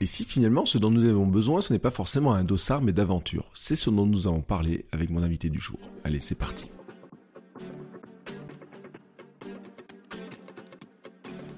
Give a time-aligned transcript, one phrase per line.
[0.00, 2.92] Et si finalement ce dont nous avons besoin, ce n'est pas forcément un dossard mais
[2.92, 5.78] d'aventure C'est ce dont nous allons parler avec mon invité du jour.
[6.04, 6.66] Allez, c'est parti.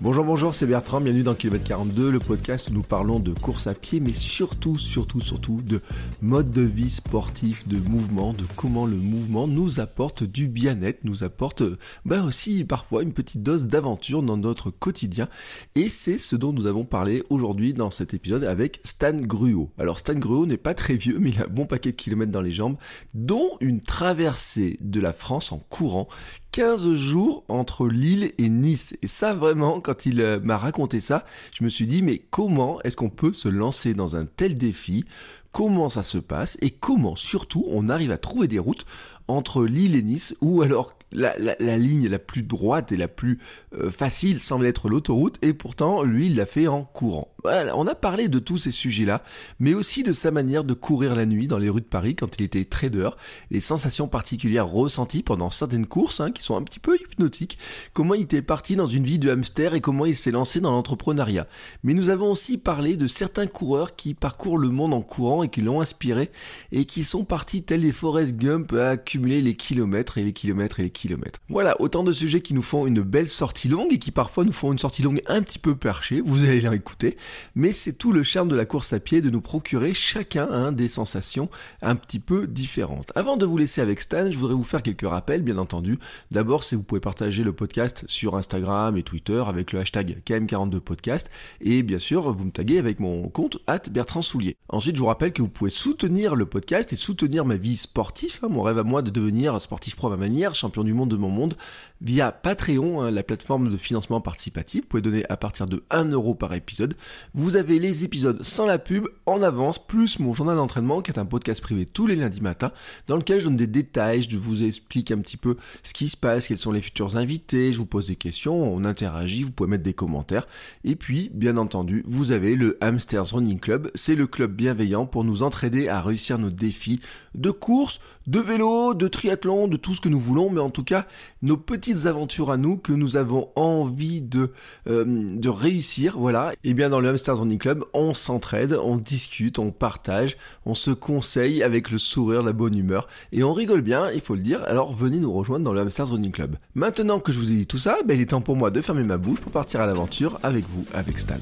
[0.02, 3.66] Bonjour, bonjour, c'est Bertrand, bienvenue dans Kilomètre 42, le podcast où nous parlons de course
[3.66, 5.82] à pied, mais surtout, surtout, surtout de
[6.22, 11.22] mode de vie sportif, de mouvement, de comment le mouvement nous apporte du bien-être, nous
[11.22, 11.62] apporte
[12.06, 15.28] ben aussi parfois une petite dose d'aventure dans notre quotidien.
[15.74, 19.70] Et c'est ce dont nous avons parlé aujourd'hui dans cet épisode avec Stan Gruot.
[19.76, 22.32] Alors Stan Gruot n'est pas très vieux, mais il a un bon paquet de kilomètres
[22.32, 22.78] dans les jambes,
[23.12, 26.08] dont une traversée de la France en courant
[26.52, 28.96] 15 jours entre Lille et Nice.
[29.02, 31.24] Et ça, vraiment, quand il euh, m'a raconté ça,
[31.56, 35.04] je me suis dit, mais comment est-ce qu'on peut se lancer dans un tel défi?
[35.52, 36.58] Comment ça se passe?
[36.60, 38.84] Et comment, surtout, on arrive à trouver des routes
[39.28, 43.38] entre Lille et Nice, ou alors la, la, ligne la plus droite et la plus
[43.74, 47.34] euh, facile semble être l'autoroute, et pourtant, lui, il l'a fait en courant.
[47.42, 49.22] Voilà, on a parlé de tous ces sujets-là,
[49.58, 52.38] mais aussi de sa manière de courir la nuit dans les rues de Paris quand
[52.38, 53.10] il était trader,
[53.50, 57.58] les sensations particulières ressenties pendant certaines courses, hein, qui sont un petit peu hypnotiques,
[57.92, 60.72] comment il était parti dans une vie de hamster et comment il s'est lancé dans
[60.72, 61.46] l'entrepreneuriat.
[61.82, 65.48] Mais nous avons aussi parlé de certains coureurs qui parcourent le monde en courant et
[65.48, 66.30] qui l'ont inspiré,
[66.72, 70.80] et qui sont partis tels des Forrest Gump à accumuler les kilomètres et les kilomètres
[70.80, 70.99] et les kilomètres.
[71.48, 74.52] Voilà, autant de sujets qui nous font une belle sortie longue et qui parfois nous
[74.52, 77.16] font une sortie longue un petit peu perchée, vous allez l'écouter
[77.54, 80.88] mais c'est tout le charme de la course à pied de nous procurer chacun des
[80.88, 81.48] sensations
[81.82, 83.12] un petit peu différentes.
[83.14, 85.98] Avant de vous laisser avec Stan, je voudrais vous faire quelques rappels, bien entendu.
[86.30, 91.26] D'abord, c'est vous pouvez partager le podcast sur Instagram et Twitter avec le hashtag KM42podcast,
[91.60, 93.58] et bien sûr, vous me taguez avec mon compte
[93.90, 94.56] Bertrand Soulier.
[94.68, 98.40] Ensuite, je vous rappelle que vous pouvez soutenir le podcast et soutenir ma vie sportive,
[98.42, 101.10] hein, mon rêve à moi de devenir sportif pro à ma manière, champion du monde
[101.10, 101.54] de mon monde,
[102.00, 104.82] via Patreon, hein, la plateforme de financement participatif.
[104.82, 106.94] Vous pouvez donner à partir de 1 euro par épisode.
[107.34, 111.18] Vous avez les épisodes sans la pub, en avance, plus mon journal d'entraînement, qui est
[111.18, 112.72] un podcast privé tous les lundis matins,
[113.06, 116.16] dans lequel je donne des détails, je vous explique un petit peu ce qui se
[116.16, 119.68] passe, quels sont les futurs invités, je vous pose des questions, on interagit, vous pouvez
[119.68, 120.46] mettre des commentaires.
[120.84, 123.90] Et puis, bien entendu, vous avez le Hamsters Running Club.
[123.94, 127.00] C'est le club bienveillant pour nous entraider à réussir nos défis
[127.34, 130.84] de course, de vélo, de triathlon, de tout ce que nous voulons, mais en tout
[130.84, 131.06] cas,
[131.42, 134.52] nos petits aventures à nous que nous avons envie de,
[134.86, 136.52] euh, de réussir, voilà.
[136.62, 140.92] Et bien dans le Hamsters Running Club, on s'entraide, on discute, on partage, on se
[140.92, 144.62] conseille avec le sourire, la bonne humeur, et on rigole bien, il faut le dire,
[144.64, 146.54] alors venez nous rejoindre dans le Hamsters Running Club.
[146.76, 148.80] Maintenant que je vous ai dit tout ça, ben, il est temps pour moi de
[148.80, 151.34] fermer ma bouche pour partir à l'aventure avec vous, avec Stan.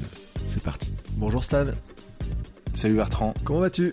[0.46, 0.88] C'est parti.
[1.16, 1.66] Bonjour Stan.
[2.72, 3.34] Salut Bertrand.
[3.44, 3.92] Comment vas-tu?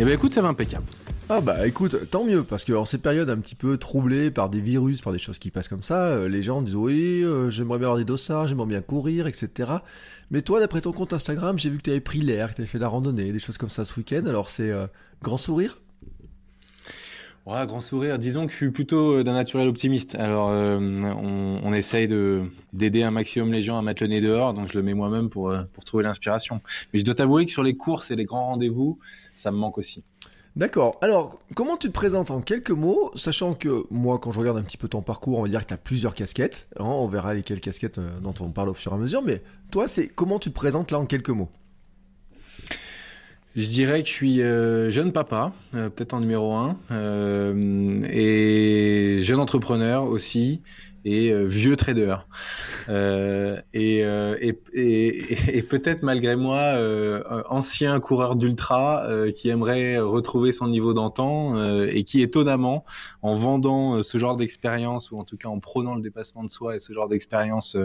[0.00, 0.86] Eh ben écoute, ça va impeccable.
[1.28, 4.50] Ah bah écoute, tant mieux, parce que en ces périodes un petit peu troublées par
[4.50, 7.48] des virus, par des choses qui passent comme ça, euh, les gens disent oui, euh,
[7.48, 9.70] j'aimerais bien avoir des dossards, j'aimerais bien courir, etc.
[10.30, 12.62] Mais toi, d'après ton compte Instagram, j'ai vu que tu avais pris l'air, que tu
[12.62, 14.88] avais fait la randonnée, des choses comme ça ce week-end, alors c'est euh,
[15.22, 15.80] grand sourire?
[17.46, 18.18] Ouais, grand sourire.
[18.18, 20.14] Disons que je suis plutôt d'un naturel optimiste.
[20.14, 24.54] Alors, on, on, essaye de d'aider un maximum les gens à mettre le nez dehors,
[24.54, 26.60] donc je le mets moi-même pour, pour trouver l'inspiration.
[26.92, 28.98] Mais je dois t'avouer que sur les courses et les grands rendez-vous,
[29.34, 30.04] ça me manque aussi.
[30.54, 30.98] D'accord.
[31.00, 34.62] Alors, comment tu te présentes en quelques mots, sachant que moi, quand je regarde un
[34.62, 36.68] petit peu ton parcours, on va dire que tu as plusieurs casquettes.
[36.78, 39.22] Hein, on verra lesquelles casquettes euh, dont on parle au fur et à mesure.
[39.22, 41.48] Mais toi, c'est comment tu te présentes là en quelques mots?
[43.56, 46.76] Je dirais que je suis euh, jeune papa, euh, peut-être en numéro un,
[48.10, 50.62] et jeune entrepreneur aussi,
[51.04, 52.16] et vieux trader.
[52.88, 60.52] Euh, euh, et, et, et, peut-être malgré moi, euh, ancien coureur d'ultra qui aimerait retrouver
[60.52, 62.84] son niveau d'antan et qui étonnamment,
[63.22, 66.76] en vendant ce genre d'expérience ou en tout cas en prônant le dépassement de soi
[66.76, 67.76] et ce genre d'expérience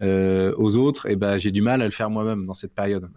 [0.00, 3.08] aux autres, et eh ben j'ai du mal à le faire moi-même dans cette période.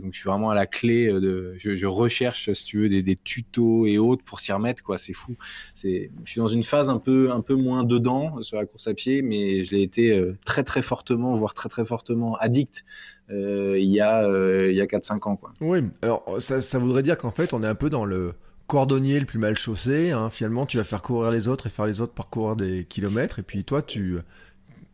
[0.00, 3.86] donc je suis vraiment à la clé de, je, recherche si tu veux des, tutos
[3.86, 4.98] et autres pour s'y remettre quoi.
[4.98, 5.36] C'est fou.
[5.76, 8.94] Je suis dans une phase un peu un peu moins dedans sur la course à
[8.94, 12.84] pied, mais je l'ai été très très fortement, voire très très fortement addict
[13.30, 15.36] euh, il y a, euh, il y a 4-5 ans.
[15.36, 15.52] Quoi.
[15.60, 18.34] Oui, alors ça, ça voudrait dire qu'en fait on est un peu dans le
[18.66, 20.10] cordonnier le plus mal chaussé.
[20.10, 20.30] Hein.
[20.30, 23.38] Finalement, tu vas faire courir les autres et faire les autres parcourir des kilomètres.
[23.38, 24.18] Et puis toi, tu,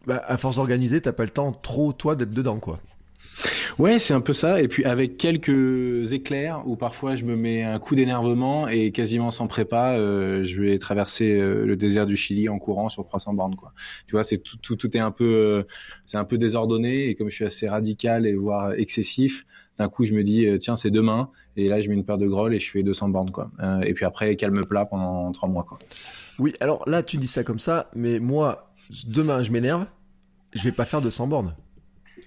[0.06, 2.80] bah, à force d'organiser, t'as pas le temps trop toi d'être dedans, quoi.
[3.78, 4.60] Ouais, c'est un peu ça.
[4.60, 9.30] Et puis avec quelques éclairs où parfois je me mets un coup d'énervement et quasiment
[9.30, 13.34] sans prépa, euh, je vais traverser euh, le désert du Chili en courant sur 300
[13.34, 13.56] bornes.
[13.56, 13.72] Quoi.
[14.06, 15.62] Tu vois, c'est tout, tout, tout, est un peu, euh,
[16.06, 19.46] c'est un peu désordonné et comme je suis assez radical et voire excessif,
[19.78, 22.26] d'un coup je me dis tiens c'est demain et là je mets une paire de
[22.26, 23.50] grolles et je fais 200 bornes quoi.
[23.82, 25.78] et puis après calme plat pendant trois mois quoi.
[26.38, 28.74] Oui, alors là tu dis ça comme ça, mais moi
[29.06, 29.86] demain je m'énerve,
[30.52, 31.54] je vais pas faire 200 bornes.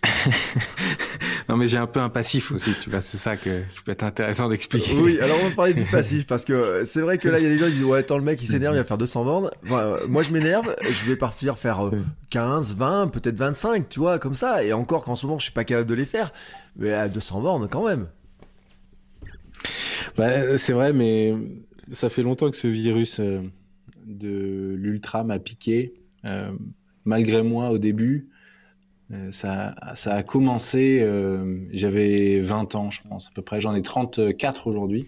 [1.50, 3.92] non, mais j'ai un peu un passif aussi, tu vois, c'est ça que, qui peut
[3.92, 4.94] être intéressant d'expliquer.
[4.96, 7.46] Oui, alors on va parler du passif parce que c'est vrai que là, il y
[7.46, 9.24] a des gens qui disent Ouais, attends, le mec il s'énerve, il va faire 200
[9.24, 9.50] bornes.
[9.64, 11.90] moi je m'énerve, je vais partir faire
[12.32, 14.64] 15, 20, peut-être 25, tu vois, comme ça.
[14.64, 16.34] Et encore qu'en ce moment, je suis pas capable de les faire,
[16.76, 18.08] mais à 200 bornes quand même.
[20.18, 21.34] Bah, c'est vrai, mais
[21.92, 23.42] ça fait longtemps que ce virus euh,
[24.06, 25.94] de l'ultra m'a piqué.
[26.26, 26.52] Euh,
[27.06, 28.33] malgré moi au début, euh,
[29.32, 33.62] ça, ça, a commencé, euh, j'avais 20 ans, je pense, à peu près.
[33.62, 35.08] J'en ai 34 aujourd'hui.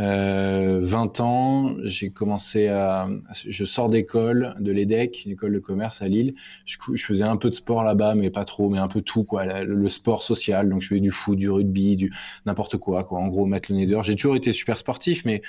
[0.00, 3.08] Euh, 20 ans, j'ai commencé à.
[3.32, 6.34] Je sors d'école, de l'EDEC, une école de commerce à Lille.
[6.64, 9.44] Je, faisais un peu de sport là-bas, mais pas trop, mais un peu tout, quoi.
[9.44, 10.68] Le, le, sport social.
[10.68, 12.12] Donc, je faisais du foot, du rugby, du
[12.46, 13.20] n'importe quoi, quoi.
[13.20, 14.02] En gros, mettre le nez dehors.
[14.02, 15.42] J'ai toujours été super sportif, mais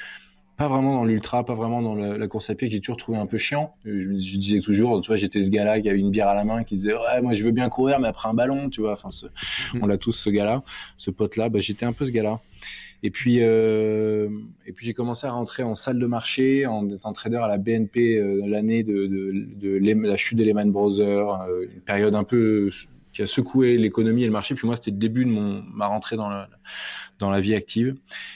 [0.58, 3.18] pas vraiment dans l'ultra, pas vraiment dans la, course à pied que j'ai toujours trouvé
[3.18, 3.76] un peu chiant.
[3.84, 6.46] Je, je disais toujours, tu vois, j'étais ce gars-là qui avait une bière à la
[6.46, 8.94] main, qui disait ouais, moi je veux bien courir, mais après un ballon, tu vois.
[8.94, 9.80] Enfin, mm.
[9.82, 10.64] on l'a tous ce gars-là,
[10.98, 11.50] ce pote-là.
[11.50, 12.40] Bah, j'étais un peu ce gars-là.
[13.04, 14.30] Et puis, euh,
[14.66, 17.58] et puis j'ai commencé à rentrer en salle de marché, en étant trader à la
[17.58, 22.24] BNP euh, l'année de, de, de, la chute des Lehman Brothers, euh, une période un
[22.24, 22.72] peu
[23.16, 24.56] qui a secoué l'économie et le marché.
[24.56, 26.50] Puis moi, c'était le début de mon, ma rentrée dans la,
[27.18, 27.96] dans la vie active.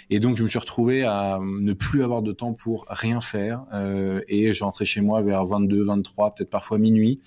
[0.09, 3.65] Et donc, je me suis retrouvé à ne plus avoir de temps pour rien faire.
[3.73, 7.19] Euh, et je rentrais chez moi vers 22, 23, peut-être parfois minuit.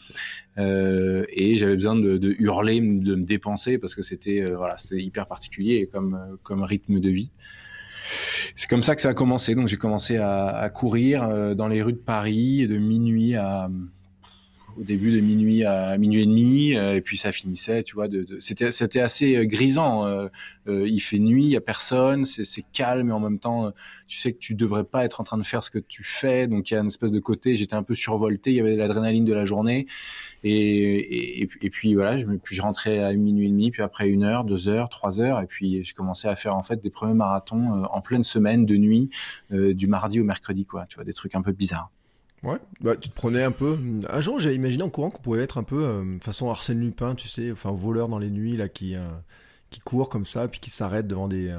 [0.56, 5.02] Euh, et j'avais besoin de, hurler, de me dépenser parce que c'était euh, voilà, c'était
[5.02, 7.30] hyper particulier comme, comme rythme de vie.
[8.56, 9.54] C'est comme ça que ça a commencé.
[9.54, 13.68] Donc, j'ai commencé à, courir euh, dans les rues de Paris de minuit à
[14.78, 18.06] au début de minuit à minuit et demi, euh, et puis ça finissait, tu vois.
[18.40, 20.06] C'était assez euh, grisant.
[20.06, 20.28] Euh,
[20.66, 23.72] il fait nuit, il y a personne, c'est calme, et en même temps,
[24.06, 26.46] tu sais que tu devrais pas être en train de faire ce que tu fais,
[26.46, 27.56] donc il y a une espèce de côté.
[27.56, 29.86] J'étais un peu survolté, il y avait l'adrénaline de la journée,
[30.44, 34.44] et, puis voilà, je, puis je rentrais à minuit et demi, puis après une heure,
[34.44, 37.84] deux heures, trois heures, et puis j'ai commencé à faire en fait des premiers marathons
[37.84, 39.10] en pleine semaine de nuit,
[39.50, 40.86] du mardi au mercredi, quoi.
[40.88, 41.90] Tu vois, des trucs un peu bizarres.
[42.42, 43.78] Ouais, bah, tu te prenais un peu.
[44.08, 47.14] Un jour, j'ai imaginé en courant qu'on pouvait être un peu euh, façon Arsène Lupin,
[47.14, 49.08] tu sais, enfin voleur dans les nuits là qui euh,
[49.70, 51.58] qui court comme ça, puis qui s'arrête devant des euh,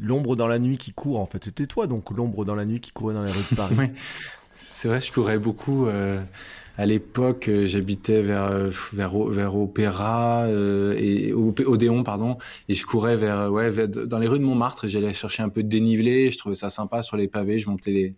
[0.00, 1.20] l'ombre dans la nuit qui court.
[1.20, 3.56] En fait, c'était toi donc l'ombre dans la nuit qui courait dans les rues de
[3.56, 3.76] Paris.
[4.58, 5.86] C'est vrai, je courais beaucoup
[6.78, 12.38] à l'époque, euh, j'habitais vers, euh, vers, vers Opéra euh, et Odéon, pardon,
[12.68, 14.88] et je courais vers, ouais, dans les rues de Montmartre.
[14.88, 16.30] J'allais chercher un peu de dénivelé.
[16.30, 17.58] Je trouvais ça sympa sur les pavés.
[17.58, 18.14] Je montais les,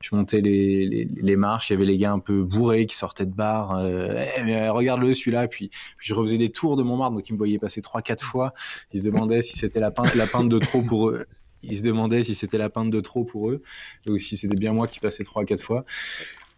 [0.00, 1.70] je montais les, les, les marches.
[1.70, 3.76] Il y avait les gars un peu bourrés qui sortaient de bar.
[3.76, 5.48] Euh, eh, regarde-le celui-là.
[5.48, 8.24] Puis, puis, je refaisais des tours de Montmartre, donc ils me voyaient passer trois, quatre
[8.24, 8.54] fois.
[8.92, 11.26] Ils se demandaient si c'était la pinte, la pinte de trop pour eux
[11.62, 13.62] ils se demandaient si c'était la pinte de trop pour eux,
[14.08, 15.84] ou si c'était bien moi qui passais trois, quatre fois.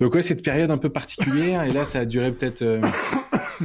[0.00, 2.62] Donc ouais, cette période un peu particulière, et là, ça a duré peut-être...
[2.62, 2.80] Euh...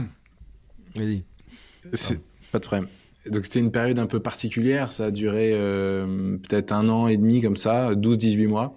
[2.51, 2.87] Pas de problème.
[3.29, 7.17] Donc c'était une période un peu particulière, ça a duré euh, peut-être un an et
[7.17, 8.75] demi comme ça, 12-18 mois.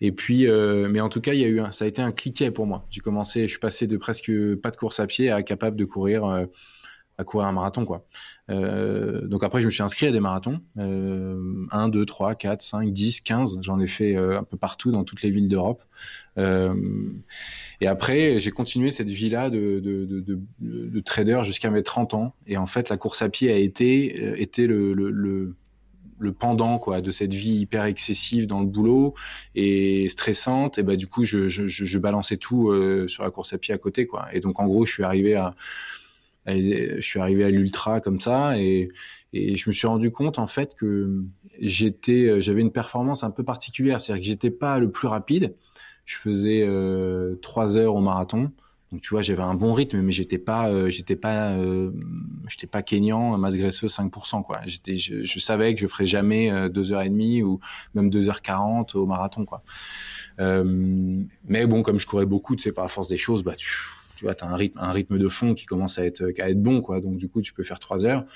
[0.00, 2.00] Et puis, euh, mais en tout cas, il y a eu un, ça a été
[2.00, 2.86] un cliquet pour moi.
[2.90, 5.84] J'ai commencé, je suis passé de presque pas de course à pied à capable de
[5.84, 6.46] courir, euh,
[7.20, 8.06] à courir un marathon quoi.
[8.48, 12.62] Euh, donc après, je me suis inscrit à des marathons, euh, 1, 2, 3, 4,
[12.62, 13.60] 5, 10, 15.
[13.62, 15.82] J'en ai fait euh, un peu partout dans toutes les villes d'Europe.
[16.38, 16.74] Euh,
[17.80, 22.34] et après, j'ai continué cette vie-là de, de, de, de, trader jusqu'à mes 30 ans.
[22.46, 24.36] Et en fait, la course à pied a été, euh,
[26.20, 29.14] le pendant quoi de cette vie hyper excessive dans le boulot
[29.54, 33.52] et stressante et bah du coup je, je, je balançais tout euh, sur la course
[33.54, 35.54] à pied à côté quoi et donc en gros je suis arrivé à
[36.46, 38.90] je suis arrivé à l'ultra comme ça et,
[39.32, 41.22] je me suis rendu compte en fait que
[41.60, 45.54] j'étais, j'avais une performance un peu particulière, c'est-à-dire que j'étais pas le plus rapide.
[46.04, 48.50] Je faisais euh, 3 heures au marathon,
[48.92, 51.92] donc tu vois, j'avais un bon rythme, mais j'étais pas, euh, j'étais pas, euh,
[52.48, 54.62] j'étais pas kényan, masse graisseuse 5%, quoi.
[54.66, 57.60] Je, savais que je ferais jamais euh, 2h30 ou
[57.94, 59.62] même 2h40 au marathon, quoi.
[60.40, 63.54] Euh, mais bon, comme je courais beaucoup, tu sais, par la force des choses, bah,
[63.54, 63.70] tu,
[64.20, 66.80] tu vois, as un rythme, de fond qui commence à être, à être bon.
[67.00, 68.26] Donc, du coup, tu peux faire trois heures.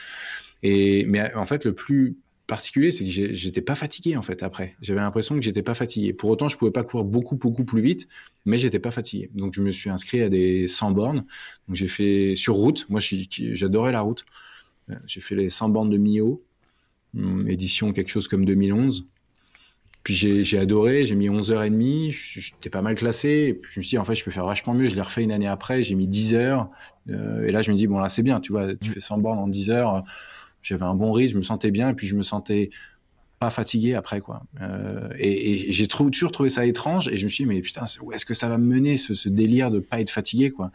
[0.62, 4.76] Et, mais en fait, le plus, particulier, c'est que j'étais pas fatigué en fait après.
[4.80, 6.12] J'avais l'impression que j'étais pas fatigué.
[6.12, 8.08] Pour autant, je pouvais pas courir beaucoup, beaucoup plus vite,
[8.44, 9.30] mais j'étais pas fatigué.
[9.34, 11.24] Donc je me suis inscrit à des 100 bornes.
[11.68, 12.86] Donc j'ai fait sur route.
[12.90, 14.24] Moi, j'adorais la route.
[14.90, 16.42] Euh, j'ai fait les 100 bornes de Mio,
[17.16, 19.08] hum, édition quelque chose comme 2011.
[20.04, 23.90] Puis j'ai adoré, j'ai mis 11h30, j'étais pas mal classé, et puis je me suis
[23.90, 25.94] dit, en fait, je peux faire vachement mieux, je l'ai refait une année après, j'ai
[25.94, 26.68] mis 10 heures,
[27.08, 29.16] euh, et là, je me dis, bon, là, c'est bien, tu vois, tu fais 100
[29.16, 30.04] bornes en 10 heures,
[30.62, 32.68] j'avais un bon rythme, je me sentais bien, et puis je me sentais
[33.38, 34.42] pas fatigué après, quoi.
[34.60, 38.12] Euh, et, j'ai toujours trouvé ça étrange, et je me suis dit, mais putain, où
[38.12, 40.70] est-ce que ça va me mener, ce, ce délire de pas être fatigué, quoi?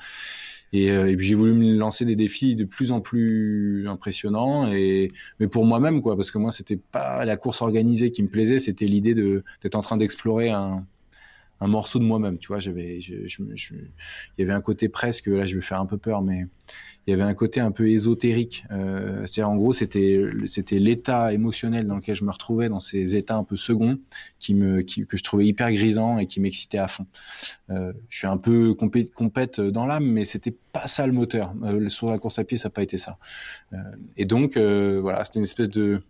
[0.74, 5.12] Euh, et, puis j'ai voulu me lancer des défis de plus en plus impressionnants, et,
[5.40, 8.60] mais pour moi-même, quoi, parce que moi, c'était pas la course organisée qui me plaisait,
[8.60, 10.86] c'était l'idée d'être en train d'explorer un,
[11.62, 12.38] un morceau de moi-même.
[12.38, 13.90] Tu vois, j'avais, je, il
[14.38, 16.46] y avait un côté presque, là, je vais faire un peu peur, mais
[17.08, 18.66] il y avait un côté un peu ésotérique.
[18.72, 23.16] Euh, c'est-à-dire, en gros, c'était, c'était l'état émotionnel dans lequel je me retrouvais, dans ces
[23.16, 24.00] états un peu seconds,
[24.40, 27.08] qui me, qui, que je trouvais hyper grisant et qui m'excitait à fond.
[27.72, 31.54] Euh, je suis un peu compé compète dans l'âme, mais c'était pas ça le moteur.
[31.64, 33.18] Euh, sur la course à pied, ça n'a pas été ça.
[33.74, 33.78] Euh,
[34.16, 36.02] et donc, voilà, c'était une espèce de,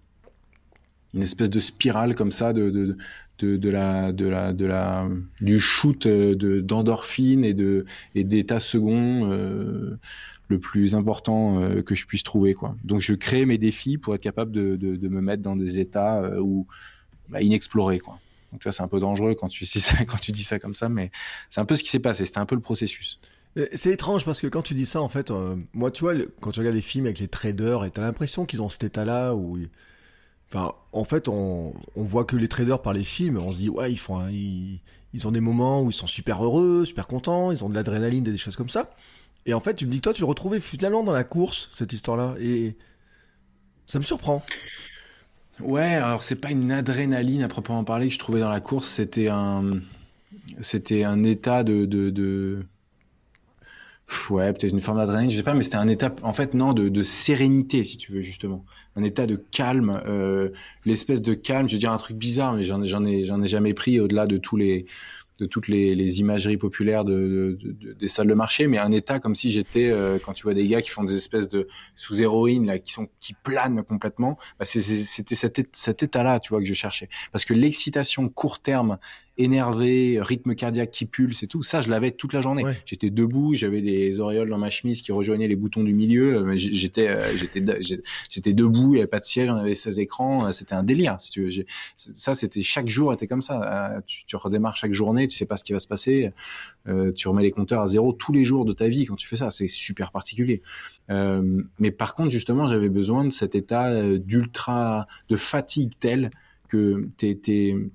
[1.13, 2.97] une espèce de spirale comme ça de, de,
[3.45, 5.07] de, la, de, la, de la,
[5.41, 9.97] du shoot d'endorphine et de et d'état second euh,
[10.49, 12.53] le plus important euh, que je puisse trouver.
[12.53, 12.75] Quoi.
[12.83, 16.17] Donc je crée mes défis pour être capable de, de, me mettre dans des états
[16.17, 16.63] euh,
[17.29, 17.99] bah, inexplorés.
[17.99, 18.19] Quoi.
[18.51, 20.89] Donc c'est un peu dangereux quand tu, dis ça, quand tu dis ça comme ça,
[20.89, 21.11] mais
[21.49, 22.25] c'est un peu ce qui s'est passé.
[22.25, 23.19] C'était un peu le processus.
[23.57, 25.31] Euh, c'est étrange parce que quand tu dis ça, en fait,
[25.73, 28.61] moi, tu vois, quand tu regardes les films avec les traders, et t'as l'impression qu'ils
[28.61, 29.59] ont cet état-là où,
[30.55, 33.97] en fait, on, voit que les traders par les films, on se dit, ouais, ils
[33.97, 34.81] font, ils,
[35.13, 38.23] ils ont des moments où ils sont super heureux, super contents, ils ont de l'adrénaline,
[38.23, 38.91] des choses comme ça.
[39.45, 41.69] Et en fait, tu me dis que toi, tu le retrouvais finalement dans la course,
[41.73, 42.35] cette histoire-là.
[42.39, 42.75] Et
[43.85, 44.43] ça me surprend.
[45.59, 48.87] Ouais, alors c'est pas une adrénaline à proprement parler que je trouvais dans la course,
[48.87, 49.71] c'était un,
[50.61, 52.65] c'était un état de, de, de...
[54.29, 56.73] ouais, peut-être une forme d'adrénaline, je sais pas, mais c'était un état, en fait, non,
[56.73, 60.49] de, de, sérénité, si tu veux, justement, un état de calme, euh,
[60.85, 61.69] l'espèce de calme.
[61.69, 64.27] Je veux dire un truc bizarre, mais j'en, j'en ai, j'en ai jamais pris au-delà
[64.27, 64.85] de tous les,
[65.39, 67.57] de toutes les, imageries populaires de,
[67.97, 70.67] des salles de marché, mais un état comme si j'étais, euh, quand tu vois des
[70.67, 74.65] gars qui font des espèces de sous héroïne là, qui sont qui planent complètement, bah
[74.65, 78.97] c'était cet, cet état-là, tu vois, que je cherchais, parce que l'excitation court terme
[79.39, 81.63] énervé, rythme cardiaque qui pulse et tout.
[81.63, 82.63] Ça, je l'avais toute la journée.
[82.85, 86.35] J'étais debout, j'avais des auréoles dans ma chemise qui rejoignaient les boutons du milieu.
[86.35, 87.63] Euh, j'étais, euh, j'étais,
[88.29, 90.47] j'étais debout, il n'y avait pas de siège, on avait 16 écrans.
[90.47, 91.65] Euh, c'était un délire, si tu veux.
[91.95, 94.01] Ça, c'était chaque jour était comme ça.
[94.05, 96.31] Tu, tu, redémarres chaque journée, tu sais pas ce qui va se passer.
[97.15, 99.37] tu remets les compteurs à zéro tous les jours de ta vie quand tu fais
[99.37, 99.51] ça.
[99.51, 100.61] C'est super particulier.
[101.07, 106.31] mais par contre, justement, j'avais besoin de cet état d'ultra, de fatigue telle
[106.69, 107.09] que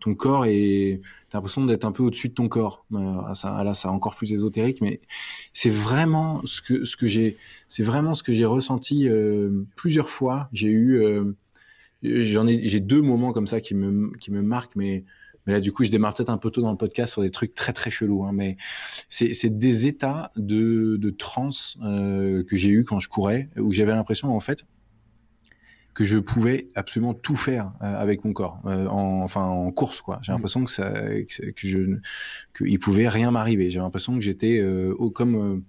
[0.01, 1.01] ton corps est,
[1.31, 2.85] t'as l'impression d'être un peu au-dessus de ton corps.
[2.93, 5.01] Euh, ça, là, c'est encore plus ésotérique, mais
[5.53, 7.37] c'est vraiment ce que ce que j'ai,
[7.69, 10.49] c'est vraiment ce que j'ai ressenti euh, plusieurs fois.
[10.53, 11.33] J'ai eu, euh,
[12.03, 15.05] j'en ai, j'ai deux moments comme ça qui me qui me marquent, mais
[15.47, 17.31] mais là, du coup, je démarre peut-être un peu tôt dans le podcast sur des
[17.31, 18.57] trucs très très chelous, hein, mais
[19.11, 24.35] c'est des états de, de transe que j'ai eu quand je courais, où j'avais l'impression
[24.35, 24.65] en fait
[25.95, 30.01] que je pouvais absolument tout faire euh, avec mon corps, euh, en, enfin en course
[30.01, 30.19] quoi.
[30.23, 30.35] J'ai mm.
[30.35, 31.79] l'impression que ça, que, que je,
[32.59, 33.71] qu'il pouvait rien m'arriver.
[33.71, 35.63] J'ai l'impression que j'étais euh, comme,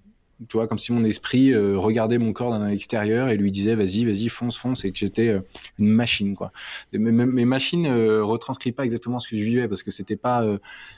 [0.49, 4.03] tu vois, comme si mon esprit regardait mon corps d'un extérieur et lui disait vas-y,
[4.03, 5.39] vas-y, fonce, fonce, et que j'étais
[5.79, 6.51] une machine quoi.
[6.91, 10.43] Mes, mes machines retranscrivent pas exactement ce que je vivais parce que c'était pas,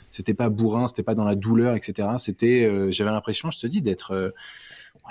[0.10, 2.08] c'était pas bourrin, c'était pas dans la douleur, etc.
[2.18, 4.34] C'était, j'avais l'impression, je te dis, d'être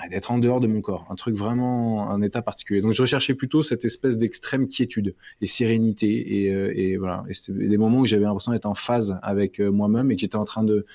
[0.09, 2.81] d'être en dehors de mon corps, un truc vraiment, un état particulier.
[2.81, 7.23] Donc je recherchais plutôt cette espèce d'extrême quiétude et sérénité et, euh, voilà.
[7.31, 10.35] C'était des moments où j'avais l'impression d'être en phase avec euh, moi-même et que j'étais
[10.35, 10.85] en train de,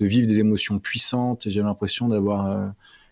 [0.00, 1.48] vivre des émotions puissantes.
[1.48, 2.66] J'avais l'impression d'avoir euh,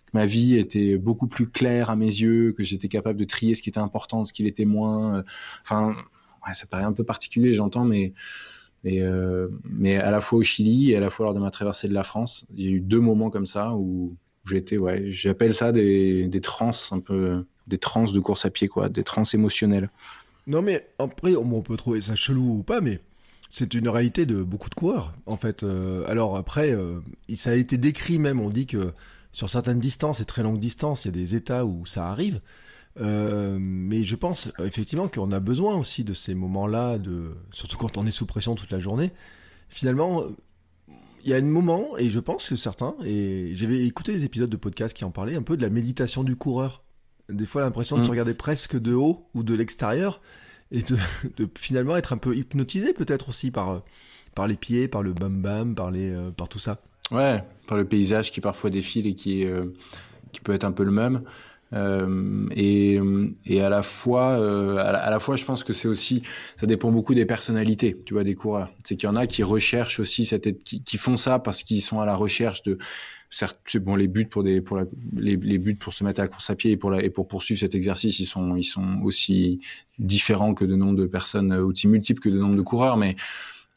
[0.07, 3.55] que ma vie était beaucoup plus claire à mes yeux, que j'étais capable de trier
[3.55, 5.23] ce qui était important, ce qui l'était moins.
[5.63, 5.95] Enfin,
[6.53, 8.13] ça paraît un peu particulier, j'entends, mais
[8.85, 9.03] et
[9.65, 11.95] mais à la fois au Chili et à la fois lors de ma traversée de
[11.95, 14.15] la France, a eu deux moments comme ça où
[14.47, 18.69] j'étais, ouais, j'appelle ça des, des trans, un peu, des trans de course à pied,
[18.69, 19.91] quoi, des trans émotionnelles.
[20.47, 23.01] Non, mais après, on peut trouver ça chelou ou pas, mais
[23.51, 25.63] c'est une réalité de beaucoup de coureurs, en fait.
[25.63, 27.01] Euh, alors après, euh,
[27.35, 28.93] ça a été décrit même, on dit que
[29.33, 32.41] sur certaines distances et très longues distances, il y a des états où ça arrive.
[33.01, 37.97] Euh, mais je pense effectivement qu'on a besoin aussi de ces moments-là, de surtout quand
[37.97, 39.13] on est sous pression toute la journée.
[39.69, 40.25] Finalement,
[41.25, 44.51] il y a un moment, et je pense que certains, et j'avais écouté des épisodes
[44.51, 46.83] de podcast qui en parlaient, un peu de la méditation du coureur.
[47.31, 48.11] Des fois, l'impression de te mm.
[48.11, 50.21] regarder presque de haut ou de l'extérieur,
[50.71, 50.97] et de,
[51.59, 53.83] finalement être un peu hypnotisé peut-être aussi par,
[54.35, 56.83] par les pieds, par le bam bam, par, les, par tout ça.
[57.11, 59.47] Ouais, par le paysage qui parfois défile et qui,
[60.33, 61.23] qui peut être un peu le même.
[61.75, 63.01] Euh, et,
[63.61, 66.23] à la fois, euh, à, la, fois, je pense que c'est aussi,
[66.57, 68.71] ça dépend beaucoup des personnalités, tu vois, des coureurs.
[68.85, 71.83] C'est qu'il y en a qui recherchent aussi cette, qui, qui font ça parce qu'ils
[71.83, 72.79] sont à la recherche de,
[73.31, 74.63] certes, bon, les buts pour les,
[75.17, 77.75] les, buts pour se mettre à la course à pied et pour pour poursuivre cet
[77.75, 79.61] exercice, ils sont, ils sont aussi
[79.99, 83.17] différents que de nombre de personnes, aussi multiples que de nombre de coureurs, mais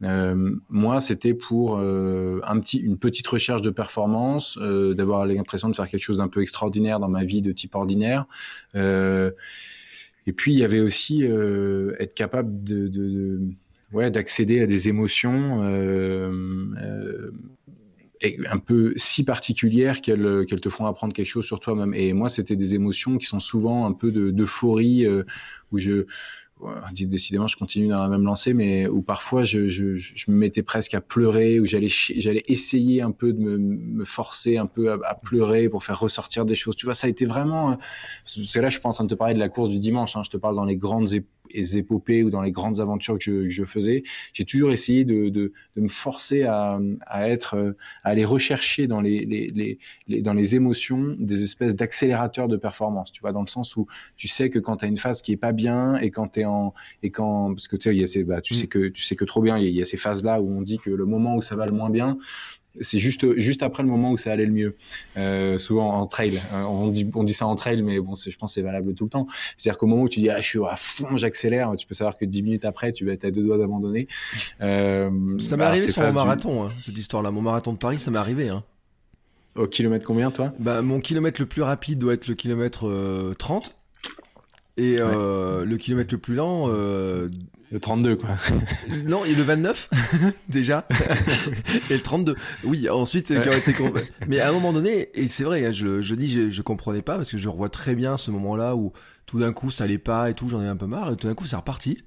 [0.03, 5.69] euh, moi, c'était pour euh, un petit, une petite recherche de performance, euh, d'avoir l'impression
[5.69, 8.25] de faire quelque chose d'un peu extraordinaire dans ma vie de type ordinaire.
[8.75, 13.39] Et puis, il y avait aussi être capable de,
[13.93, 15.63] ouais, d'accéder à des émotions
[18.49, 21.93] un peu si particulières qu'elles qu'elles te font apprendre quelque chose sur toi-même.
[21.93, 25.07] Et moi, c'était des émotions qui sont souvent un peu d'euphorie,
[25.71, 26.05] où je
[26.93, 30.63] décidément, je continue dans la même lancée, mais où parfois je, je, je me mettais
[30.63, 34.91] presque à pleurer, où j'allais j'allais essayer un peu de me, me forcer un peu
[34.91, 36.75] à, pleurer pour faire ressortir des choses.
[36.75, 37.77] Tu vois, ça a été vraiment.
[38.25, 40.15] C'est là, je suis pas en train de te parler de la course du dimanche.
[40.15, 41.13] Hein, je te parle dans les grandes
[41.51, 44.03] épopées ou dans les grandes aventures que je, que je faisais.
[44.33, 49.01] J'ai toujours essayé de, de, de, me forcer à, à être, à aller rechercher dans
[49.01, 49.77] les, les,
[50.07, 53.11] les, dans les émotions des espèces d'accélérateurs de performance.
[53.11, 55.31] Tu vois, dans le sens où tu sais que quand tu as une phase qui
[55.31, 56.45] est pas bien et quand tu es
[57.03, 58.69] et quand parce que tu sais il y a ces, bah, tu sais mm.
[58.69, 60.79] que tu sais que trop bien il y, a ces phases là où on dit
[60.79, 62.17] que le moment où ça va le moins bien
[62.81, 64.75] c'est juste juste après le moment où ça allait le mieux.
[65.17, 68.35] Euh, souvent en trail, hein, on dit on dit ça en trail, mais bon, je
[68.37, 69.27] pense c'est valable tout le temps.
[69.57, 72.17] C'est-à-dire qu'au moment où tu dis ah, je suis à fond, j'accélère, tu peux savoir
[72.17, 74.07] que dix minutes après, tu vas être à deux doigts d'abandonner.
[74.61, 77.31] Euh, ça m'est arrivé sur mon marathon, hein, cette histoire-là.
[77.31, 78.49] Mon marathon de Paris, ça m'est arrivé.
[78.49, 78.63] Hein.
[79.55, 80.53] Au kilomètre combien, toi?
[80.59, 83.76] Bah, Mon kilomètre le plus rapide doit être le kilomètre euh, 30.
[84.77, 86.65] Et euh, le kilomètre le plus lent.
[86.69, 87.29] Euh,
[87.71, 88.29] le 32, quoi.
[89.05, 89.89] non, et le 29,
[90.49, 90.87] déjà.
[91.89, 92.35] et le 32.
[92.63, 93.73] Oui, ensuite, qui aurait été.
[94.27, 97.01] Mais à un moment donné, et c'est vrai, hein, je, je dis, je, je comprenais
[97.01, 98.93] pas parce que je revois très bien ce moment-là où
[99.25, 101.27] tout d'un coup ça allait pas et tout, j'en ai un peu marre, et tout
[101.27, 102.03] d'un coup c'est reparti.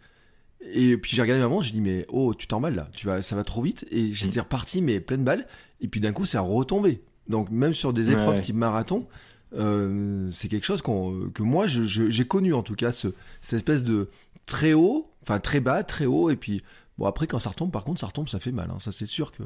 [0.72, 3.36] Et puis j'ai regardé maman, j'ai dit, mais oh, tu t'emballes là, tu vas, ça
[3.36, 3.86] va trop vite.
[3.90, 4.44] Et j'étais mm.
[4.44, 5.46] reparti, mais pleine balle.
[5.80, 7.02] Et puis d'un coup, ça a retombé.
[7.28, 9.06] Donc même sur des épreuves type marathon,
[9.54, 13.08] euh, c'est quelque chose que moi j'ai connu en tout cas ce,
[13.40, 14.08] cette espèce de
[14.46, 16.62] très haut, enfin très bas, très haut et puis
[16.98, 19.06] bon après quand ça retombe par contre ça retombe ça fait mal, hein, ça c'est
[19.06, 19.42] sûr que.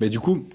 [0.00, 0.46] Mais du coup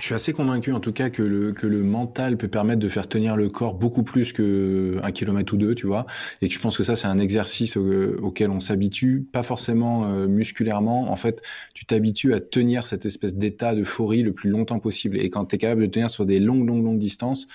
[0.00, 2.88] je suis assez convaincu en tout cas que le, que le mental peut permettre de
[2.88, 6.06] faire tenir le corps beaucoup plus qu'un kilomètre ou deux, tu vois.
[6.40, 10.26] Et que je pense que ça, c'est un exercice auquel on s'habitue, pas forcément euh,
[10.26, 11.10] musculairement.
[11.10, 11.42] En fait,
[11.74, 15.18] tu t'habitues à tenir cette espèce d'état d'euphorie le plus longtemps possible.
[15.18, 17.46] Et quand tu es capable de tenir sur des longues, longues, longues distances,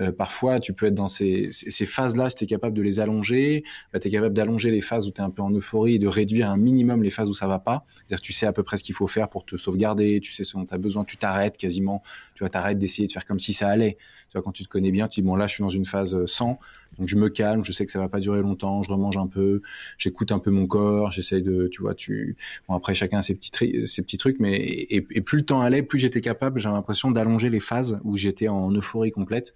[0.00, 2.98] euh, parfois, tu peux être dans ces, ces phases-là, si tu es capable de les
[2.98, 5.96] allonger, bah, tu es capable d'allonger les phases où tu es un peu en euphorie
[5.96, 7.84] et de réduire un minimum les phases où ça va pas.
[7.96, 10.44] C'est-à-dire tu sais à peu près ce qu'il faut faire pour te sauvegarder, tu sais
[10.44, 12.02] ce dont tu as besoin, tu t'arrêtes quasiment,
[12.34, 13.98] tu vois, t'arrêtes d'essayer de faire comme si ça allait.
[14.30, 15.84] Tu vois, quand tu te connais bien, tu dis, bon, là, je suis dans une
[15.84, 16.58] phase 100,
[16.98, 19.26] donc je me calme, je sais que ça va pas durer longtemps, je remange un
[19.26, 19.62] peu,
[19.98, 22.36] j'écoute un peu mon corps, j'essaye de, tu vois, tu,
[22.68, 25.60] bon, après, chacun a ses petits, ses petits trucs, mais, et, et plus le temps
[25.60, 29.54] allait, plus j'étais capable, j'ai l'impression d'allonger les phases où j'étais en euphorie complète.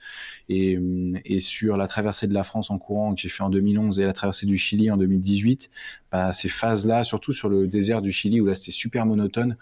[0.49, 0.79] Et,
[1.25, 4.05] et sur la traversée de la France en courant que j'ai fait en 2011 et
[4.05, 5.71] la traversée du Chili en 2018,
[6.11, 9.57] bah, ces phases-là, surtout sur le désert du Chili où là c'était super monotone,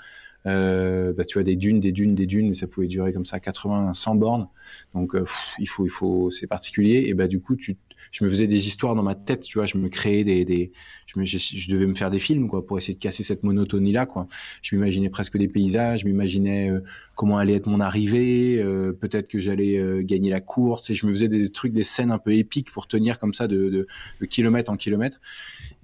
[0.44, 3.40] bah, tu vois des dunes, des dunes, des dunes, et ça pouvait durer comme ça
[3.40, 4.48] 80, 100 bornes.
[4.94, 5.24] Donc euh,
[5.58, 7.04] il faut, il faut, c'est particulier.
[7.06, 7.76] Et bah du coup, tu,
[8.10, 10.72] je me faisais des histoires dans ma tête, tu vois, je me créais des, des
[11.06, 13.92] je, me, je, devais me faire des films quoi pour essayer de casser cette monotonie
[13.92, 14.28] là quoi.
[14.62, 16.80] Je m'imaginais presque des paysages, je m'imaginais euh,
[17.14, 21.06] comment allait être mon arrivée, euh, peut-être que j'allais euh, gagner la course, et je
[21.06, 23.86] me faisais des trucs, des scènes un peu épiques pour tenir comme ça de, de,
[24.20, 25.20] de kilomètre en kilomètre.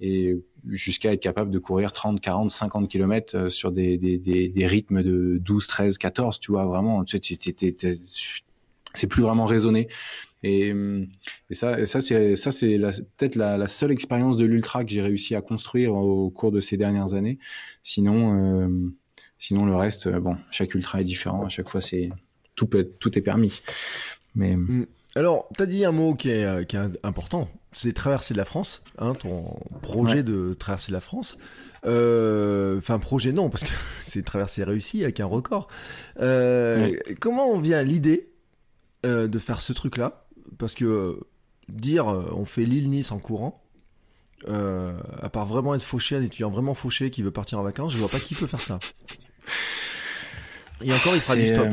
[0.01, 0.35] Et
[0.67, 5.03] jusqu'à être capable de courir 30, 40, 50 km sur des, des, des, des rythmes
[5.03, 7.97] de 12, 13, 14, tu vois, vraiment, tu sais,
[8.93, 9.87] c'est plus vraiment raisonné.
[10.43, 10.73] Et,
[11.49, 12.79] et ça, ça c'est ça c'est
[13.17, 16.77] peut-être la, seule expérience de l'ultra que j'ai réussi à construire au cours de ces
[16.77, 17.37] dernières années.
[17.83, 18.91] Sinon, euh,
[19.37, 21.45] sinon le reste, bon, chaque ultra est différent.
[21.45, 22.09] À chaque fois, c'est
[22.55, 23.61] tout peut tout est permis.
[24.33, 24.87] Mais mm.
[25.15, 28.45] Alors, tu as dit un mot qui est, qui est important, c'est traverser de la
[28.45, 30.23] France, hein, ton projet ouais.
[30.23, 31.37] de traverser de la France.
[31.85, 33.71] Euh, enfin, projet non, parce que
[34.03, 35.67] c'est traversée réussi avec un record.
[36.19, 37.15] Euh, ouais.
[37.19, 38.29] Comment on vient l'idée
[39.05, 40.25] euh, de faire ce truc-là?
[40.57, 41.19] Parce que
[41.69, 43.63] dire on fait l'île-Nice en courant,
[44.47, 47.97] à part vraiment être fauché, un étudiant vraiment fauché qui veut partir en vacances, je
[47.97, 48.79] vois pas qui peut faire ça.
[50.83, 51.67] Et encore, il fera du stop.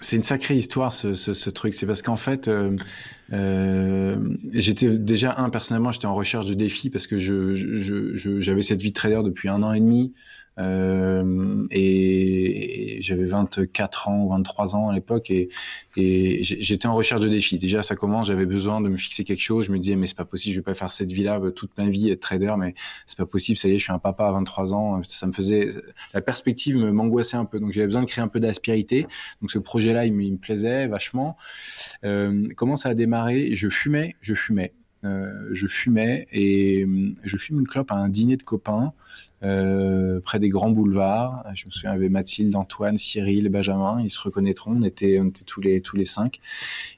[0.00, 1.74] C'est une sacrée histoire ce, truc.
[1.74, 2.76] C'est parce qu'en fait, euh,
[3.32, 4.16] euh,
[4.52, 8.94] j'étais déjà un personnellement, j'étais en recherche de défis parce que j'avais cette vie de
[8.94, 10.12] trader depuis un an et demi.
[10.62, 15.48] Euh, et, j'avais 24 ans, 23 ans à l'époque, et,
[15.96, 17.58] j'étais en recherche de défis.
[17.58, 19.66] Déjà, ça commence, j'avais besoin de me fixer quelque chose.
[19.66, 21.88] Je me disais, mais c'est pas possible, je vais pas faire cette vie-là toute ma
[21.88, 22.74] vie, être trader, mais
[23.06, 23.58] c'est pas possible.
[23.58, 25.02] Ça y est, je suis un papa à 23 ans.
[25.04, 25.68] Ça me faisait,
[26.14, 27.60] la perspective m'angoissait un peu.
[27.60, 29.06] Donc, j'avais besoin de créer un peu d'aspérité.
[29.40, 31.36] Donc, ce projet-là, il, me plaisait vachement.
[32.04, 33.54] Euh, comment ça a démarré?
[33.54, 34.72] Je fumais, je fumais.
[35.04, 38.92] Euh, je fumais et euh, je fume une clope à un dîner de copains
[39.42, 41.44] euh, près des grands boulevards.
[41.54, 45.18] Je me souviens, il y avait Mathilde, Antoine, Cyril, Benjamin, ils se reconnaîtront, on était,
[45.20, 46.40] on était tous, les, tous les cinq.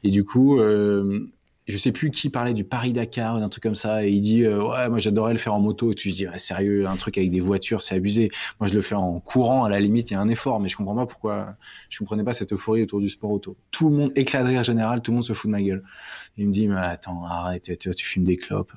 [0.02, 1.30] Et du coup, euh,
[1.66, 4.42] je sais plus qui parlait du Paris-Dakar ou d'un truc comme ça, et il dit
[4.42, 5.92] euh, Ouais, moi j'adorais le faire en moto.
[5.92, 8.30] Et tu dis Sérieux, un truc avec des voitures, c'est abusé.
[8.60, 10.68] Moi je le fais en courant, à la limite, il y a un effort, mais
[10.68, 11.56] je comprends pas pourquoi.
[11.88, 13.56] Je comprenais pas cette euphorie autour du sport auto.
[13.70, 15.82] Tout le monde éclate de rire général, tout le monde se fout de ma gueule.
[16.36, 18.72] Il me dit mais attends arrête tu, tu fumes des clopes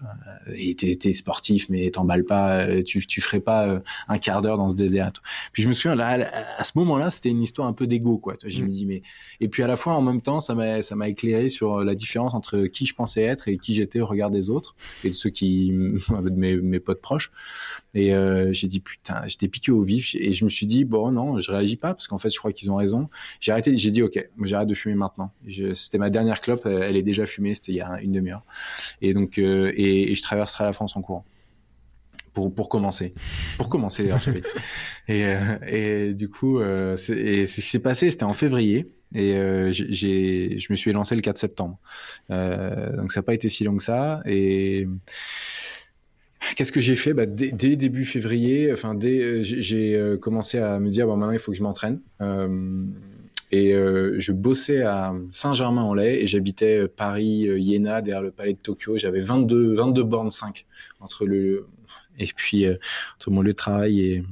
[0.48, 4.58] euh, et t'es, sportif mais t'emballes pas euh, tu tu ferais pas un quart d'heure
[4.58, 5.12] dans ce désert
[5.54, 8.36] puis je me souviens là à ce moment-là c'était une histoire un peu d'ego quoi
[8.46, 8.70] je me mm.
[8.70, 9.02] dis mais
[9.40, 11.96] et puis à la fois en même temps ça m'a ça m'a éclairé sur la
[11.96, 15.16] différence entre qui je pensais être et qui j'étais au regard des autres et de
[15.16, 15.72] ceux qui
[16.10, 17.32] de mes, mes potes proches
[17.94, 21.12] et euh, j'ai dit putain, j'étais piqué au vif et je me suis dit bon
[21.12, 23.10] non, je réagis pas parce qu'en fait je crois qu'ils ont raison.
[23.40, 25.32] J'ai arrêté, j'ai dit ok, j'arrête de fumer maintenant.
[25.74, 28.44] C'était ma dernière clope, elle est déjà fumée, c'était il y a une demi-heure.
[29.02, 31.26] Et donc euh, et, je traverserai la France en courant.
[32.34, 33.16] Pour, pour, commencer.
[33.58, 34.22] Pour commencer d'ailleurs,
[35.08, 38.92] et, euh, et du coup, euh, et ce qui s'est passé, c'était en février.
[39.16, 41.80] Et euh, je me suis lancé le 4 septembre.
[42.30, 44.22] Euh, donc ça n'a pas été si long que ça.
[44.26, 44.88] Et
[46.56, 47.14] Qu'est-ce que j'ai fait?
[47.14, 51.40] Bah, dès, début février, enfin dès euh, j'ai commencé à me dire bon maintenant il
[51.40, 52.00] faut que je m'entraîne.
[53.52, 58.98] Et je bossais à Saint-Germain-en-Laye et j'habitais Paris, Iéna, derrière le palais de Tokyo.
[58.98, 60.66] J'avais 22, 22 bornes 5
[61.00, 61.68] entre le
[62.20, 62.66] et puis
[63.16, 64.24] entre mon lieu de travail et,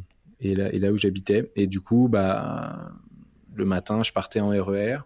[0.42, 1.50] et, là, et là où j'habitais.
[1.56, 2.92] Et du coup, bah
[3.56, 5.00] le matin, je partais en RER.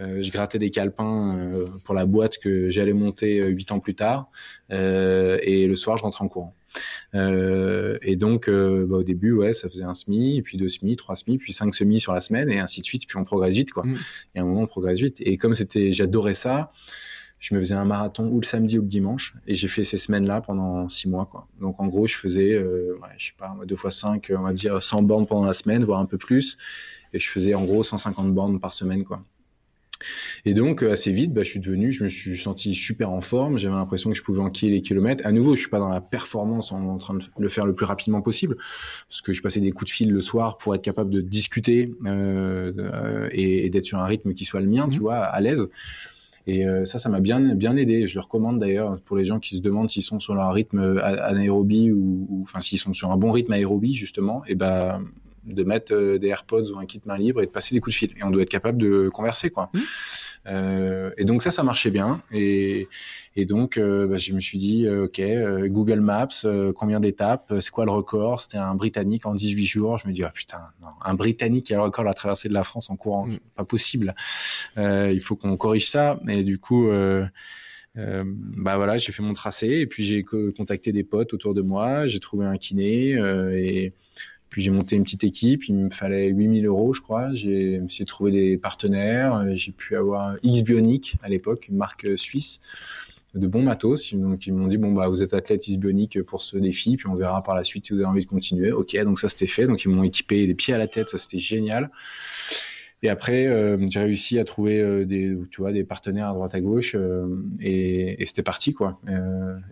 [0.00, 3.80] Euh, je grattais des calepins euh, pour la boîte que j'allais monter euh, huit ans
[3.80, 4.30] plus tard.
[4.70, 6.54] et le soir, je rentrais en courant.
[7.14, 11.38] et donc, bah, au début, ouais, ça faisait un SMI, puis deux SMI, trois SMI,
[11.38, 13.06] puis cinq SMI sur la semaine, et ainsi de suite.
[13.06, 13.84] Puis on progresse vite, quoi.
[13.84, 13.96] Mm.
[14.34, 15.16] Et à un moment, on progresse vite.
[15.20, 16.72] Et comme c'était, j'adorais ça,
[17.40, 19.96] je me faisais un marathon ou le samedi ou le dimanche et j'ai fait ces
[19.96, 21.48] semaines-là pendant six mois quoi.
[21.58, 24.52] Donc en gros je faisais euh, ouais, je sais pas deux fois cinq on va
[24.52, 26.58] dire 100 bornes pendant la semaine voire un peu plus
[27.12, 29.22] et je faisais en gros 150 bornes par semaine quoi.
[30.44, 33.20] Et donc, euh, assez vite, bah, je suis devenu, je me suis senti super en
[33.20, 33.58] forme.
[33.58, 35.26] J'avais l'impression que je pouvais enquiller les kilomètres.
[35.26, 37.86] À nouveau, je suis pas dans la performance en, train de le faire le plus
[37.86, 38.56] rapidement possible,
[39.08, 41.92] parce que je passais des coups de fil le soir pour être capable de discuter
[42.06, 45.02] euh, et, et d'être sur un rythme qui soit le mien, tu mmh.
[45.02, 45.68] vois, à l'aise.
[46.46, 48.06] Et euh, ça, ça m'a bien, bien aidé.
[48.06, 50.98] Je le recommande d'ailleurs pour les gens qui se demandent s'ils sont sur leur rythme
[51.02, 55.04] anaérobie ou, enfin, s'ils sont sur un bon rythme aérobie, justement, et ben,
[55.54, 57.94] de mettre euh, des AirPods ou un kit main libre et de passer des coups
[57.94, 58.10] de fil.
[58.18, 59.70] Et on doit être capable de converser, quoi.
[59.72, 59.78] Mmh.
[60.46, 62.22] Euh, et donc ça, ça marchait bien.
[62.32, 62.88] Et,
[63.36, 65.20] et donc, euh, bah, je me suis dit, euh, OK,
[65.70, 66.28] Google Maps,
[66.74, 68.40] combien d'étapes C'est quoi le record?
[68.40, 69.98] C'était un Britannique en 18 jours.
[69.98, 72.48] Je me dis, ah putain, non, un Britannique qui a le record de la traversée
[72.48, 73.38] de la France en courant, mmh.
[73.56, 74.14] pas possible.
[74.76, 76.18] il faut qu'on corrige ça.
[76.28, 76.90] Et du coup...
[77.96, 81.62] Euh, bah voilà, j'ai fait mon tracé et puis j'ai contacté des potes autour de
[81.62, 83.92] moi, j'ai trouvé un kiné euh, et
[84.50, 87.32] puis j'ai monté une petite équipe, il me fallait 8000 euros, je crois.
[87.32, 89.36] J'ai essayé de trouver des partenaires.
[89.36, 92.60] Euh, j'ai pu avoir X Bionic à l'époque, une marque euh, suisse
[93.34, 94.12] de bons matos.
[94.12, 97.06] Donc ils m'ont dit bon bah vous êtes athlète X Bionic pour ce défi, puis
[97.06, 98.72] on verra par la suite si vous avez envie de continuer.
[98.72, 99.66] Ok, donc ça c'était fait.
[99.66, 101.90] Donc ils m'ont équipé des pieds à la tête, ça c'était génial.
[103.02, 106.54] Et après, euh, j'ai réussi à trouver euh, des, tu vois, des partenaires à droite
[106.54, 107.26] à gauche euh,
[107.58, 109.00] et, et c'était parti quoi.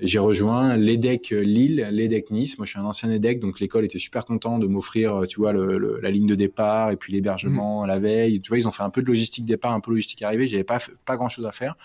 [0.01, 2.57] j'ai rejoint l'EDEC Lille, l'EDEC Nice.
[2.57, 5.53] Moi, je suis un ancien EDEC, donc l'école était super content de m'offrir, tu vois,
[5.53, 7.87] le, la ligne de départ et puis l'hébergement mmh.
[7.87, 8.41] la veille.
[8.41, 10.47] Tu vois, ils ont fait un peu de logistique départ, un peu de logistique arrivée.
[10.47, 11.77] J'avais pas pas grand chose à faire.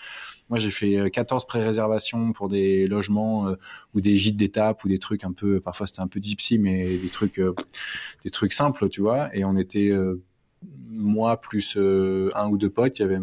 [0.48, 3.54] Moi, j'ai fait 14 pré-réservations pour des logements
[3.94, 6.96] ou des gîtes d'étape ou des trucs un peu, parfois c'était un peu gypsy, mais
[6.96, 7.40] des trucs,
[8.24, 9.34] des trucs simples, tu vois.
[9.34, 9.90] Et on était
[10.90, 13.20] moi plus euh, un ou deux potes, il y avait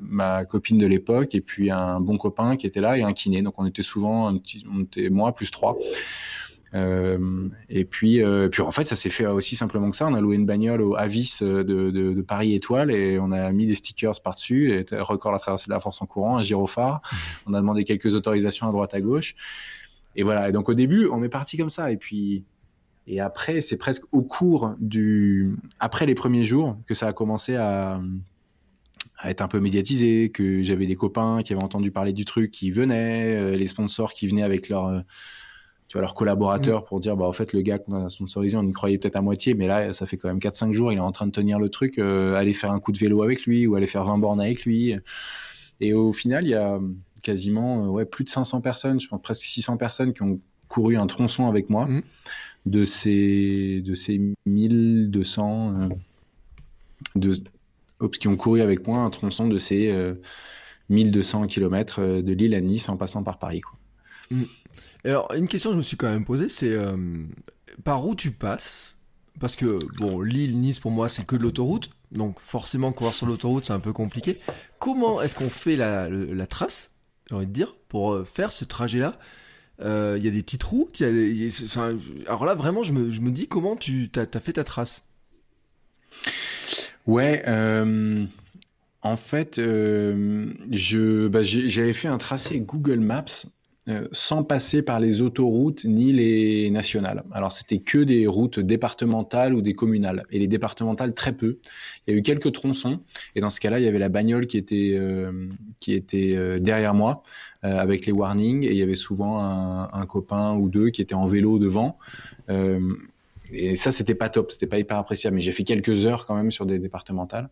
[0.00, 3.42] ma, copine de l'époque et puis un bon copain qui était là et un kiné.
[3.42, 4.32] Donc on était souvent,
[5.10, 5.78] moi plus trois.
[6.74, 10.06] Euh, et puis, euh, puis en fait, ça s'est fait aussi simplement que ça.
[10.06, 13.66] On a loué une bagnole au Avis de, de, Paris Étoile et on a mis
[13.66, 17.02] des stickers par-dessus, et record la traversée de la force en courant, un gyrophare.
[17.46, 19.34] On a demandé quelques autorisations à droite à gauche.
[20.16, 20.48] Et voilà.
[20.48, 21.90] Et donc au début, on est parti comme ça.
[21.92, 22.44] Et puis
[23.06, 27.56] et après, c'est presque au cours du, après les premiers jours que ça a commencé
[27.56, 28.00] à,
[29.24, 32.72] être un peu médiatisé, que j'avais des copains qui avaient entendu parler du truc qui
[32.72, 35.04] venaient, les sponsors qui venaient avec leur
[35.92, 36.84] tu vois, leurs collaborateurs mm.
[36.86, 39.20] pour dire, bah, en fait, le gars qu'on a sponsorisé, on y croyait peut-être à
[39.20, 41.58] moitié, mais là, ça fait quand même 4-5 jours, il est en train de tenir
[41.58, 44.16] le truc, euh, aller faire un coup de vélo avec lui ou aller faire 20
[44.16, 44.96] bornes avec lui.
[45.80, 46.80] Et au final, il y a
[47.22, 50.96] quasiment euh, ouais, plus de 500 personnes, je pense presque 600 personnes qui ont couru
[50.96, 52.02] un tronçon avec moi mm.
[52.66, 55.88] De ces, de ces 1200 euh,
[57.16, 57.34] de,
[58.08, 59.94] qui ont couru avec moi un tronçon de ces
[60.88, 63.60] 1200 km de Lille à Nice en passant par Paris.
[63.60, 63.78] Quoi.
[64.30, 64.44] Mm.
[65.04, 66.96] Alors, une question que je me suis quand même posée, c'est euh,
[67.84, 68.96] par où tu passes?
[69.40, 71.90] Parce que, bon, Lille, Nice, pour moi, c'est que de l'autoroute.
[72.12, 74.38] Donc, forcément, courir sur l'autoroute, c'est un peu compliqué.
[74.78, 76.94] Comment est-ce qu'on fait la, trace,
[77.28, 79.18] j'ai envie de dire, pour euh, faire ce trajet-là?
[79.82, 81.02] Euh, Il y a des petites routes
[82.26, 85.06] Alors là, vraiment, je me, dis comment tu as, fait ta trace.
[87.06, 87.42] Ouais,
[89.04, 93.46] en fait, je, bah, j'avais fait un tracé Google Maps
[93.88, 97.24] euh, sans passer par les autoroutes ni les nationales.
[97.32, 100.24] Alors c'était que des routes départementales ou des communales.
[100.30, 101.58] Et les départementales, très peu.
[102.06, 103.00] Il y a eu quelques tronçons.
[103.34, 105.48] Et dans ce cas-là, il y avait la bagnole qui était, euh,
[105.80, 107.24] qui était euh, derrière moi
[107.64, 108.64] avec les warnings.
[108.64, 111.96] Et il y avait souvent un, un, copain ou deux qui étaient en vélo devant
[113.52, 115.36] et ça, c'était pas top, c'était pas hyper appréciable.
[115.36, 117.50] Mais j'ai fait quelques heures quand même sur des départementales.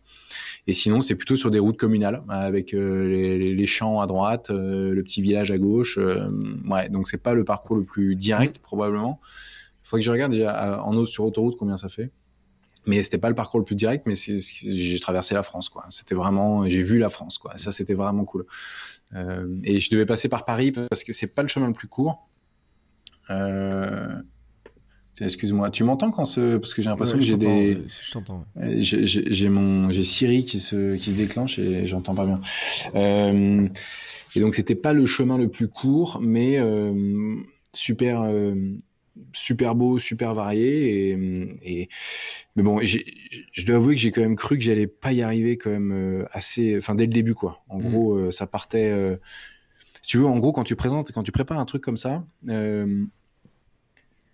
[0.67, 4.93] Et sinon, c'est plutôt sur des routes communales, avec euh, les, champs à droite, euh,
[4.93, 5.97] le petit village à gauche.
[5.97, 6.29] Euh,
[6.67, 9.19] ouais, donc c'est pas le parcours le plus direct, probablement.
[9.83, 12.11] Il faudrait que je regarde déjà en sur autoroute combien ça fait.
[12.87, 15.85] Mais c'était pas le parcours le plus direct, mais j'ai traversé la France, quoi.
[15.89, 17.55] C'était vraiment, j'ai vu la France, quoi.
[17.57, 18.45] Ça, c'était vraiment cool.
[19.63, 22.27] et je devais passer par Paris parce que c'est pas le chemin le plus court.
[23.29, 24.21] Euh,
[25.21, 28.45] Excuse-moi, tu m'entends quand ce parce que j'ai l'impression que j'ai des je t'entends.
[28.57, 32.41] J'ai mon j'ai Siri qui se qui se déclenche et j'entends pas bien.
[32.95, 33.67] Euh,
[34.35, 37.35] et donc c'était pas le chemin le plus court, mais euh,
[37.73, 38.55] super euh,
[39.33, 41.11] super beau, super varié
[41.63, 41.89] et,
[42.55, 45.57] mais bon, je dois avouer que j'ai quand même cru que j'allais pas y arriver
[45.57, 47.63] quand même assez, enfin dès le début quoi.
[47.69, 47.81] En mm.
[47.81, 49.19] gros, ça partait.
[50.01, 52.23] tu veux, en gros, quand tu présentes, quand tu prépares un truc comme ça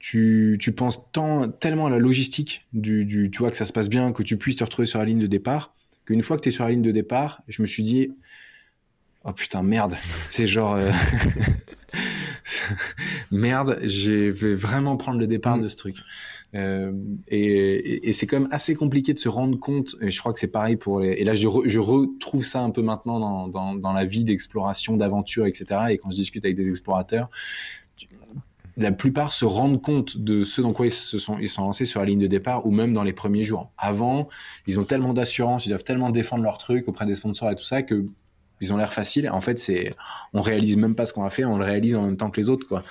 [0.10, 3.74] tu, tu penses tant, tellement à la logistique du, du, tu vois, que ça se
[3.74, 6.44] passe bien, que tu puisses te retrouver sur la ligne de départ, qu'une fois que
[6.44, 8.14] tu es sur la ligne de départ, je me suis dit,
[9.26, 9.98] oh putain, merde,
[10.30, 10.92] c'est genre, euh,
[13.32, 15.64] merde, je vais vraiment prendre le départ mm.
[15.64, 15.98] de ce truc.
[16.56, 16.94] Euh,
[17.28, 20.40] et, et, c'est quand même assez compliqué de se rendre compte, et je crois que
[20.40, 21.10] c'est pareil pour les...
[21.10, 24.96] Et là, je, je retrouve ça un peu maintenant dans, dans, dans la vie d'exploration,
[24.96, 25.66] d'aventure, etc.
[25.90, 27.30] Et quand je discute avec des explorateurs,
[28.78, 31.86] la plupart se rendent compte de ce dans quoi ils se sont, ils sont lancés
[31.86, 33.72] sur la ligne de départ ou même dans les premiers jours.
[33.78, 34.30] Avant,
[34.68, 37.64] ils ont tellement d'assurance, ils doivent tellement défendre leur truc auprès des sponsors et tout
[37.64, 38.06] ça que
[38.62, 39.30] ils ont l'air facile.
[39.30, 39.96] En fait, c'est,
[40.34, 42.40] on réalise même pas ce qu'on a fait, on le réalise en même temps que
[42.40, 42.84] les autres, quoi.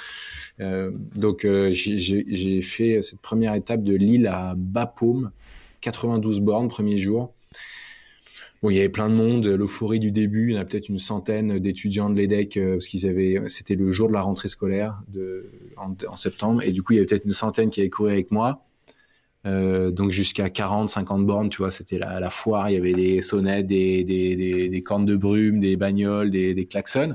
[0.60, 5.30] Euh, donc, euh, j'ai fait cette première étape de Lille à Bapaume,
[5.80, 7.32] 92 bornes, premier jour
[8.64, 10.98] il y avait plein de monde, l'euphorie du début, il y en a peut-être une
[10.98, 15.00] centaine d'étudiants de l'EDEC, euh, parce qu'ils avaient, c'était le jour de la rentrée scolaire
[15.76, 18.30] en, septembre, et du coup, il y avait peut-être une centaine qui avaient couru avec
[18.30, 18.62] moi.
[19.46, 22.94] Euh, donc jusqu'à 40, 50 bornes, tu vois, c'était la, la, foire, il y avait
[22.94, 27.14] des sonnettes, des, des, des, des cornes de brume, des bagnoles, des, des klaxons.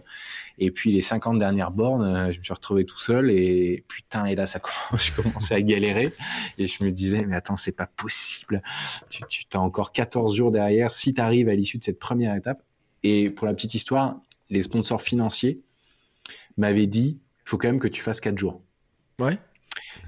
[0.57, 4.25] Et puis les 50 dernières bornes, euh, je me suis retrouvé tout seul et putain,
[4.25, 4.61] et là, ça
[4.93, 6.13] je commençais à galérer.
[6.57, 8.61] Et je me disais, mais attends, c'est pas possible.
[9.09, 12.35] Tu, tu as encore 14 jours derrière si tu arrives à l'issue de cette première
[12.35, 12.63] étape.
[13.03, 15.61] Et pour la petite histoire, les sponsors financiers
[16.57, 18.61] m'avaient dit, il faut quand même que tu fasses 4 jours.
[19.19, 19.37] Ouais.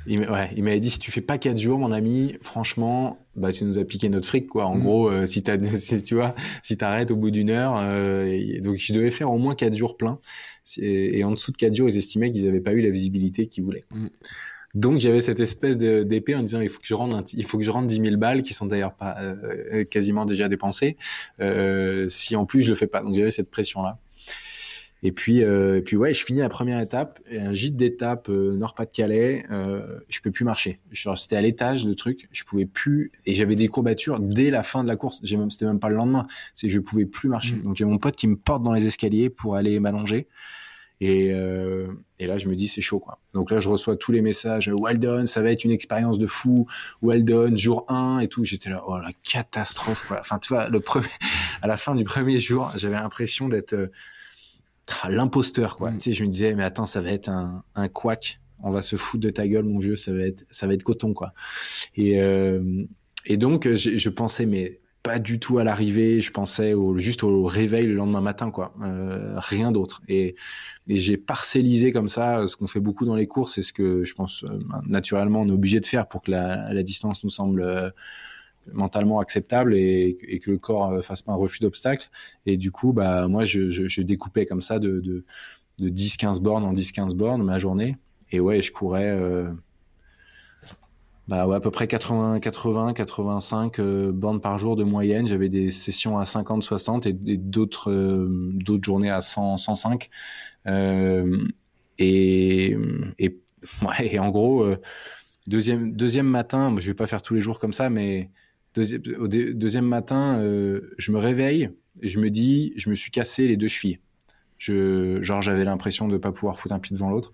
[0.06, 3.52] Il, ouais, il m'avait dit si tu fais pas 4 jours, mon ami, franchement, bah
[3.52, 4.66] tu nous as piqué notre fric quoi.
[4.66, 4.82] En mm.
[4.82, 5.44] gros, euh, si,
[5.78, 9.38] si tu vois, si t'arrêtes au bout d'une heure, euh, donc je devais faire au
[9.38, 10.20] moins 4 jours pleins.
[10.78, 13.64] Et, en dessous de 4 jours, ils estimaient qu'ils n'avaient pas eu la visibilité qu'ils
[13.64, 13.86] voulaient.
[13.92, 14.08] Mm.
[14.76, 17.64] Donc j'avais cette espèce d'épée en disant il faut que je rende il faut que
[17.64, 20.98] je rende 10 000 balles qui sont d'ailleurs pas euh, quasiment déjà dépensées
[22.08, 23.04] si en plus je le fais pas.
[23.04, 24.00] Donc j'avais cette pression là.
[25.06, 28.56] Et puis, euh, et puis ouais, je finis la première étape, un gîte d'étape euh,
[28.56, 30.80] Nord-Pas-de-Calais, euh, je peux plus marcher.
[31.18, 34.82] C'était à l'étage le truc, je pouvais plus, et j'avais des courbatures dès la fin
[34.82, 35.20] de la course.
[35.22, 37.56] J'ai même, c'était même pas le lendemain, c'est je pouvais plus marcher.
[37.56, 37.64] Mm.
[37.64, 40.28] Donc j'ai mon pote qui me porte dans les escaliers pour aller m'allonger.
[41.02, 41.88] Et, euh,
[42.18, 43.20] et, là, je me dis, c'est chaud, quoi.
[43.34, 46.28] Donc là, je reçois tous les messages, well done, ça va être une expérience de
[46.28, 46.66] fou,
[47.02, 48.46] well done, jour 1 et tout.
[48.46, 50.20] J'étais là, oh la catastrophe, quoi.
[50.22, 51.08] Enfin, tu vois, le premier,
[51.62, 53.76] à la fin du premier jour, j'avais l'impression d'être
[55.10, 55.92] l'imposteur quoi.
[55.92, 55.98] Mm.
[55.98, 58.40] Tu sais, je me disais mais attends, ça va être un, un quack.
[58.66, 59.96] On va se foutre de ta gueule, mon vieux.
[59.96, 61.34] Ça va être, ça va être coton quoi.
[61.96, 62.84] Et, euh,
[63.26, 66.22] et donc je, je, pensais mais pas du tout à l'arrivée.
[66.22, 68.74] Je pensais au, juste au réveil le lendemain matin, quoi.
[68.82, 70.02] Euh, rien d'autre.
[70.08, 70.36] Et,
[70.88, 74.06] et j'ai parcellisé comme ça ce qu'on fait beaucoup dans les courses et ce que
[74.06, 77.30] je pense euh, naturellement on est obligé de faire pour que la, la distance nous
[77.30, 77.90] semble euh,
[78.72, 82.10] mentalement acceptable et, que le corps fasse pas un refus d'obstacle.
[82.46, 85.26] Et du coup, bah moi, je, je, découpais comme ça de, de,
[85.80, 87.98] de 10-15 bornes en 10-15 bornes ma journée.
[88.32, 89.10] Et ouais, je courais.
[89.10, 89.52] Euh,
[91.30, 95.26] bah ouais, à peu près 80, 80, 85 euh, bornes par jour de moyenne.
[95.26, 100.10] J'avais des sessions à 50, 60 et, d'autres euh, journées à 100, 105.
[100.68, 101.46] Euh,
[101.98, 102.76] et,
[104.00, 104.82] et, en gros, euh,
[105.48, 108.30] deuxième, deuxième matin, je vais pas faire tous les jours comme ça, mais
[108.78, 111.70] au deuxième matin, euh, je me réveille
[112.02, 114.00] et je me dis, je me suis cassé les deux chevilles.
[114.58, 117.34] Je, genre, j'avais l'impression de ne pas pouvoir foutre un pied devant l'autre.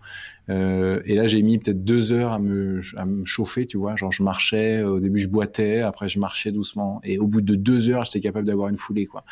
[0.50, 2.82] Euh, et là, j'ai mis peut-être deux heures à me,
[3.24, 3.96] chauffer, tu vois.
[3.96, 7.00] Genre, je marchais, au début, je boitais, après, je marchais doucement.
[7.04, 9.26] Et au bout de deux heures, j'étais capable d'avoir une foulée, quoi.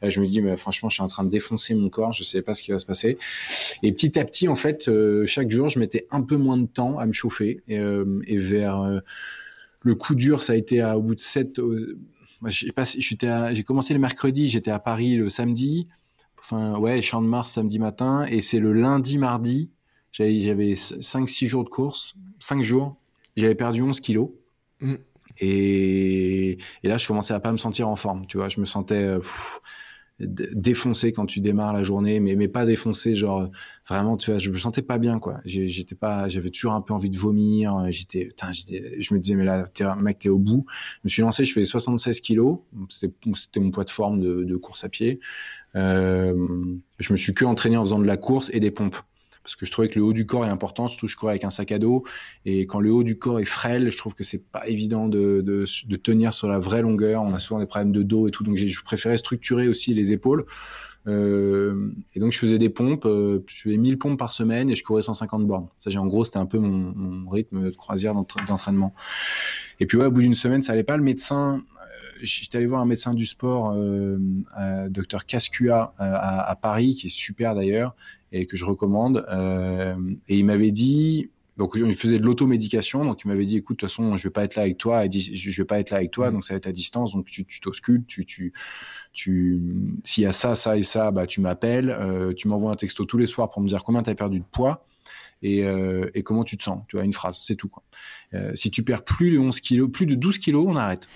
[0.00, 2.22] Là, je me dis, mais franchement, je suis en train de défoncer mon corps, je
[2.22, 3.18] ne savais pas ce qui va se passer.
[3.82, 6.66] Et petit à petit, en fait, euh, chaque jour, je mettais un peu moins de
[6.66, 7.60] temps à me chauffer.
[7.68, 9.00] Et, euh, vers euh,
[9.82, 11.60] le coup dur, ça a été à, au bout de sept.
[12.46, 15.88] j'ai commencé le mercredi, j'étais à Paris le samedi
[16.42, 19.70] enfin ouais, Champ de Mars samedi matin, et c'est le lundi, mardi,
[20.12, 22.96] j'avais 5-6 jours de course, 5 jours,
[23.36, 24.30] j'avais perdu 11 kilos.
[24.80, 24.94] Mm.
[25.38, 28.66] Et, et, là, je commençais à pas me sentir en forme, tu vois, je me
[28.66, 29.60] sentais pff,
[30.20, 33.48] défoncé quand tu démarres la journée, mais, mais pas défoncé, genre
[33.88, 35.40] vraiment, tu vois, je me sentais pas bien, quoi.
[35.44, 39.64] J'étais pas, j'avais toujours un peu envie de vomir, j'étais, je me disais, mais là,
[39.78, 40.64] es, mec, t'es au bout.
[40.68, 44.84] Je me suis lancé, je fais 76 kilos, c'était mon poids de forme de, course
[44.84, 45.20] à pied.
[45.74, 46.34] Euh,
[46.98, 48.98] je me suis que entraîné en faisant de la course et des pompes
[49.42, 51.44] parce que je trouvais que le haut du corps est important, surtout je courais avec
[51.44, 52.04] un sac à dos,
[52.44, 55.40] et quand le haut du corps est frêle, je trouve que c'est pas évident de,
[55.40, 58.44] de, tenir sur la vraie longueur, on a souvent des problèmes de dos et tout,
[58.44, 60.46] donc je préférais structurer aussi les épaules,
[61.08, 64.76] euh, et donc je faisais des pompes, euh, je faisais 1000 pompes par semaine et
[64.76, 65.66] je courais 150 bornes.
[65.80, 68.94] Ça, en gros, c'était un peu mon, mon, rythme de croisière d'entraînement.
[69.80, 70.96] Et puis ouais, au bout d'une semaine, ça allait pas.
[70.96, 71.64] Le médecin,
[72.22, 74.18] j'étais allé voir un médecin du sport, euh,
[74.88, 77.94] docteur Cascua, à, à, Paris, qui est super d'ailleurs,
[78.32, 79.26] et que je recommande.
[79.30, 79.96] Euh,
[80.28, 83.80] et il m'avait dit, donc il faisait de l'automédication, donc il m'avait dit, écoute, de
[83.80, 86.10] toute façon, je vais pas être là avec toi, je vais pas être là avec
[86.10, 88.52] toi, donc ça va être à distance, donc tu t'auscultes, tu, tu,
[89.12, 89.60] tu,
[90.02, 93.04] s'il y a ça, ça et ça, bah tu m'appelles, euh, tu m'envoies un texto
[93.04, 94.86] tous les soirs pour me dire combien tu as perdu de poids.
[95.44, 96.84] Et, euh, et, comment tu te sens.
[96.86, 97.68] Tu vois, une phrase, c'est tout.
[97.68, 97.82] Quoi.
[98.32, 101.08] Euh, si tu perds plus de 11 kilos, plus de 12 kilos, on arrête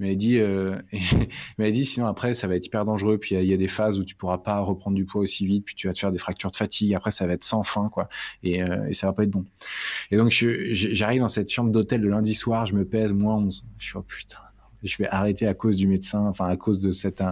[0.00, 0.76] m'avait dit, euh,
[1.58, 3.18] m'avait dit sinon après ça va être hyper dangereux.
[3.18, 5.64] Puis il y, a des phases où tu pourras pas reprendre du poids aussi vite,
[5.64, 6.94] puis tu vas te faire des fractures de fatigue.
[6.94, 8.08] Après ça va être sans fin quoi,
[8.42, 9.44] et, euh, et ça va pas être bon.
[10.10, 13.66] Et donc j'arrive dans cette chambre d'hôtel le lundi soir, je me pèse moins 11.
[13.78, 14.38] Je suis oh putain.
[14.82, 17.22] Je vais arrêter à cause du médecin, enfin à cause de cette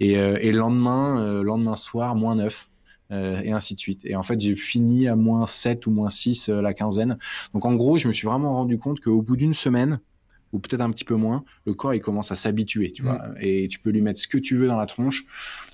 [0.00, 2.68] et, euh, et le lendemain, euh, lendemain soir moins 9.
[3.10, 4.04] Euh, et ainsi de suite.
[4.04, 7.18] Et en fait, j'ai fini à moins 7 ou moins 6 euh, la quinzaine.
[7.54, 10.00] Donc en gros, je me suis vraiment rendu compte qu'au bout d'une semaine,
[10.52, 13.06] ou peut-être un petit peu moins, le corps il commence à s'habituer, tu mmh.
[13.06, 13.22] vois.
[13.40, 15.24] Et tu peux lui mettre ce que tu veux dans la tronche.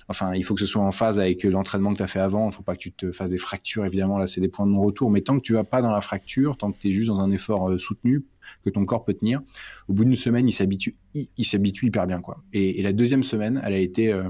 [0.07, 2.49] Enfin, il faut que ce soit en phase avec l'entraînement que tu as fait avant.
[2.49, 4.17] Il faut pas que tu te fasses des fractures, évidemment.
[4.17, 5.09] Là, c'est des points de non-retour.
[5.09, 7.21] Mais tant que tu vas pas dans la fracture, tant que tu es juste dans
[7.21, 8.23] un effort euh, soutenu,
[8.63, 9.41] que ton corps peut tenir,
[9.87, 12.43] au bout d'une semaine, il s'habitue, il, il s'habitue hyper bien, quoi.
[12.53, 14.29] Et, et, la deuxième semaine, elle a été euh,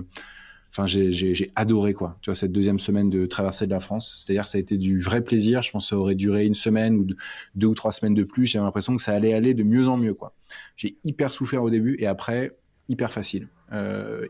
[0.75, 2.17] enfin j'ai adoré quoi.
[2.21, 4.23] Tu vois cette deuxième semaine de traversée de la France.
[4.25, 5.61] C'est-à-dire ça a été du vrai plaisir.
[5.61, 7.07] Je pense que ça aurait duré une semaine ou
[7.55, 8.45] deux, ou trois semaines de plus.
[8.45, 10.33] J'ai l'impression que ça allait aller de mieux en mieux quoi.
[10.75, 12.51] J'ai hyper souffert au début et après
[12.89, 13.47] hyper facile.
[13.71, 14.27] Euh,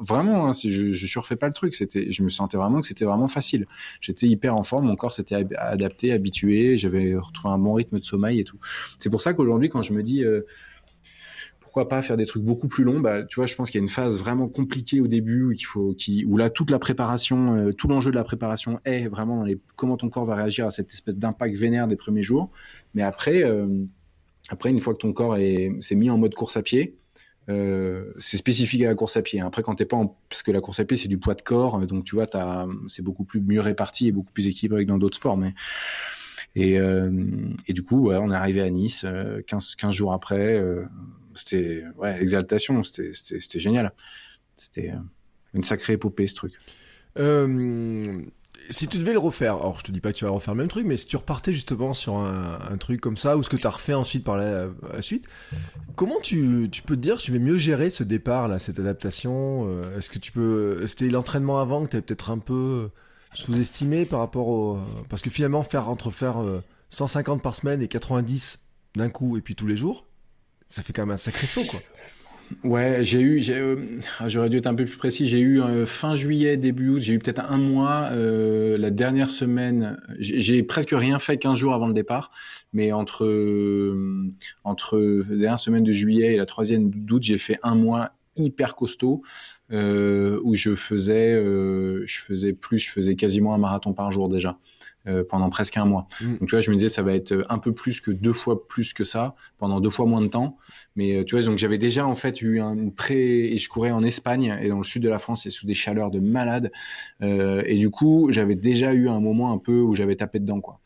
[0.00, 1.74] vraiment hein, je, je surfais pas le truc.
[1.74, 3.66] C'était je me sentais vraiment que c'était vraiment facile.
[4.00, 4.86] J'étais hyper en forme.
[4.86, 6.78] Mon corps s'était adapté habitué.
[6.78, 8.58] J'avais retrouvé un bon rythme de sommeil et tout.
[8.98, 10.42] C'est pour ça qu'aujourd'hui quand je me dis euh,
[11.86, 13.84] pas faire des trucs beaucoup plus longs bah, Tu vois, je pense qu'il y a
[13.84, 15.94] une phase vraiment compliquée au début où, il faut,
[16.26, 19.58] où là, toute la préparation, euh, tout l'enjeu de la préparation est vraiment dans les,
[19.76, 22.50] comment ton corps va réagir à cette espèce d'impact vénère des premiers jours.
[22.94, 23.84] Mais après, euh,
[24.48, 25.36] après une fois que ton corps
[25.80, 26.96] s'est mis en mode course à pied,
[27.48, 29.40] euh, c'est spécifique à la course à pied.
[29.40, 30.18] Après, quand t'es pas en...
[30.28, 32.26] parce que la course à pied c'est du poids de corps, donc tu vois,
[32.86, 35.36] c'est beaucoup plus mieux réparti et beaucoup plus équilibré que dans d'autres sports.
[35.36, 35.54] Mais
[36.54, 37.10] et, euh,
[37.68, 39.06] du coup, on est arrivé à Nice
[39.46, 40.62] 15, 15 jours après.
[41.38, 43.92] Euh, c'était ouais, l'exaltation, c'était génial.
[44.56, 44.92] C'était
[45.54, 46.52] une sacrée épopée ce truc.
[47.18, 48.22] Euh,
[48.70, 50.58] si tu devais le refaire, alors je te dis pas que tu vas refaire le
[50.58, 53.56] même truc, mais si tu repartais justement sur un, truc comme ça, ou ce que
[53.56, 54.68] tu as refait ensuite par la,
[55.00, 55.26] suite,
[55.96, 58.78] comment tu, tu, peux te dire que tu vais mieux gérer ce départ, là, cette
[58.78, 60.86] adaptation euh, Est-ce que tu peux.
[60.86, 62.90] C'était l'entraînement avant que tu peut-être un peu
[63.32, 64.78] sous-estimé par rapport au.
[65.08, 66.42] Parce que finalement, faire entre faire
[66.90, 68.58] 150 par semaine et 90
[68.96, 70.07] d'un coup, et puis tous les jours,
[70.68, 71.80] ça fait quand même un sacré saut, quoi.
[72.64, 73.76] Ouais, j'ai eu, euh,
[74.26, 75.26] j'aurais dû être un peu plus précis.
[75.26, 77.00] J'ai eu euh, fin juillet, début août.
[77.00, 78.08] J'ai eu peut-être un mois.
[78.12, 82.30] Euh, la dernière semaine, j'ai presque rien fait 15 jours avant le départ.
[82.72, 83.26] Mais entre
[84.64, 88.76] entre la dernière semaine de juillet et la troisième d'août, j'ai fait un mois hyper
[88.76, 89.22] costaud
[89.70, 94.58] où je faisais, je faisais plus, je faisais quasiment un marathon par jour déjà.
[95.08, 96.06] Euh, pendant presque un mois.
[96.20, 96.36] Mm.
[96.38, 98.66] Donc tu vois, je me disais ça va être un peu plus que deux fois
[98.68, 100.58] plus que ça pendant deux fois moins de temps.
[100.96, 103.90] Mais euh, tu vois, donc j'avais déjà en fait eu un pré et je courais
[103.90, 106.72] en Espagne et dans le sud de la France et sous des chaleurs de malade.
[107.22, 110.60] Euh, et du coup, j'avais déjà eu un moment un peu où j'avais tapé dedans
[110.60, 110.80] quoi.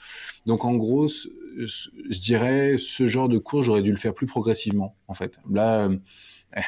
[0.46, 4.94] Donc en gros, je dirais ce genre de cours j'aurais dû le faire plus progressivement
[5.08, 5.40] en fait.
[5.50, 5.88] Là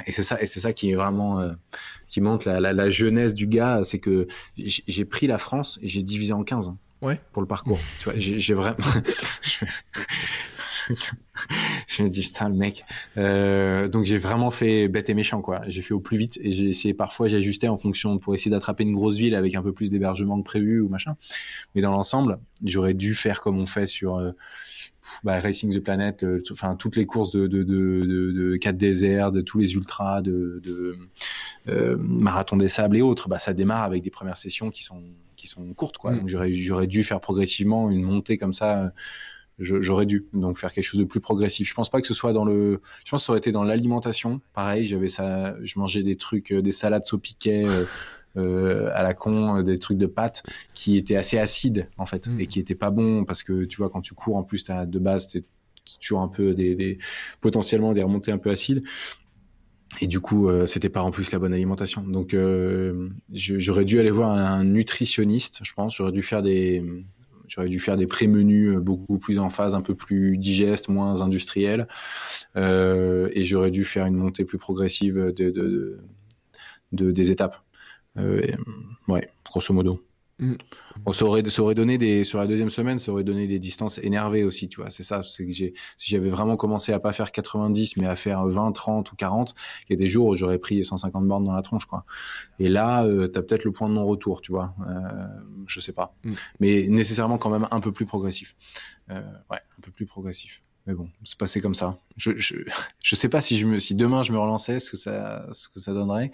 [0.06, 1.46] et c'est ça et c'est ça qui est vraiment
[2.08, 4.26] qui montre la, la, jeunesse du gars, c'est que
[4.56, 6.72] j'ai pris la France et j'ai divisé en 15
[7.32, 7.78] pour le parcours.
[8.00, 8.76] tu vois, j'ai vraiment.
[11.88, 12.84] je me dis putain le mec.
[13.16, 15.62] Euh, donc j'ai vraiment fait bête et méchant quoi.
[15.68, 18.84] J'ai fait au plus vite et j'ai essayé parfois j'ajustais en fonction pour essayer d'attraper
[18.84, 21.16] une grosse ville avec un peu plus d'hébergement que prévu ou machin.
[21.74, 24.32] Mais dans l'ensemble, j'aurais dû faire comme on fait sur euh,
[25.22, 28.76] bah, Racing the Planet, euh, enfin toutes les courses de, de, de, de, de 4
[28.76, 30.98] déserts, de tous les ultras, de, de
[31.98, 33.28] marathon des sables et autres.
[33.28, 35.02] Bah, ça démarre avec des premières sessions qui sont
[35.44, 36.12] qui sont courtes quoi.
[36.12, 36.18] Mm.
[36.20, 38.92] Donc j'aurais dû faire progressivement une montée comme ça.
[39.60, 41.68] J'aurais dû donc faire quelque chose de plus progressif.
[41.68, 42.80] Je pense pas que ce soit dans le.
[43.04, 44.40] Je pense que ça aurait été dans l'alimentation.
[44.52, 45.54] Pareil, j'avais ça.
[45.62, 47.64] Je mangeais des trucs, euh, des salades saupiquet.
[47.66, 47.84] Euh,
[48.36, 50.42] euh, à la con, des trucs de pâtes
[50.74, 52.40] qui étaient assez acides en fait mm.
[52.40, 54.86] et qui étaient pas bons parce que tu vois quand tu cours en plus as,
[54.86, 55.44] de base tu
[56.00, 56.98] toujours un peu des, des,
[57.40, 58.82] potentiellement des remontées un peu acides
[60.00, 62.02] et du coup, euh, c'était pas en plus la bonne alimentation.
[62.02, 65.96] Donc, euh, j'aurais dû aller voir un nutritionniste, je pense.
[65.96, 66.84] J'aurais dû faire des,
[67.48, 71.22] j'aurais dû faire des pré-menus euh, beaucoup plus en phase, un peu plus digeste, moins
[71.22, 71.86] industriel.
[72.56, 75.98] Et j'aurais dû faire une montée plus progressive de, de,
[76.92, 77.62] de des étapes.
[78.16, 80.00] Ouais, grosso modo.
[80.40, 80.54] Mm.
[81.12, 83.98] ça, aurait, ça aurait donné des sur la deuxième semaine, ça aurait donné des distances
[83.98, 84.90] énervées aussi, tu vois.
[84.90, 88.16] C'est ça, c'est que j'ai si j'avais vraiment commencé à pas faire 90 mais à
[88.16, 89.54] faire 20, 30 ou 40,
[89.88, 92.04] il y a des jours où j'aurais pris 150 bornes dans la tronche quoi.
[92.58, 94.74] Et là, euh, tu as peut-être le point de non-retour, tu vois.
[94.88, 95.26] Euh,
[95.66, 96.14] je sais pas.
[96.24, 96.32] Mm.
[96.60, 98.56] Mais nécessairement quand même un peu plus progressif.
[99.10, 100.60] Euh, ouais, un peu plus progressif.
[100.86, 101.98] Mais bon, c'est passé comme ça.
[102.16, 102.56] Je, je,
[103.02, 105.68] je sais pas si je me, si demain je me relançais, ce que ça, ce
[105.68, 106.30] que ça donnerait.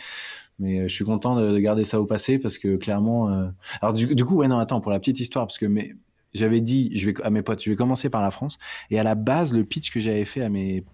[0.59, 3.31] Mais euh, je suis content de, garder ça au passé parce que clairement.
[3.31, 3.49] Euh...
[3.81, 5.95] Alors du, du, coup, ouais, non, attends, pour la petite histoire, parce que mais,
[6.35, 8.59] j'avais dit, je vais à mes potes, je vais commencer par la France.
[8.91, 10.85] Et à la base, le pitch que j'avais fait à mes,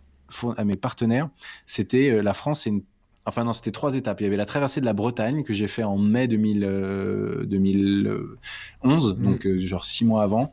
[0.57, 1.29] à mes partenaires,
[1.67, 2.83] c'était euh, la France, c'est une
[3.29, 4.21] Enfin non, c'était trois étapes.
[4.21, 7.45] Il y avait la traversée de la Bretagne que j'ai fait en mai 2000, euh,
[7.47, 9.25] 2011, mmh.
[9.25, 10.53] donc genre six mois avant.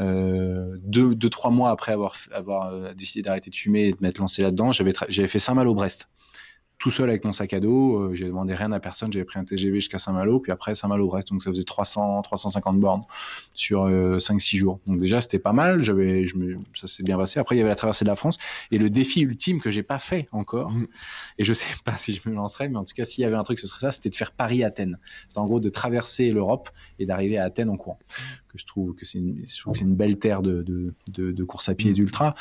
[0.00, 2.14] Euh, deux, deux, trois mois après avoir,
[2.72, 6.08] euh, décidé d'arrêter de fumer et de m'être lancé là-dedans, j'avais, j'avais fait Saint-Malo-Brest
[6.78, 7.96] tout seul avec mon sac à dos.
[7.96, 9.12] Euh, j'ai demandé rien à personne.
[9.12, 11.28] J'avais pris un TGV jusqu'à Saint-Malo, puis après Saint-Malo-Brest.
[11.30, 13.02] Donc ça faisait 300, 350 bornes
[13.54, 14.80] sur euh, 5-6 jours.
[14.86, 15.82] Donc déjà, c'était pas mal.
[15.82, 17.40] J'avais, je me, ça s'est bien passé.
[17.40, 18.38] Après, il y avait la traversée de la France
[18.70, 20.70] et le défi ultime que j'ai pas fait encore.
[20.70, 20.86] Mmh.
[21.38, 23.36] Et je sais pas si je me lancerais, mais en tout cas, s'il y avait
[23.36, 24.98] un truc, ce serait ça, c'était de faire Paris-Athènes.
[25.28, 26.70] C'est en gros de traverser l'Europe
[27.00, 27.98] et d'arriver à Athènes en courant.
[28.48, 30.94] Que je trouve que c'est une, je trouve que c'est une belle terre de, de,
[31.12, 31.94] de, de course à pied mmh.
[31.94, 32.34] d'ultra.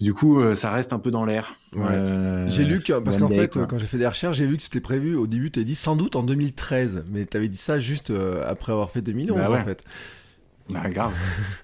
[0.00, 1.56] Du coup, euh, ça reste un peu dans l'air.
[1.74, 1.82] Ouais.
[1.90, 4.62] Euh, j'ai lu que, parce qu'en fait, quand j'ai fait des recherches, j'ai vu que
[4.62, 7.56] c'était prévu au début, tu as dit sans doute en 2013, mais tu avais dit
[7.56, 9.60] ça juste euh, après avoir fait 2011 bah ouais.
[9.60, 9.84] en fait.
[10.70, 11.14] Bah, grave.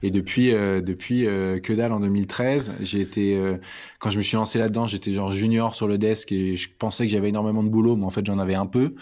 [0.02, 3.56] Et depuis, euh, depuis euh, que dalle en 2013, j'ai été, euh,
[3.98, 7.06] quand je me suis lancé là-dedans, j'étais genre junior sur le desk et je pensais
[7.06, 8.94] que j'avais énormément de boulot, mais en fait j'en avais un peu.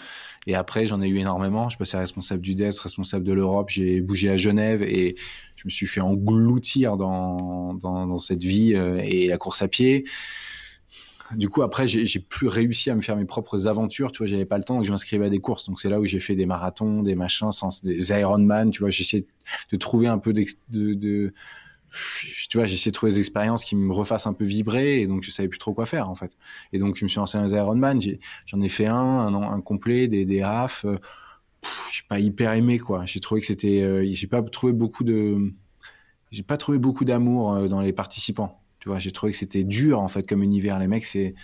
[0.47, 1.68] Et après, j'en ai eu énormément.
[1.68, 3.70] Je passais responsable du desk, responsable de l'Europe.
[3.70, 5.16] J'ai bougé à Genève et
[5.57, 10.05] je me suis fait engloutir dans, dans, dans cette vie et la course à pied
[11.32, 14.12] du coup, après, j'ai plus réussi à me faire mes propres aventures.
[14.12, 15.66] Tu vois, j'avais pas le temps, donc je m'inscrivais à des courses.
[15.66, 17.49] Donc c'est là où j'ai fait des marathons, des machins,
[17.82, 18.70] des Ironman.
[18.70, 19.24] Tu vois, j'essaie
[19.72, 21.32] de trouver un peu de, de,
[22.49, 25.01] tu vois, j'essaie de trouver des expériences qui me refassent un peu vibrer.
[25.01, 26.36] Et donc je savais plus trop quoi faire en fait.
[26.72, 28.01] Et donc je me suis lancé dans les Ironman.
[28.47, 30.84] J'en ai, fait un, un, complet, des, des RAF.
[30.84, 30.99] Euh,
[31.92, 33.05] j'ai pas hyper aimé quoi.
[33.07, 35.53] J'ai trouvé que c'était, euh, j'ai pas trouvé beaucoup de,
[36.30, 38.61] j'ai pas trouvé beaucoup d'amour euh, dans les participants.
[38.80, 40.78] Tu vois, j'ai trouvé que c'était dur en fait comme univers.
[40.78, 41.34] Les mecs, c'est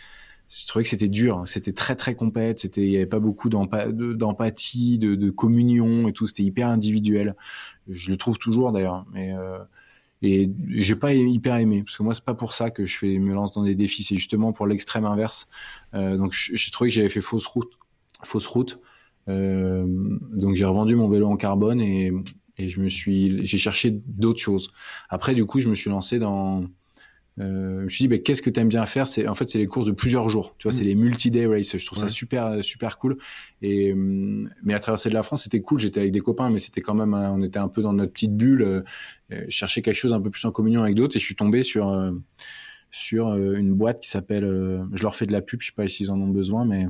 [0.50, 3.48] je trouvais que c'était dur, c'était très très compète, c'était il y avait pas beaucoup
[3.48, 7.36] d'empathie, de, de, communion et tout, c'était hyper individuel.
[7.88, 9.58] Je le trouve toujours d'ailleurs, mais euh,
[10.22, 13.18] et j'ai pas hyper aimé parce que moi c'est pas pour ça que je fais
[13.18, 15.48] me lance dans des défis, c'est justement pour l'extrême inverse.
[15.94, 17.72] Euh, donc j'ai trouvé que j'avais fait fausse route,
[18.22, 18.80] fausse route.
[19.28, 19.84] Euh,
[20.32, 22.12] donc j'ai revendu mon vélo en carbone et,
[22.58, 24.72] et je me suis j'ai cherché d'autres choses.
[25.08, 26.64] Après du coup je me suis lancé dans
[27.38, 29.08] euh, je me suis dit, bah, qu'est-ce que tu aimes bien faire?
[29.08, 30.54] C'est en fait c'est les courses de plusieurs jours.
[30.58, 30.88] Tu vois, c'est mm.
[30.88, 31.76] les multi-day races.
[31.76, 33.18] Je trouve ça super super cool.
[33.62, 35.80] Et euh, mais la traversée de la France, c'était cool.
[35.80, 38.36] J'étais avec des copains, mais c'était quand même, on était un peu dans notre petite
[38.36, 38.62] bulle.
[38.62, 38.82] Euh,
[39.30, 41.62] je cherchais quelque chose un peu plus en communion avec d'autres, et je suis tombé
[41.62, 42.12] sur
[42.92, 44.42] sur une boîte qui s'appelle.
[44.92, 45.60] je leur fais de la pub.
[45.60, 46.86] Je sais pas s'ils en ont besoin, mais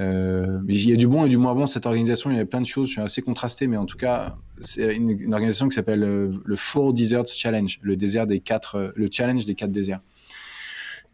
[0.00, 2.30] euh, il y a du bon et du moins bon cette organisation.
[2.30, 2.88] Il y a plein de choses.
[2.88, 6.56] Je suis assez contrasté, mais en tout cas, c'est une, organisation qui s'appelle euh, le
[6.56, 10.00] Four Deserts Challenge, le désert des quatre, euh, le challenge des quatre déserts.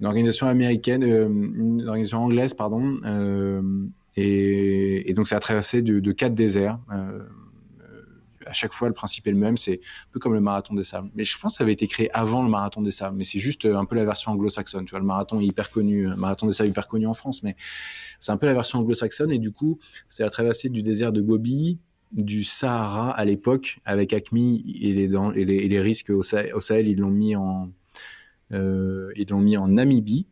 [0.01, 2.97] Une organisation américaine, une organisation anglaise, pardon.
[4.17, 6.81] Et, donc, c'est à traverser de quatre déserts
[8.47, 9.57] à chaque fois, le principe est le même.
[9.57, 11.11] C'est un peu comme le marathon des sables.
[11.15, 13.17] Mais je pense que ça avait été créé avant le marathon des sables.
[13.17, 14.85] Mais c'est juste euh, un peu la version anglo-saxonne.
[14.85, 17.15] Tu vois, le marathon est hyper connu, le euh, marathon des sables hyper connu en
[17.15, 17.57] France, mais
[18.21, 19.33] c'est un peu la version anglo-saxonne.
[19.33, 19.79] Et du coup,
[20.09, 21.79] c'est la traversée du désert de Gobi,
[22.13, 27.71] du Sahara à l'époque, avec Acme et les, risques au Sahel, ils l'ont mis en,
[28.53, 30.27] euh, ils l'ont mis en Namibie.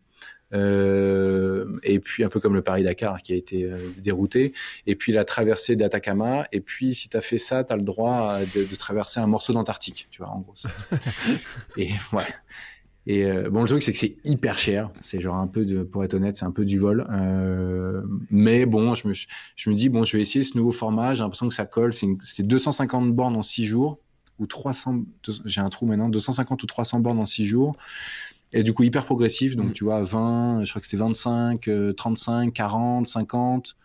[0.52, 4.52] Euh, et puis un peu comme le Paris-Dakar qui a été euh, dérouté,
[4.86, 7.82] et puis la traversée d'Atacama, et puis si tu as fait ça, tu as le
[7.82, 10.54] droit de, traverser un morceau d'Antarctique, tu vois, en gros.
[11.76, 12.26] et ouais.
[13.06, 14.90] Et euh, bon, le truc, c'est que c'est hyper cher.
[15.00, 17.06] C'est genre un peu de, pour être honnête, c'est un peu du vol.
[17.10, 21.14] Euh, mais bon, je me, je me dis, bon, je vais essayer ce nouveau format.
[21.14, 21.92] J'ai l'impression que ça colle.
[21.92, 23.98] C'est 250 bornes en 6 jours.
[24.38, 25.02] Ou 300,
[25.44, 27.74] j'ai un trou maintenant, 250 ou 300 bornes en 6 jours.
[28.52, 29.56] Et du coup, hyper progressif.
[29.56, 29.72] Donc, mm.
[29.72, 33.76] tu vois, 20, je crois que c'était 25, 35, 40, 50,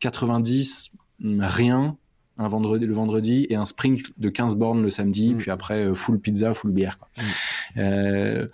[0.00, 0.90] 90,
[1.38, 1.96] rien
[2.40, 5.34] un vendredi, le vendredi et un sprint de 15 bornes le samedi.
[5.34, 5.38] Mm.
[5.38, 6.98] Puis après, euh, full pizza, full bière.
[6.98, 7.08] Quoi.
[7.16, 7.78] Mm.
[7.78, 8.46] Euh,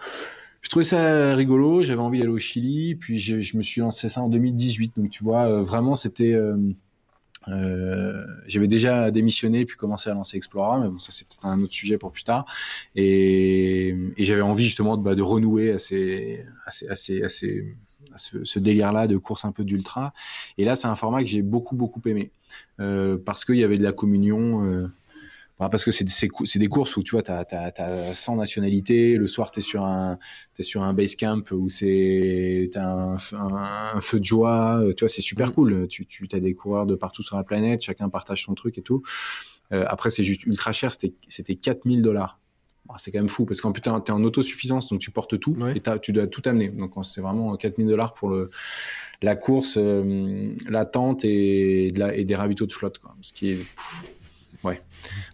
[0.63, 1.83] je trouvais ça rigolo.
[1.83, 2.97] J'avais envie d'aller au Chili.
[2.97, 4.97] Puis je, je, me suis lancé ça en 2018.
[4.97, 6.33] Donc, tu vois, euh, vraiment, c'était.
[6.33, 6.57] Euh,
[7.49, 11.73] euh, j'avais déjà démissionné puis commencé à lancer Explora, mais bon, ça c'est un autre
[11.73, 12.45] sujet pour plus tard.
[12.95, 19.07] Et, j'avais envie justement de, bah, renouer à, ces, à, ces, à ce, ce délire-là
[19.07, 20.13] de course un peu d'ultra.
[20.59, 22.31] Et là, c'est un format que j'ai beaucoup beaucoup aimé
[22.81, 24.65] euh, parce qu'il y avait de la communion.
[24.65, 24.89] Euh,
[25.59, 29.17] parce que c'est des courses où tu vois, tu as, 100 nationalités.
[29.17, 30.19] Le soir, tu es sur un,
[30.59, 34.83] es sur un base camp où c'est un, un, feu de joie.
[34.97, 35.53] Tu vois, c'est super mm.
[35.53, 35.89] cool.
[35.89, 37.83] Tu, tu as des coureurs de partout sur la planète.
[37.83, 39.03] Chacun partage son truc et tout.
[39.73, 40.93] Euh, après, c'est juste ultra cher.
[41.29, 42.39] C'était 4000 dollars.
[42.99, 45.57] C'est quand même fou parce qu'en putain, tu es en autosuffisance, donc tu portes tout
[45.75, 46.69] et tu dois tout amener.
[46.69, 48.51] Donc, c'est vraiment 4000 dollars pour le,
[49.23, 52.99] la course, euh, la tente et, de la, et des ravitaux de flotte.
[52.99, 53.17] Quoi.
[53.23, 53.67] Ce qui est.
[54.65, 54.81] Ouais.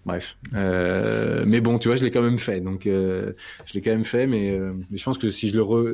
[0.04, 0.36] Bref.
[0.54, 2.60] Euh, mais bon, tu vois, je l'ai quand même fait.
[2.60, 3.32] Donc, euh,
[3.66, 5.84] je l'ai quand même fait, mais, euh, mais, je pense que si je le, re,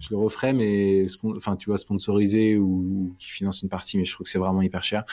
[0.00, 4.12] je le referais, mais enfin, tu vois, sponsorisé ou, qui finance une partie, mais je
[4.12, 5.04] trouve que c'est vraiment hyper cher.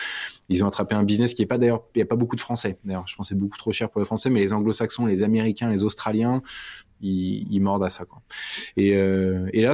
[0.49, 2.41] Ils ont attrapé un business qui est pas d'ailleurs, il n'y a pas beaucoup de
[2.41, 2.77] Français.
[2.83, 5.69] D'ailleurs, je pense c'est beaucoup trop cher pour les Français, mais les Anglo-Saxons, les Américains,
[5.69, 6.41] les Australiens,
[7.01, 8.05] ils, mordent à ça.
[8.77, 9.73] Et, là,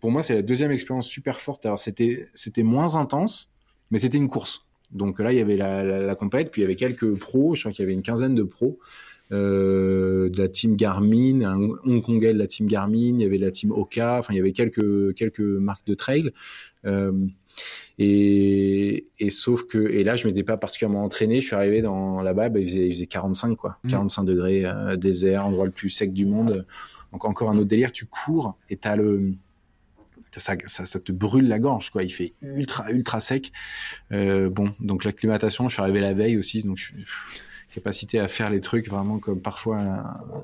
[0.00, 1.66] pour moi, c'est la deuxième expérience super forte.
[1.66, 3.52] Alors, c'était moins intense,
[3.90, 4.64] mais c'était une course.
[4.94, 7.60] Donc là, il y avait la, la, compète, puis il y avait quelques pros, je
[7.60, 8.78] crois qu'il y avait une quinzaine de pros.
[9.32, 13.50] Euh, de la team Garmin, un Hongkongais de la team Garmin, il y avait la
[13.50, 16.30] team Oka, enfin il y avait quelques, quelques marques de trail.
[16.84, 17.12] Euh,
[17.98, 22.20] et, et, sauf que, et là je m'étais pas particulièrement entraîné, je suis arrivé dans
[22.20, 24.26] là-bas, bah, il, faisait, il, faisait, 45 quoi, 45 mmh.
[24.26, 26.66] degrés, euh, désert, endroit le plus sec du monde.
[27.12, 29.32] Donc encore un autre délire, tu cours et tu as le,
[30.40, 30.56] ça,
[31.00, 32.02] te brûle la gorge, quoi.
[32.02, 33.52] Il fait ultra, ultra sec.
[34.12, 37.04] Euh, bon, donc l'acclimatation, je suis arrivé la veille aussi, donc je suis
[37.72, 40.42] capacité à faire les trucs vraiment comme parfois euh,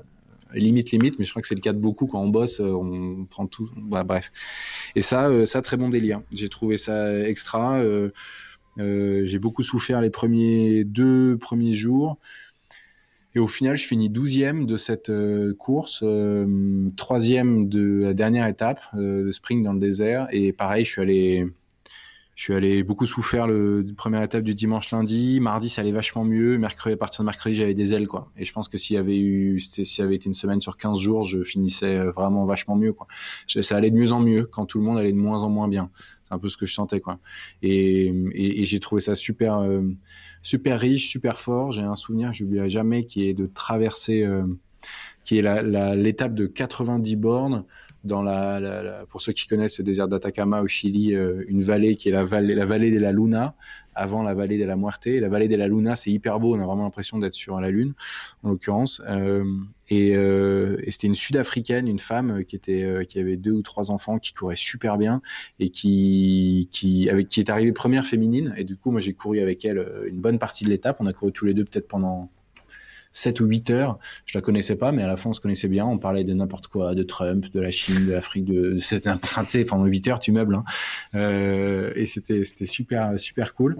[0.53, 2.71] limite limite, mais je crois que c'est le cas de beaucoup quand on bosse, euh,
[2.71, 3.69] on prend tout.
[3.77, 4.31] Bah, bref.
[4.95, 6.21] Et ça, ça très bon délire.
[6.31, 7.81] J'ai trouvé ça extra.
[8.77, 12.17] j'ai beaucoup souffert les premiers deux premiers jours.
[13.33, 18.47] Et au final, je finis douzième de cette euh, course, euh, troisième de la dernière
[18.47, 20.27] étape, euh, le sprint dans le désert.
[20.31, 21.45] Et pareil, je suis allé,
[22.41, 25.39] suis allé beaucoup souffrir le première étape du dimanche lundi.
[25.39, 26.57] Mardi, ça allait vachement mieux.
[26.57, 28.31] Mercredi, à partir de mercredi, j'avais des ailes, quoi.
[28.37, 30.99] Et je pense que s'il y avait eu, s'il avait été une semaine sur 15
[30.99, 33.07] jours, je finissais vraiment vachement mieux, quoi.
[33.47, 35.67] Ça allait de mieux en mieux quand tout le monde allait de moins en moins
[35.67, 35.91] bien.
[36.23, 37.19] C'est un peu ce que je sentais, quoi.
[37.61, 39.61] Et, et, et j'ai trouvé ça super
[40.41, 41.71] super riche, super fort.
[41.71, 44.45] J'ai un souvenir, je n'oublierai jamais, qui est de traverser, euh,
[45.23, 47.65] qui est l'étape de 90 bornes
[48.03, 52.09] dans la, pour ceux qui connaissent le désert d'Atacama au Chili, euh, une vallée qui
[52.09, 53.53] est la vallée, la vallée de la Luna,
[53.93, 55.05] avant la vallée de la Muerte.
[55.05, 57.69] La vallée de la Luna, c'est hyper beau, on a vraiment l'impression d'être sur la
[57.69, 57.93] Lune,
[58.43, 59.01] en l'occurrence.
[59.07, 59.45] Euh,
[59.89, 63.91] et, euh, et c'était une Sud-Africaine, une femme qui était, qui avait deux ou trois
[63.91, 65.21] enfants, qui courait super bien
[65.59, 68.53] et qui, qui, avec, qui est arrivée première féminine.
[68.57, 70.97] Et du coup, moi, j'ai couru avec elle une bonne partie de l'étape.
[71.01, 72.31] On a couru tous les deux peut-être pendant
[73.13, 73.99] 7 ou 8 heures.
[74.25, 75.85] Je la connaissais pas, mais à la fin, on se connaissait bien.
[75.85, 79.43] On parlait de n'importe quoi, de Trump, de la Chine, de l'Afrique, de, c'était enfin,
[79.45, 80.63] tu pendant 8 heures, tu meubles, hein.
[81.15, 83.77] euh, et c'était, c'était super, super cool.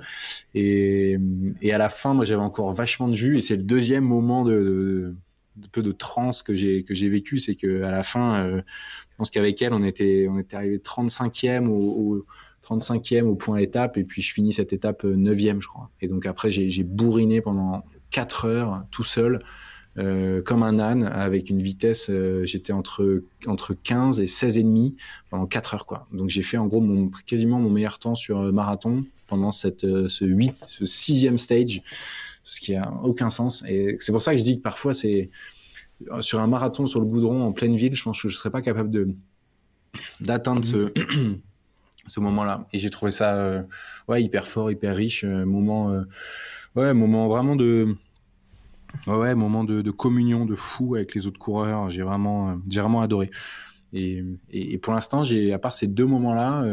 [0.53, 1.17] Et,
[1.61, 4.43] et à la fin, moi, j'avais encore vachement de jus, et c'est le deuxième moment
[4.43, 5.15] de,
[5.57, 8.61] de peu de transe que j'ai que j'ai vécu, c'est que à la fin, euh,
[9.11, 12.25] je pense qu'avec elle, on était on était arrivé 35e au, au
[12.63, 15.89] 35e au point étape, et puis je finis cette étape 9e, euh, je crois.
[16.01, 19.43] Et donc après, j'ai bourriné pendant 4 heures tout seul.
[19.97, 24.63] Euh, comme un âne avec une vitesse, euh, j'étais entre, entre 15 et 16 et
[24.63, 24.95] demi
[25.29, 26.07] pendant 4 heures quoi.
[26.13, 29.81] Donc j'ai fait en gros mon, quasiment mon meilleur temps sur euh, marathon pendant cette,
[29.81, 31.81] ce 8, ce sixième stage,
[32.43, 33.65] ce qui a aucun sens.
[33.67, 35.29] Et c'est pour ça que je dis que parfois c'est
[36.21, 38.61] sur un marathon sur le goudron en pleine ville, je pense que je serais pas
[38.61, 39.09] capable de
[40.21, 40.93] d'atteindre ce
[42.07, 42.65] ce moment-là.
[42.71, 43.65] Et j'ai trouvé ça
[44.07, 46.01] ouais, hyper fort, hyper riche, moment,
[46.75, 47.95] ouais, moment vraiment de,
[49.07, 51.89] ouais, moment de, communion, de fou avec les autres coureurs.
[51.89, 53.31] J'ai vraiment, j'ai vraiment adoré.
[53.93, 54.23] Et,
[54.81, 56.65] pour l'instant, j'ai, à part ces deux moments-là,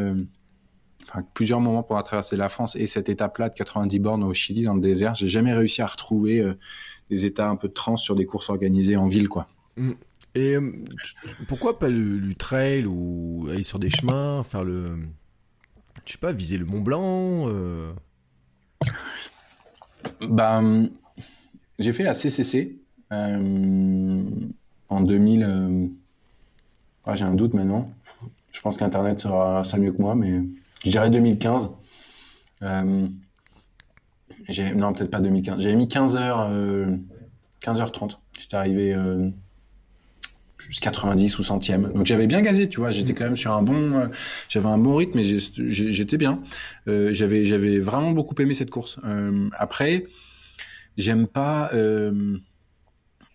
[1.02, 4.62] enfin plusieurs moments pour traverser la France et cette étape-là de 90 bornes au Chili
[4.62, 6.54] dans le désert, j'ai jamais réussi à retrouver
[7.10, 9.48] des états un peu de trans sur des courses organisées en ville, quoi.
[9.76, 9.92] Mm.
[10.34, 10.56] Et
[11.48, 14.98] pourquoi pas le, trail ou aller sur des chemins, faire le,
[16.04, 17.92] je sais pas, viser le Mont Blanc euh...
[20.28, 20.62] Bah,
[21.78, 22.76] j'ai fait la CCC
[23.12, 24.22] euh,
[24.88, 25.42] en 2000.
[25.42, 25.86] Euh...
[27.04, 27.90] Ah, j'ai un doute maintenant.
[28.52, 30.42] Je pense qu'Internet sera, ça mieux que moi, mais
[30.84, 31.70] je dirais 2015.
[32.62, 33.08] Euh,
[34.74, 35.60] non, peut-être pas 2015.
[35.60, 36.98] J'avais mis 15 h
[37.62, 38.18] 15h30.
[38.38, 38.94] J'étais arrivé
[40.80, 41.92] 90 ou centième.
[41.92, 42.90] Donc j'avais bien gazé, tu vois.
[42.90, 44.06] J'étais quand même sur un bon, euh,
[44.48, 46.40] j'avais un bon rythme et j'étais bien.
[46.88, 48.98] Euh, j'avais, j'avais vraiment beaucoup aimé cette course.
[49.04, 50.06] Euh, après,
[50.96, 51.70] j'aime pas.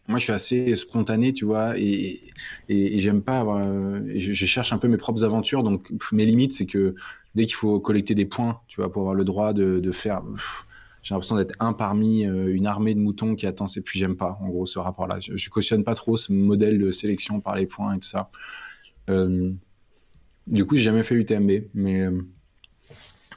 [0.10, 2.20] Moi, je suis assez spontané, tu vois, et,
[2.68, 3.40] et, et j'aime pas.
[3.40, 5.64] Avoir, je, je, cherche un peu mes propres aventures.
[5.64, 6.96] Donc mes limites, c'est que
[7.36, 10.22] dès qu'il faut collecter des points, tu vois, pour avoir le droit de, de faire.
[10.22, 10.66] Pff,
[11.04, 13.66] j'ai l'impression d'être un parmi euh, une armée de moutons qui attend.
[13.76, 15.20] Et puis j'aime pas, en gros, ce rapport-là.
[15.20, 18.32] Je, je, cautionne pas trop ce modèle de sélection par les points et tout ça.
[19.10, 19.52] Euh,
[20.48, 22.22] du coup, j'ai jamais fait l'UTMB, mais euh,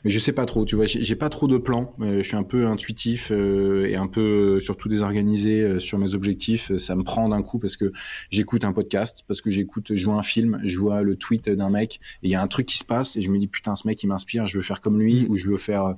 [0.05, 0.65] mais je sais pas trop.
[0.65, 1.93] Tu vois, j'ai pas trop de plans.
[1.99, 6.77] Je suis un peu intuitif euh, et un peu surtout désorganisé sur mes objectifs.
[6.77, 7.93] Ça me prend d'un coup parce que
[8.31, 11.71] j'écoute un podcast, parce que j'écoute, je vois un film, je vois le tweet d'un
[11.71, 13.75] mec et il y a un truc qui se passe et je me dis putain,
[13.75, 15.31] ce mec il m'inspire, je veux faire comme lui mmh.
[15.31, 15.97] ou je veux faire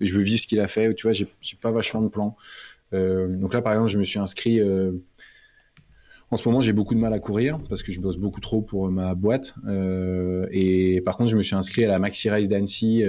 [0.00, 0.94] je veux vivre ce qu'il a fait.
[0.94, 1.26] Tu vois, j'ai
[1.60, 2.36] pas vachement de plans.
[2.92, 4.60] Euh, donc là, par exemple, je me suis inscrit.
[4.60, 4.92] Euh,
[6.30, 8.62] en ce moment, j'ai beaucoup de mal à courir parce que je bosse beaucoup trop
[8.62, 9.54] pour ma boîte.
[9.66, 13.02] Euh, et par contre, je me suis inscrit à la Maxi Race d'Annecy,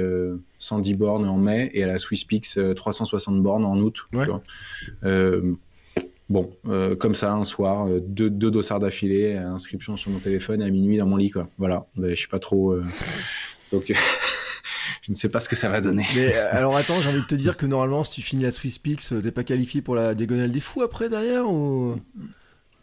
[0.58, 4.08] 110 bornes en mai, et à la Swiss Peaks, 360 bornes en août.
[4.14, 4.26] Ouais.
[6.30, 6.52] bon,
[6.98, 11.06] comme ça, un soir, deux, deux dossards d'affilée, inscription sur mon téléphone, à minuit dans
[11.06, 11.30] mon lit.
[11.30, 11.48] Quoi.
[11.60, 12.76] Voilà, ben, je suis pas trop.
[13.72, 13.94] Donc.
[15.02, 16.06] je ne sais pas ce que ça va donner.
[16.16, 18.52] Mais euh, alors attends, j'ai envie de te dire que normalement, si tu finis la
[18.52, 21.96] Swiss Peaks, euh, t'es pas qualifié pour la diagonale des fous après derrière ou?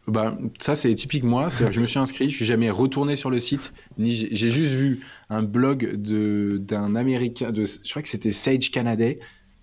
[0.08, 1.48] Bah, ça c'est typique moi.
[1.50, 5.00] Je me suis inscrit, je suis jamais retourné sur le site, ni j'ai juste vu
[5.28, 9.10] un blog de d'un américain, de, je crois que c'était Sage Canada,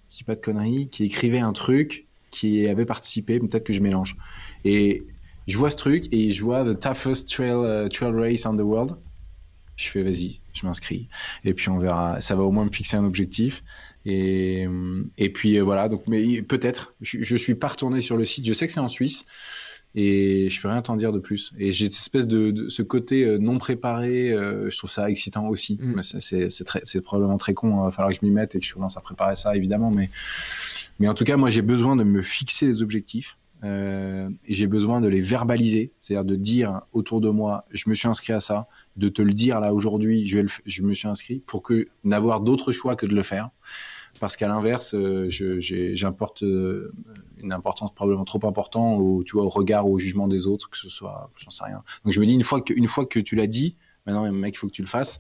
[0.08, 3.40] si pas de conneries, qui écrivait un truc, qui avait participé.
[3.40, 4.18] Peut-être que je mélange.
[4.66, 5.08] Et
[5.48, 8.62] je vois ce truc et je vois the toughest trail uh, trail race in the
[8.62, 8.96] world.
[9.76, 11.08] Je fais vas-y, je m'inscris.
[11.44, 12.22] Et puis on verra.
[12.22, 13.64] Ça va au moins me fixer un objectif.
[14.06, 14.68] Et,
[15.18, 15.90] et puis euh, voilà.
[15.90, 16.94] Donc, mais peut-être.
[17.02, 18.46] Je, je suis pas retourné sur le site.
[18.46, 19.26] Je sais que c'est en Suisse.
[19.98, 21.54] Et je peux rien t'en dire de plus.
[21.58, 25.10] Et j'ai cette espèce de, de, ce côté euh, non préparé, euh, je trouve ça
[25.10, 25.80] excitant aussi.
[25.82, 26.02] Mm.
[26.02, 28.98] C'est probablement très con, il va falloir que je m'y mette et que je commence
[28.98, 29.92] à préparer ça évidemment.
[29.96, 30.10] Mais,
[31.00, 34.68] mais en tout cas, moi j'ai besoin de me fixer des objectifs euh, et j'ai
[34.68, 38.40] besoin de les verbaliser, c'est-à-dire de dire autour de moi, je me suis inscrit à
[38.40, 42.42] ça, de te le dire là aujourd'hui, je, je, me suis inscrit pour que n'avoir
[42.42, 43.50] d'autre choix que de le faire.
[44.20, 46.94] Parce qu'à l'inverse, euh, j'importe euh,
[47.38, 50.70] une importance probablement trop importante au, tu vois, au regard ou au jugement des autres,
[50.70, 51.84] que ce soit, j'en sais rien.
[52.06, 53.76] Donc je me dis, une fois que, une fois que tu l'as dit,
[54.06, 55.20] maintenant, mec, il faut que tu le fasses.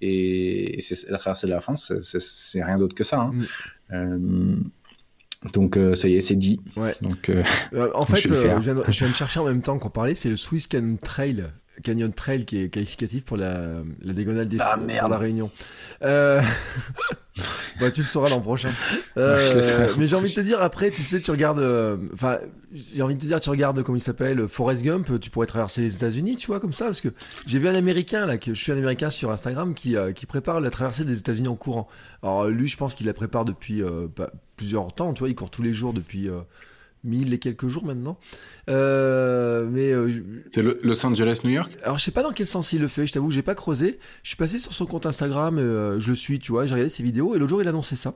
[0.00, 3.30] Et, et c'est la traversée de la France, c'est rien d'autre que ça.
[3.90, 4.16] Hein.
[4.16, 4.70] Mm.
[5.44, 6.60] Euh, donc euh, ça y est, c'est dit.
[6.76, 6.94] Ouais.
[7.00, 7.42] Donc euh,
[7.74, 10.14] euh en fait, je, viens de, je, viens de, chercher en même temps qu'on parlait,
[10.14, 11.44] c'est le Swiss Canyon Trail,
[11.82, 15.50] Canyon Trail qui est qualificatif pour la, la diagonale des ah, pour la Réunion.
[16.02, 16.40] Euh...
[17.80, 18.72] bah, tu le sauras l'an prochain.
[19.18, 21.62] Euh, mais j'ai envie de te dire après, tu sais, tu regardes,
[22.14, 22.38] enfin,
[22.72, 25.82] j'ai envie de te dire, tu regardes comment il s'appelle, Forrest Gump, tu pourrais traverser
[25.82, 27.10] les États-Unis, tu vois, comme ça, parce que
[27.46, 30.60] j'ai vu un Américain là, que je suis un Américain sur Instagram qui qui prépare
[30.60, 31.88] la traversée des États-Unis en courant.
[32.22, 33.82] Alors lui, je pense qu'il la prépare depuis
[34.16, 36.30] bah, plusieurs temps, tu vois, il court tous les jours depuis,
[37.04, 38.18] 1000 et quelques jours maintenant.
[38.70, 41.76] Euh, mais euh, c'est Los Angeles, New York?
[41.82, 43.06] Alors je sais pas dans quel sens il le fait.
[43.06, 43.98] Je t'avoue, j'ai pas creusé.
[44.22, 45.58] Je suis passé sur son compte Instagram.
[45.58, 46.66] Euh, je le suis, tu vois.
[46.66, 48.14] J'ai regardé ses vidéos et l'autre jour il annonçait ça.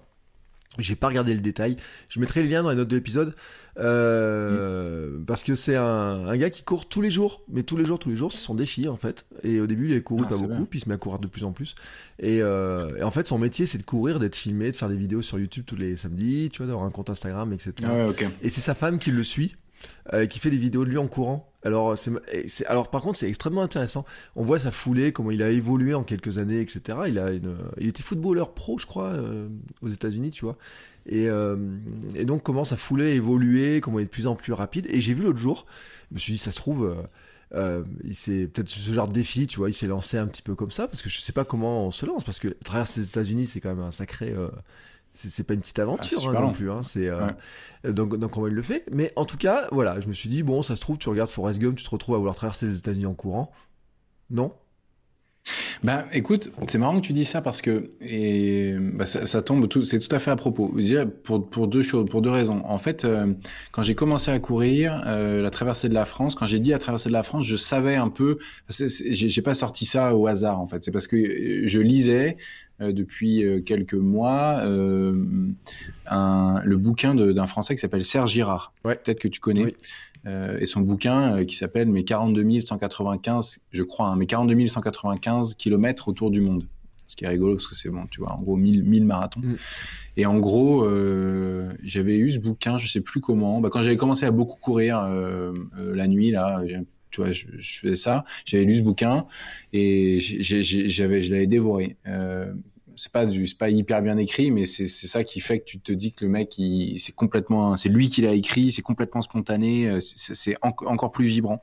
[0.79, 1.77] J'ai pas regardé le détail.
[2.11, 3.35] Je mettrai le lien dans les notes de l'épisode.
[3.79, 7.43] Euh, parce que c'est un, un, gars qui court tous les jours.
[7.49, 9.27] Mais tous les jours, tous les jours, c'est son défi en fait.
[9.43, 11.19] Et au début, il a couru ah, pas beaucoup, puis il se met à courir
[11.19, 11.75] de plus en plus.
[12.19, 14.97] Et, euh, et en fait, son métier, c'est de courir, d'être filmé, de faire des
[14.97, 17.73] vidéos sur YouTube tous les samedis, tu vois, d'avoir un compte Instagram, etc.
[17.85, 19.57] Ah ouais, Et c'est sa femme qui le suit
[20.13, 21.51] euh, qui fait des vidéos de lui en courant.
[21.63, 21.95] Alors,
[22.67, 24.05] alors par contre, c'est extrêmement intéressant.
[24.37, 26.99] On voit sa foulée, comment il a évolué en quelques années, etc.
[27.09, 29.49] Il a il était footballeur pro, je crois, euh,
[29.83, 30.57] aux États-Unis, tu vois.
[31.07, 31.57] Et, euh,
[32.15, 34.87] et, donc comment sa foulée a évolué, comment il est de plus en plus rapide.
[34.91, 35.67] Et j'ai vu l'autre jour,
[36.11, 36.95] je me suis dit, ça se trouve.
[37.51, 40.89] Peut-être ce genre de défi, tu vois, il s'est lancé un petit peu comme ça
[40.89, 43.61] parce que je sais pas comment on se lance parce que traverser les États-Unis c'est
[43.61, 44.35] quand même un sacré
[45.17, 46.71] c'est pas une petite aventure ah, hein, non plus.
[46.71, 47.31] Hein, c'est euh,
[47.85, 48.85] donc, donc comment il le fait.
[48.91, 51.31] Mais en tout cas, voilà, je me suis dit bon, ça se trouve, tu regardes
[51.31, 53.51] Forrest Gump, tu te retrouves à vouloir traverser les États-Unis en courant.
[54.31, 54.53] Non
[55.83, 59.85] bah, écoute, c'est marrant que tu dis ça parce que et bah, ça, tombe tout,
[59.85, 60.75] c'est tout à fait à propos.
[61.25, 62.63] pour, pour deux choses, pour deux raisons.
[62.65, 63.33] En fait, euh,
[63.73, 66.79] quand j'ai commencé à courir euh, la traversée de la France, quand j'ai dit la
[66.79, 68.39] traversée de la France, je savais un peu.
[68.69, 70.85] J'ai pas sorti ça au hasard en fait.
[70.85, 72.37] C'est parce que je lisais
[72.83, 75.25] euh, depuis euh, quelques mois euh,
[76.07, 78.75] un, le bouquin d'un Français qui s'appelle Serge Girard.
[78.83, 79.75] Peut-être que tu connais.
[80.27, 86.09] Et son bouquin qui s'appelle Mes 42 195, je crois, hein, Mes 42 195 kilomètres
[86.09, 86.67] autour du monde.
[87.07, 89.41] Ce qui est rigolo parce que c'est bon, tu vois, en gros 1000, 1000 marathons.
[89.41, 89.57] Mm.
[90.17, 90.85] Et en gros,
[91.83, 93.61] j'avais eu ce bouquin, je sais plus comment.
[93.61, 95.09] Bah, quand j'avais commencé à beaucoup courir
[95.77, 96.63] la nuit, là,
[97.11, 98.25] tu vois, je, faisais ça.
[98.45, 99.27] J'avais lu ce bouquin
[99.73, 101.97] et j'avais, je l'avais dévoré.
[102.97, 103.27] Euh, c'est pas
[103.59, 106.31] pas hyper bien écrit, mais c'est, ça qui fait que tu te dis que le
[106.31, 106.61] mec,
[106.99, 111.63] c'est complètement, c'est lui qui l'a écrit, c'est complètement spontané, euh, c'est, encore plus vibrant.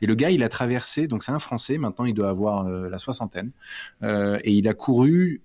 [0.00, 2.88] Et le gars, il a traversé, donc c'est un Français, maintenant il doit avoir euh,
[2.88, 3.50] la soixantaine,
[4.02, 5.42] et il a couru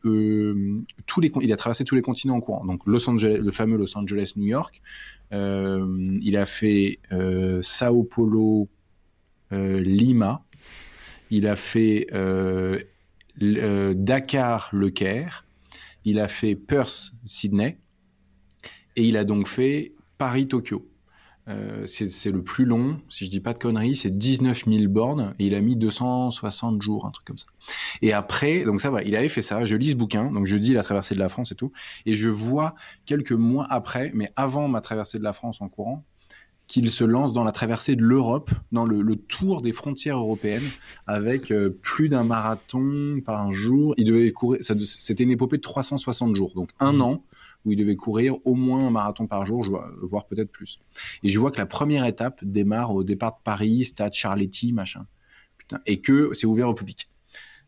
[1.05, 2.65] tous les, il a traversé tous les continents en courant.
[2.65, 4.81] Donc Los Angeles, le fameux Los Angeles, New York.
[5.31, 6.99] il a fait
[7.61, 8.67] Sao Paulo,
[9.53, 10.43] euh, Lima,
[11.29, 12.07] il a fait
[13.41, 15.45] euh, euh, Dakar, Le Caire,
[16.05, 17.77] il a fait Perth, Sydney,
[18.95, 20.87] et il a donc fait Paris-Tokyo.
[21.85, 25.33] c'est le plus long, si je dis pas de conneries, c'est 19 000 bornes.
[25.39, 27.47] Et il a mis 260 jours, un truc comme ça.
[28.01, 30.57] Et après, donc ça va, il avait fait ça, je lis ce bouquin, donc je
[30.57, 31.71] dis la traversée de la France et tout,
[32.05, 32.75] et je vois
[33.05, 36.03] quelques mois après, mais avant ma traversée de la France en courant,
[36.67, 40.67] qu'il se lance dans la traversée de l'Europe, dans le, tour des frontières européennes,
[41.05, 43.93] avec euh, plus d'un marathon par jour.
[43.97, 47.01] Il devait courir, c'était une épopée de 360 jours, donc un mmh.
[47.01, 47.23] an
[47.65, 49.65] où il devait courir au moins un marathon par jour,
[50.01, 50.79] voire peut-être plus.
[51.23, 55.05] Et je vois que la première étape démarre au départ de Paris, stade Charletti, machin.
[55.57, 57.09] Putain, et que c'est ouvert au public.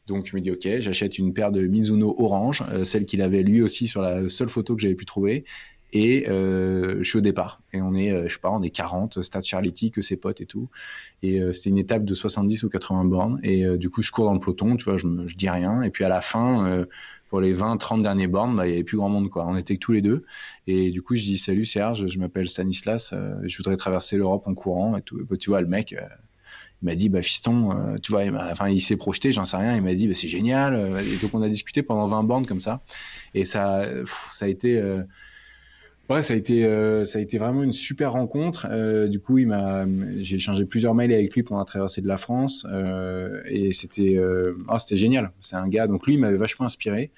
[0.07, 3.43] Donc je me dis ok, j'achète une paire de Mizuno orange, euh, celle qu'il avait
[3.43, 5.45] lui aussi sur la seule photo que j'avais pu trouver,
[5.91, 7.61] et euh, je suis au départ.
[7.73, 10.41] Et on est, euh, je sais pas, on est 40, Stade Charletti, que ses potes
[10.41, 10.69] et tout.
[11.23, 13.39] Et euh, c'était une étape de 70 ou 80 bornes.
[13.43, 15.81] Et du coup, je cours dans le peloton, tu vois, je, je dis rien.
[15.81, 16.85] Et puis à la fin,
[17.29, 19.47] pour les 20, 30 dernières bornes, bah, il y avait plus grand monde, quoi.
[19.47, 20.25] On était que tous les deux.
[20.67, 23.13] Et du coup, je dis, salut Serge, je m'appelle Stanislas,
[23.43, 25.19] je voudrais traverser l'Europe en courant et tout.
[25.29, 25.95] Bah, tu vois, le mec,
[26.81, 29.81] il m'a dit bah fiston tu vois enfin il s'est projeté j'en sais rien il
[29.81, 32.79] m'a dit bah, c'est génial et donc on a discuté pendant 20 bornes comme ça
[33.33, 33.85] et ça
[34.31, 34.81] ça a été
[36.09, 38.65] Ouais, ça a été euh, ça a été vraiment une super rencontre.
[38.71, 39.85] Euh, du coup, il m'a
[40.17, 44.17] j'ai échangé plusieurs mails avec lui pendant la traversée de la France euh, et c'était
[44.17, 45.31] euh, oh, c'était génial.
[45.39, 47.11] C'est un gars donc lui il m'avait vachement inspiré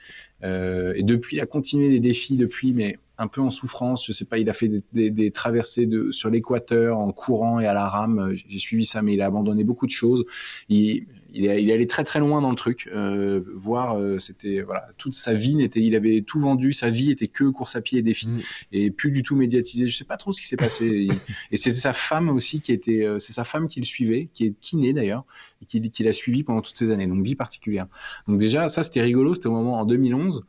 [0.43, 4.05] euh, et depuis il a continué des défis depuis mais un peu en souffrance.
[4.05, 7.61] Je sais pas, il a fait des, des, des traversées de sur l'équateur en courant
[7.61, 8.33] et à la rame.
[8.49, 10.25] J'ai suivi ça, mais il a abandonné beaucoup de choses.
[10.67, 12.89] Il, il est, il allé très très loin dans le truc.
[12.93, 17.11] Euh, voir, euh, c'était voilà, toute sa vie n'était, il avait tout vendu, sa vie
[17.11, 18.39] était que course à pied et défi, mm.
[18.73, 19.87] et plus du tout médiatisé.
[19.87, 21.07] Je sais pas trop ce qui s'est passé.
[21.51, 24.45] et c'était sa femme aussi qui était, euh, c'est sa femme qui le suivait, qui
[24.45, 25.25] est kiné d'ailleurs,
[25.61, 27.07] et qui, qui l'a suivi pendant toutes ces années.
[27.07, 27.87] Donc vie particulière.
[28.27, 29.35] Donc déjà, ça c'était rigolo.
[29.35, 30.45] C'était au moment en 2011.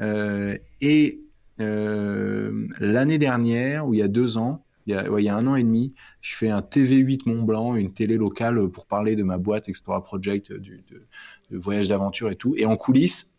[0.00, 1.20] Euh, et
[1.60, 5.36] euh, l'année dernière, ou il y a deux ans, il y, a, il y, a,
[5.36, 9.16] un an et demi, je fais un TV8 Mont Blanc, une télé locale pour parler
[9.16, 11.06] de ma boîte Explora Project, du, de,
[11.50, 12.54] de voyage d'aventure et tout.
[12.56, 13.34] Et en coulisses,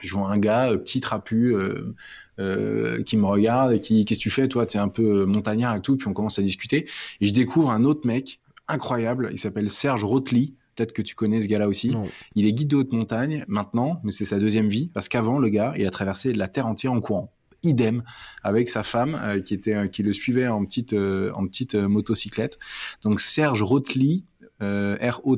[0.00, 1.94] je vois un gars euh, petit trapu euh,
[2.38, 4.66] euh, qui me regarde et qui qu'est-ce que tu fais toi?
[4.66, 5.96] Tu es un peu montagnard et tout.
[5.96, 6.88] Puis on commence à discuter.
[7.20, 9.28] Et je découvre un autre mec incroyable.
[9.32, 10.54] Il s'appelle Serge Rotli.
[10.74, 11.92] Peut-être que tu connais ce gars-là aussi.
[12.34, 15.50] Il est guide de haute montagne maintenant mais c'est sa deuxième vie parce qu'avant le
[15.50, 17.30] gars il a traversé la terre entière en courant
[17.62, 18.02] idem
[18.42, 22.58] avec sa femme qui était qui le suivait en petite en petite motocyclette.
[23.02, 24.24] Donc Serge Rotely,
[24.60, 25.34] R-O-T-H-E-L-I,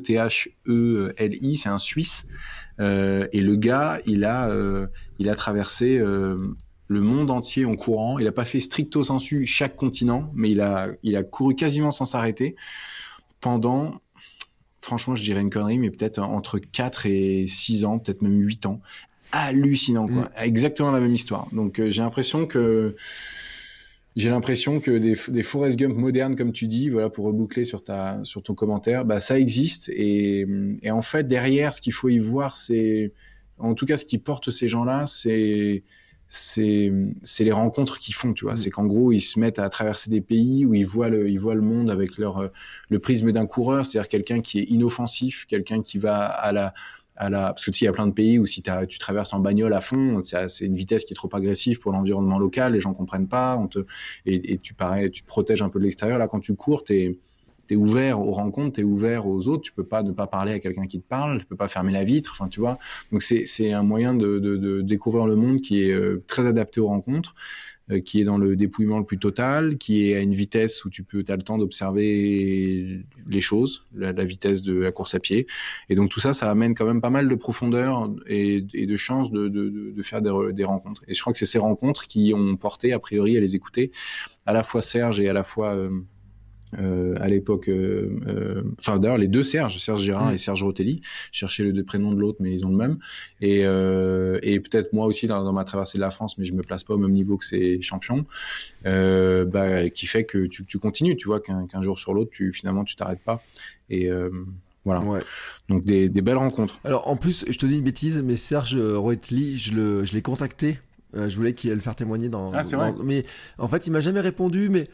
[1.57, 2.27] c'est un Suisse.
[2.79, 4.51] et le gars, il a
[5.19, 6.01] il a traversé
[6.87, 8.19] le monde entier en courant.
[8.19, 11.91] Il n'a pas fait stricto sensu chaque continent, mais il a, il a couru quasiment
[11.91, 12.57] sans s'arrêter
[13.41, 14.01] pendant,
[14.81, 18.67] franchement, je dirais une connerie, mais peut-être entre 4 et 6 ans, peut-être même 8
[18.67, 18.81] ans.
[19.37, 20.25] Hallucinant, quoi.
[20.25, 20.31] Mm.
[20.45, 21.49] Exactement la même histoire.
[21.53, 22.95] Donc euh, j'ai l'impression que
[24.15, 27.83] j'ai l'impression que des, des Forrest Gump modernes, comme tu dis, voilà, pour reboucler sur,
[27.83, 29.89] ta, sur ton commentaire, bah, ça existe.
[29.89, 30.47] Et,
[30.83, 33.13] et en fait, derrière, ce qu'il faut y voir, c'est,
[33.59, 35.83] en tout cas, ce qui porte ces gens-là, c'est,
[36.29, 36.93] c'est
[37.41, 38.55] les rencontres qu'ils font, tu vois.
[38.55, 38.57] Mm.
[38.57, 41.41] C'est qu'en gros, ils se mettent à traverser des pays où ils voient le, ils
[41.41, 42.49] voient le monde avec leur, euh,
[42.91, 46.73] le prisme d'un coureur, c'est-à-dire quelqu'un qui est inoffensif, quelqu'un qui va à la,
[47.17, 49.33] à la, parce que tu il y a plein de pays où si tu traverses
[49.33, 52.81] en bagnole à fond, c'est une vitesse qui est trop agressive pour l'environnement local, les
[52.81, 53.61] gens comprennent pas,
[54.27, 56.19] et, tu parais, tu te protèges un peu de l'extérieur.
[56.19, 57.19] Là, quand tu cours, tu
[57.71, 60.53] es ouvert aux rencontres, tu es ouvert aux autres, tu peux pas ne pas parler
[60.53, 62.79] à quelqu'un qui te parle, tu peux pas fermer la vitre, enfin tu vois.
[63.13, 67.35] Donc c'est un moyen de, découvrir le monde qui est euh, très adapté aux rencontres,
[68.05, 71.03] qui est dans le dépouillement le plus total, qui est à une vitesse où tu
[71.03, 75.47] peux, as le temps d'observer les choses, la, vitesse de la course à pied.
[75.91, 79.31] Et donc tout ça, ça amène quand même pas mal de profondeur et, de chance
[79.31, 81.03] de, faire des, des, rencontres.
[81.09, 83.93] Et je crois que c'est ces rencontres qui ont porté, a priori, à les écouter,
[84.47, 85.75] à la fois Serge et à la fois...
[85.75, 85.91] Euh,
[86.79, 90.35] euh, à l'époque, euh, euh, enfin d'ailleurs les deux Serge, Serge Girard mm.
[90.35, 91.01] et Serge Rotelli,
[91.33, 92.99] chercher le deux prénoms de l'autre, mais ils ont le même.
[93.41, 96.85] Et, et peut-être moi aussi dans, ma traversée de la France, mais je me place
[96.85, 98.25] pas au même niveau que ces champions,
[98.85, 102.85] bah, qui fait que tu, tu continues, tu vois qu'un jour sur l'autre, tu finalement
[102.85, 103.43] tu t'arrêtes pas.
[103.91, 104.11] Et
[104.85, 105.01] voilà.
[105.01, 105.21] Ouais.
[105.69, 106.79] Donc des, des, belles rencontres.
[106.85, 110.79] Alors en plus, je te dis une bêtise, mais Serge Rotelli, je l'ai contacté
[111.17, 112.53] euh, je voulais qu'il le faire témoigner dans.
[112.53, 112.95] Ah, c'est vrai.
[113.03, 113.25] Mais
[113.59, 114.69] en fait, il m'a jamais répondu.
[114.69, 114.89] Mais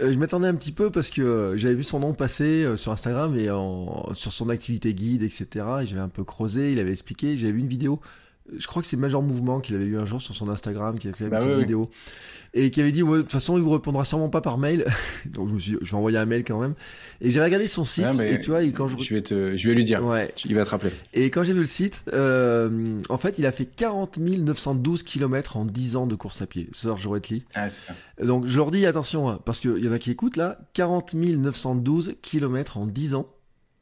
[0.00, 2.92] euh, je m'attendais un petit peu parce que euh, j'avais vu son nom passer sur
[2.92, 5.46] Instagram et en, sur son activité guide, etc.
[5.82, 6.72] Et j'avais un peu creusé.
[6.72, 7.36] Il avait expliqué.
[7.36, 8.00] J'avais vu une vidéo.
[8.56, 11.06] Je crois que c'est Major Mouvement qu'il avait eu un jour sur son Instagram, qui
[11.06, 11.90] avait fait une bah petite vidéo.
[12.52, 14.84] Et qui avait dit de toute façon il vous répondra sûrement pas par mail.
[15.26, 16.74] Donc je me suis je vais envoyer un mail quand même.
[17.20, 19.74] Et j'ai regardé son site et tu vois quand je je vais te je vais
[19.74, 20.04] lui dire.
[20.04, 20.34] Ouais.
[20.44, 20.90] il va te rappeler.
[21.12, 25.56] Et quand j'ai vu le site euh, en fait il a fait 40 912 km
[25.56, 26.68] en 10 ans de course à pied.
[26.72, 27.92] Serge Wettley ah, ça.
[28.20, 31.14] donc je leur dis attention hein, parce qu'il y en a qui écoutent là 40
[31.14, 33.28] 912 km en 10 ans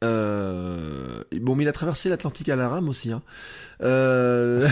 [0.01, 3.11] euh, bon, mais il a traversé l'Atlantique à la rame aussi.
[3.11, 3.21] Hein.
[3.81, 4.67] Euh...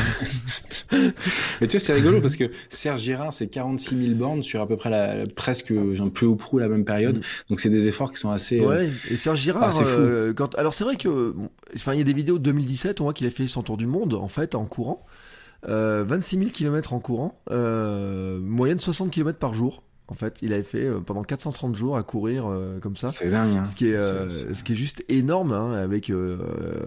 [0.92, 4.68] mais tu vois, c'est rigolo parce que Serge Girard, c'est 46 000 bornes sur à
[4.68, 5.74] peu près la, presque,
[6.14, 7.18] peu ou prou la même période.
[7.18, 7.22] Mm.
[7.50, 8.62] Donc c'est des efforts qui sont assez.
[8.62, 8.92] Euh, ouais.
[9.10, 10.56] Et Serge Girard, euh, quand...
[10.56, 11.34] alors c'est vrai que,
[11.76, 13.76] enfin, il y a des vidéos de 2017, on voit qu'il a fait son tour
[13.76, 15.06] du monde en fait en courant.
[15.64, 19.84] 26 000 km en courant, moyenne 60 km par jour.
[20.10, 23.12] En fait, il avait fait euh, pendant 430 jours à courir euh, comme ça.
[23.12, 23.58] C'est dingue.
[23.58, 23.66] Hein.
[23.66, 26.12] Ce qui est, euh, ce qui est juste énorme, hein, avec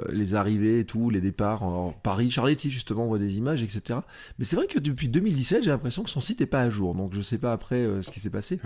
[0.08, 4.00] les arrivées et tout, les départs en Paris, Charletti justement, on voit des images, etc.
[4.38, 6.94] Mais c'est vrai que depuis 2017, j'ai l'impression que son site est pas à jour.
[6.94, 8.58] Donc je sais pas après ce qui s'est passé.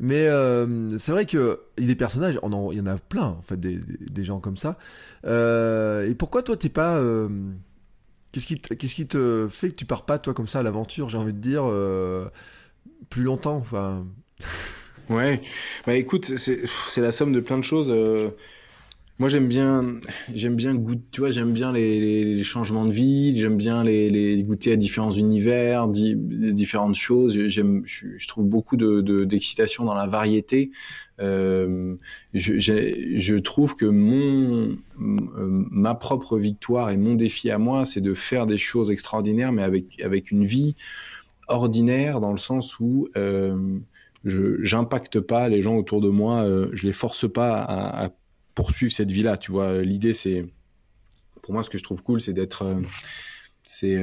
[0.00, 0.26] Mais
[0.98, 3.58] c'est vrai que il y a des personnages, il y en a plein en fait,
[3.58, 4.78] des, des, gens comme ça.
[5.24, 7.00] et pourquoi toi t'es pas
[8.32, 11.10] Qu'est-ce qui, qu'est-ce qui te fait que tu pars pas toi comme ça à l'aventure
[11.10, 11.64] J'ai envie de dire
[13.10, 13.56] plus longtemps.
[13.56, 14.06] Enfin.
[15.10, 15.40] ouais.
[15.86, 17.90] Bah écoute, c'est la somme de plein de choses.
[17.90, 18.30] Euh.
[19.18, 20.00] moi, j'aime bien,
[20.34, 24.72] j'aime bien goûter, tu vois, j'aime bien les, changements de vie, j'aime bien les, goûter
[24.72, 27.46] à différents univers, différentes choses.
[27.48, 30.70] J'aime, je, trouve beaucoup d'excitation de, dans la variété.
[31.20, 31.94] Euh,
[32.34, 38.14] je, je, trouve que mon, ma propre victoire et mon défi à moi, c'est de
[38.14, 40.74] faire des choses extraordinaires, mais avec, avec une vie
[41.52, 43.78] ordinaire dans le sens où euh,
[44.24, 48.10] je j'impacte pas les gens autour de moi, euh, je les force pas à,
[48.54, 49.38] poursuivre cette vie-là.
[49.38, 50.44] Tu vois, l'idée c'est,
[51.42, 52.80] pour moi, ce que je trouve cool, c'est d'être, euh,
[53.64, 53.96] c'est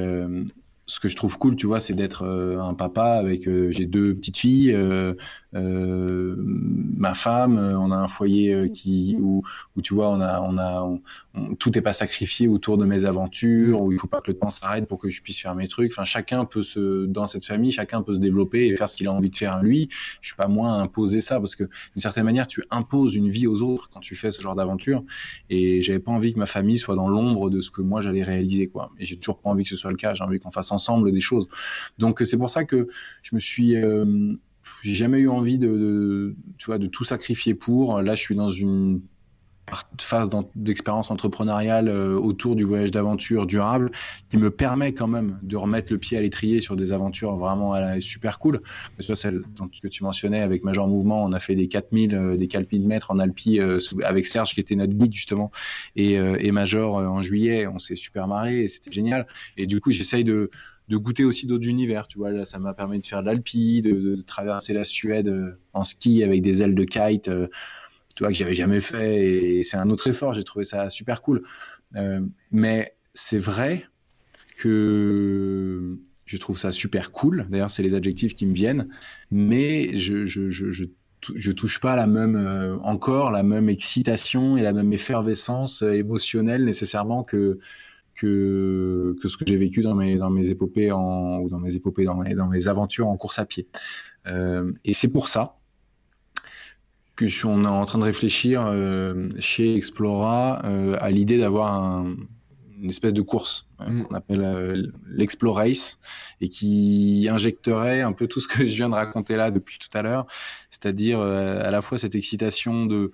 [0.90, 4.38] ce que je trouve cool, tu vois, c'est d'être un papa avec j'ai deux petites
[4.38, 4.76] filles,
[5.54, 9.44] ma femme, on a un foyer qui où,
[9.76, 11.00] où, tu vois, on a on a
[11.60, 14.50] tout n'est pas sacrifié autour de mes aventures, où il faut pas que le temps
[14.50, 15.92] s'arrête pour que je puisse faire mes trucs.
[15.92, 19.08] Enfin, chacun peut se, dans cette famille, chacun peut se développer et faire ce qu'il
[19.08, 19.90] a envie de faire lui.
[20.22, 23.30] Je suis pas moins à imposer ça parce que d'une certaine manière, tu imposes une
[23.30, 25.04] vie aux autres quand tu fais ce genre d'aventure.
[25.50, 28.24] Et j'avais pas envie que ma famille soit dans l'ombre de ce que moi j'allais
[28.24, 28.92] réaliser, quoi.
[29.00, 30.14] Et j'ai toujours pas envie que ce soit le cas.
[30.14, 31.48] J'ai envie qu'on fasse ensemble des choses.
[31.98, 32.88] Donc c'est pour ça que
[33.22, 34.34] je me suis euh,
[34.82, 38.02] j'ai jamais eu envie de, de, tu vois, de tout sacrifier pour.
[38.02, 39.02] Là, je suis dans une
[40.00, 43.92] phase d'expérience entrepreneuriale autour du voyage d'aventure durable
[44.30, 47.76] qui me permet quand même de remettre le pied à l'étrier sur des aventures vraiment
[48.02, 48.62] super cool.
[48.98, 49.44] Que soit celle
[49.82, 53.20] que tu mentionnais avec Major Mouvement, on a fait des 4000, des 4000 mètres en
[53.20, 53.60] Alpi
[54.04, 55.52] avec Serge qui était notre guide justement
[55.96, 57.68] et, Major en juillet.
[57.68, 59.28] On s'est super marré et c'était génial.
[59.58, 60.50] Et du coup, j'essaye de
[60.98, 62.08] goûter aussi d'autres univers.
[62.08, 65.60] Tu vois, là, ça m'a permis de faire de l'alpi, de, traverser la Suède euh,
[65.74, 67.48] en ski avec des ailes de kite, euh,
[68.20, 69.24] tu vois, que j'avais jamais fait.
[69.24, 70.34] Et c'est un autre effort.
[70.34, 71.44] J'ai trouvé ça super cool.
[71.96, 72.20] Euh,
[72.52, 73.86] mais c'est vrai
[74.58, 77.48] que je trouve ça super cool.
[77.50, 78.90] D'ailleurs, c'est les adjectifs qui me viennent.
[79.32, 85.82] Mais je, je, touche pas la même encore la même excitation et la même effervescence
[85.82, 87.60] émotionnelle nécessairement que
[88.16, 92.22] que, ce que j'ai vécu dans mes, dans mes épopées ou dans mes épopées, dans
[92.22, 93.70] dans mes aventures en course à pied.
[94.28, 95.59] Euh, et c'est pour ça
[97.20, 101.38] que je suis on est en train de réfléchir euh, chez Explora euh, à l'idée
[101.38, 102.16] d'avoir un,
[102.82, 104.04] une espèce de course mm.
[104.04, 106.00] qu'on appelle l'Explorace
[106.40, 109.96] et qui injecterait un peu tout ce que je viens de raconter là depuis tout
[109.98, 110.28] à l'heure,
[110.70, 113.12] c'est-à-dire à la fois cette excitation de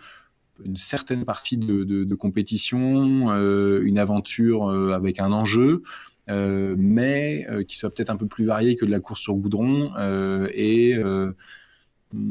[0.63, 5.83] une certaine partie de, compétition, euh, une aventure euh, avec un enjeu,
[6.29, 9.91] euh, mais qui soit peut-être un peu plus varié que de la course sur goudron
[10.53, 10.95] et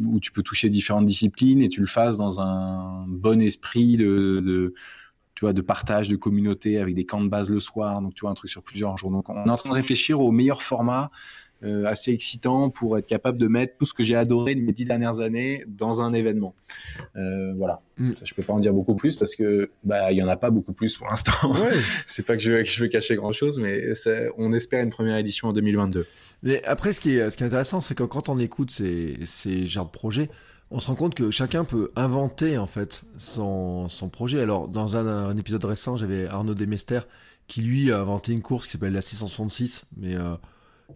[0.06, 4.74] où tu peux toucher différentes disciplines et tu le fasses dans un bon esprit de,
[5.34, 8.00] tu vois, de partage, de communauté avec des camps de base le soir.
[8.00, 9.10] Donc, tu vois, un truc sur plusieurs jours.
[9.10, 11.10] Donc, on est en train de réfléchir au meilleur format
[11.64, 14.72] euh, assez excitant pour être capable de mettre tout ce que j'ai adoré de mes
[14.72, 16.54] dix dernières années dans un événement.
[17.16, 17.80] Euh, voilà.
[17.98, 18.12] Mm.
[18.22, 20.50] je peux pas en dire beaucoup plus parce que bah il y en a pas
[20.50, 21.32] beaucoup plus pour l'instant.
[22.06, 23.92] c'est pas que je, veux, je veux cacher grand chose, mais
[24.36, 26.06] on espère une première édition en 2022.
[26.42, 29.16] Mais après, ce qui est, ce qui est intéressant, c'est que quand on écoute ces,
[29.24, 30.28] ces genres de projets,
[30.70, 34.40] on se rend compte que chacun peut inventer en fait son, son projet.
[34.40, 37.00] Alors, dans un, épisode récent, j'avais Arnaud Demester
[37.46, 40.34] qui lui a inventé une course qui s'appelle la 666, mais euh,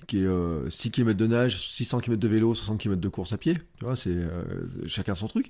[0.07, 3.33] qui est 6 euh, km de nage, 600 km de vélo, 60 km de course
[3.33, 3.55] à pied.
[3.79, 4.43] Tu vois, c'est euh,
[4.87, 5.47] chacun son truc.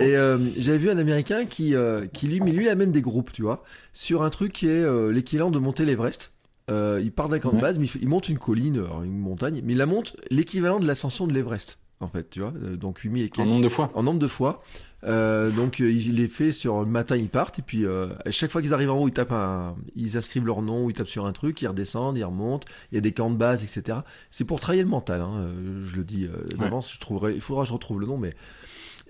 [0.00, 1.74] Et euh, j'avais vu un Américain qui,
[2.12, 3.62] qui lui, mais lui, il amène des groupes, tu vois,
[3.92, 6.32] sur un truc qui est l'équivalent de monter l'Everest.
[6.68, 9.78] il part d'un camp de base, mais il, monte une colline, une montagne, mais il
[9.78, 12.50] la monte l'équivalent de l'ascension de l'Everest en fait, tu vois.
[12.50, 13.90] Donc 8000 et En nombre de fois.
[13.94, 14.62] En nombre de fois.
[15.04, 18.30] Euh, donc euh, il les fait sur le matin, ils partent et puis euh, à
[18.30, 21.06] chaque fois qu'ils arrivent en haut, ils tapent un, ils inscrivent leur nom, ils tapent
[21.06, 22.66] sur un truc, ils redescendent, ils remontent.
[22.90, 23.98] Il y a des camps de base, etc.
[24.30, 25.20] C'est pour travailler le mental.
[25.20, 25.48] Hein,
[25.84, 26.28] je le dis
[26.58, 26.92] d'avance.
[26.92, 28.34] Je trouverai, il faudra que je retrouve le nom, mais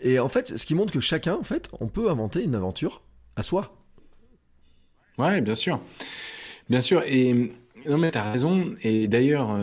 [0.02, 3.02] et en fait, ce qui montre que chacun, en fait, on peut inventer une aventure
[3.34, 3.74] à soi.
[5.16, 5.80] Ouais, bien sûr,
[6.68, 7.02] bien sûr.
[7.06, 7.54] Et
[7.88, 8.74] non mais t'as raison.
[8.82, 9.56] Et d'ailleurs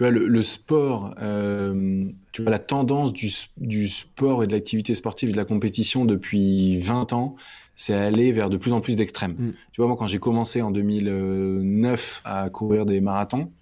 [0.00, 3.28] tu vois, le, sport, euh, tu vois, la tendance du,
[3.58, 7.36] du sport et de l'activité sportive et de la compétition depuis 20 ans,
[7.74, 9.32] c'est aller vers de plus en plus d'extrêmes.
[9.32, 9.52] Mm.
[9.72, 13.52] Tu vois, moi, quand j'ai commencé en 2009 à courir des marathons,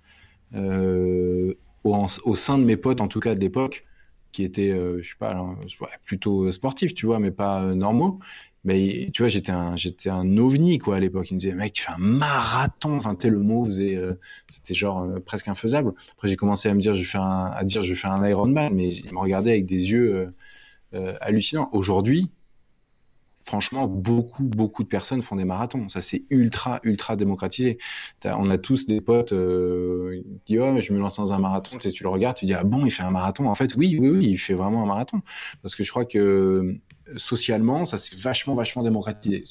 [0.54, 3.84] euh, au, au, sein de mes potes, en tout cas de l'époque,
[4.30, 5.34] qui étaient, euh, je sais pas,
[6.04, 8.20] plutôt sportifs, tu vois, mais pas normaux,
[8.64, 11.30] mais tu vois, j'étais un, j'étais un ovni quoi à l'époque.
[11.30, 12.96] Il me disait, mec, tu fais un marathon.
[12.96, 14.14] Enfin, tu le mot euh,
[14.48, 15.92] c'était genre euh, presque infaisable.
[16.12, 18.26] Après, j'ai commencé à me dire, je vais un, à dire, je vais faire un
[18.28, 20.32] Ironman, mais il me regardait avec des yeux
[20.94, 21.68] euh, hallucinants.
[21.72, 22.30] Aujourd'hui,
[23.48, 25.88] franchement, beaucoup, beaucoup de personnes font des marathons.
[25.88, 27.78] Ça, c'est ultra, ultra démocratisé.
[28.24, 31.78] on a tous des potes euh, qui disent, oh, je me lance dans un marathon.
[31.78, 33.46] Tu, tu le regardes, tu dis, ah bon, il fait un marathon.
[33.48, 35.22] En fait, oui, oui, oui, il fait vraiment un marathon.
[35.62, 36.78] Parce que je crois que
[37.16, 39.42] socialement, ça s'est vachement, vachement démocratisé.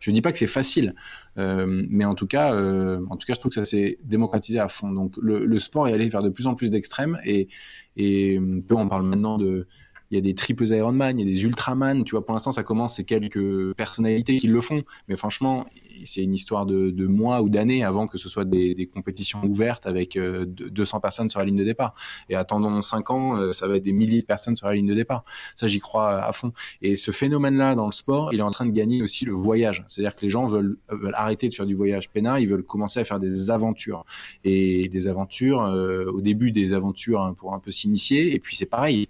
[0.00, 0.94] Je dis pas que c'est facile,
[1.38, 4.58] euh, mais en tout cas, euh, en tout cas, je trouve que ça s'est démocratisé
[4.58, 4.92] à fond.
[4.92, 7.48] Donc, le, sport est allé vers de plus en plus d'extrêmes et,
[7.96, 9.66] et on parle maintenant de
[10.10, 12.52] il y a des triples Ironman, il y a des Ultraman, tu vois, pour l'instant
[12.52, 15.66] ça commence, c'est quelques personnalités qui le font, mais franchement,
[16.04, 20.18] c'est une histoire de, mois ou d'années avant que ce soit des, compétitions ouvertes avec
[20.18, 21.94] 200 euh, personnes sur la ligne de départ.
[22.28, 24.86] Et attendons 5 ans, euh, ça va être des milliers de personnes sur la ligne
[24.86, 25.24] de départ.
[25.54, 26.52] Ça, j'y crois à fond.
[26.82, 29.84] Et ce phénomène-là dans le sport, il est en train de gagner aussi le voyage.
[29.88, 30.78] C'est-à-dire que les gens veulent,
[31.14, 34.04] arrêter de faire du voyage peinard, ils veulent commencer à faire des aventures.
[34.44, 38.56] Et des aventures, euh, au début des aventures hein, pour un peu s'initier, et puis
[38.56, 39.08] c'est pareil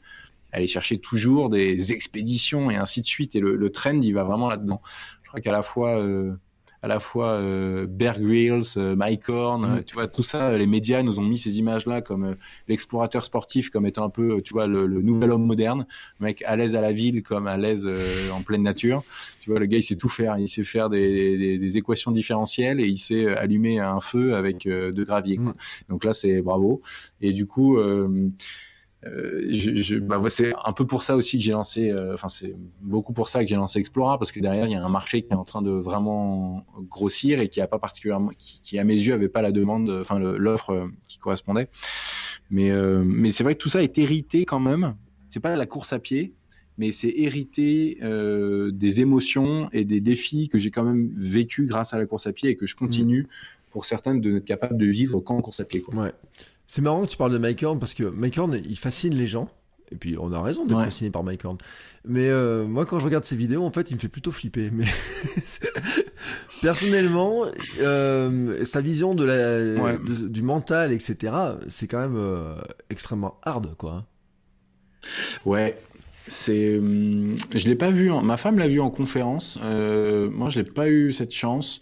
[0.56, 3.36] aller chercher toujours des expéditions et ainsi de suite.
[3.36, 4.80] Et le, trend, il va vraiment là-dedans.
[5.22, 6.32] Je crois qu'à la fois, euh,
[6.80, 9.84] à la fois euh, Bear Grylls, euh, Mike Horn, mm.
[9.84, 12.36] tu vois, tout ça, les médias nous ont mis ces images-là comme
[12.68, 15.86] l'explorateur sportif, comme étant un peu, tu vois, le, nouvel homme moderne,
[16.20, 17.86] mec à l'aise à la ville comme à l'aise
[18.32, 19.04] en pleine nature.
[19.40, 20.38] Tu vois, le gars, il sait tout faire.
[20.38, 25.36] Il sait faire des, équations différentielles et il sait allumer un feu avec de gravier.
[25.36, 25.52] Mm.
[25.90, 26.80] Donc là, c'est bravo.
[27.20, 27.78] Et du coup,
[29.50, 33.28] je, bah, c'est un peu pour ça aussi que j'ai lancé, enfin c'est beaucoup pour
[33.28, 35.36] ça que j'ai lancé Explora parce que derrière il y a un marché qui est
[35.36, 39.28] en train de vraiment grossir et qui a pas particulièrement, qui, à mes yeux avait
[39.28, 41.68] pas la demande, enfin l'offre qui correspondait.
[42.50, 42.70] Mais
[43.04, 44.94] mais c'est vrai que tout ça est hérité quand même.
[45.30, 46.32] C'est pas la course à pied,
[46.78, 51.94] mais c'est hérité euh, des émotions et des défis que j'ai quand même vécu grâce
[51.94, 53.26] à la course à pied et que je continue mm.
[53.70, 55.80] pour certaines de n'être capable de vivre qu'en course à pied.
[55.80, 55.94] Quoi.
[55.94, 56.12] Ouais.
[56.66, 59.26] C'est marrant que tu parles de Mike Horn parce que Mike Horn, il fascine les
[59.26, 59.48] gens.
[59.92, 61.58] Et puis on a raison d'être fasciné par Mike Horn.
[62.04, 64.70] Mais euh, moi quand je regarde ses vidéos, en fait, il me fait plutôt flipper.
[64.72, 64.84] Mais
[66.62, 67.44] personnellement,
[67.80, 71.34] euh, sa vision de la, du mental, etc.,
[71.68, 72.20] c'est quand même
[72.90, 74.06] extrêmement hard, quoi.
[75.44, 75.78] Ouais,
[76.28, 78.10] c'est, hum, je l'ai pas vu.
[78.22, 79.58] Ma femme l'a vu en conférence.
[79.62, 81.80] Euh, moi, je n'ai pas eu cette chance.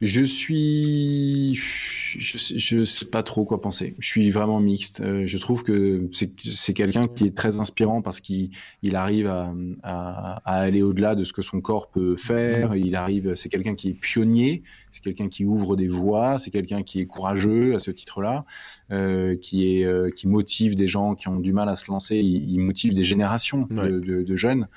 [0.00, 3.96] Je suis, je ne sais pas trop quoi penser.
[3.98, 5.00] Je suis vraiment mixte.
[5.00, 8.50] Euh, je trouve que c'est quelqu'un qui est très inspirant parce qu'il
[8.82, 12.76] il arrive à, à, aller au-delà de ce que son corps peut faire.
[12.76, 16.84] Il arrive, c'est quelqu'un qui est pionnier, c'est quelqu'un qui ouvre des voies, c'est quelqu'un
[16.84, 18.44] qui est courageux à ce titre-là,
[18.92, 22.18] euh, qui est euh, qui motive des gens qui ont du mal à se lancer.
[22.18, 24.68] Il, motive des générations de, de, de, jeunes.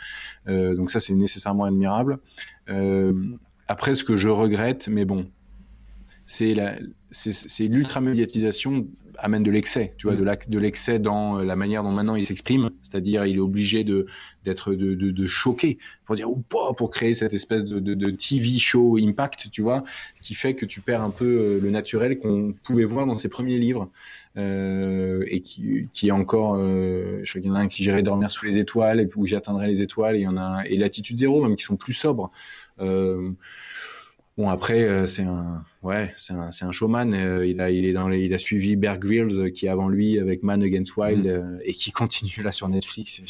[0.47, 2.19] Donc ça, c'est nécessairement admirable.
[2.69, 3.13] Euh,
[3.72, 5.28] après, ce que je regrette, mais bon,
[6.26, 6.53] c'est
[7.59, 8.86] l'ultra-médiatisation
[9.17, 10.38] amène de l'excès, tu vois, mm.
[10.47, 14.07] de l'excès dans euh, la manière dont maintenant il s'exprime, c'est-à-dire il est obligé de
[14.43, 18.09] d'être de, de, de, choquer pour dire ou pas pour créer cette espèce de, de,
[18.09, 19.84] TV show impact, tu vois,
[20.15, 23.17] ce qui fait que tu perds un peu euh, le naturel qu'on pouvait voir dans
[23.17, 23.89] ses premiers livres.
[24.38, 27.84] Euh, et qui, qui est encore, euh, je crois qu'il y en a un qui
[27.84, 30.63] j'irai dormir sous les étoiles et où j'atteindrai les étoiles, et il y en a
[30.65, 32.32] et l'attitude zéro même qui sont plus sobres.
[32.82, 33.32] Euh,
[34.38, 37.14] bon après euh, c'est un ouais c'est un, un, showman.
[37.14, 39.90] Euh, il a il est dans les, il a suivi Bear Grylls qui est avant
[39.90, 41.60] lui avec Man Against Wild mm.
[41.64, 43.22] et qui continue là sur Netflix.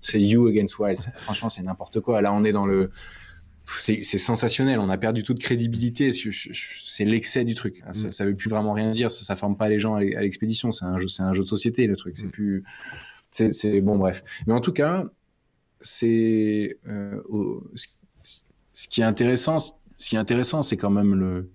[0.00, 0.98] C'est You Against Wild.
[1.18, 2.20] Franchement c'est n'importe quoi.
[2.20, 2.90] Là on est dans le
[3.80, 4.80] c'est sensationnel.
[4.80, 6.10] On a perdu toute crédibilité.
[6.12, 7.82] C'est l'excès du truc.
[7.92, 8.10] Ça, mm.
[8.10, 9.12] ça, veut plus vraiment rien dire.
[9.12, 10.72] Ça, ça forme pas les gens à l'expédition.
[10.72, 12.16] C'est un jeu, c'est un jeu de société le truc.
[12.16, 12.30] C'est mm.
[12.30, 12.64] plus,
[13.30, 14.24] c'est bon bref.
[14.48, 15.04] Mais en tout cas,
[15.80, 17.22] c'est euh,
[18.80, 21.50] ce qui est intéressant, ce qui est intéressant, c'est quand même le,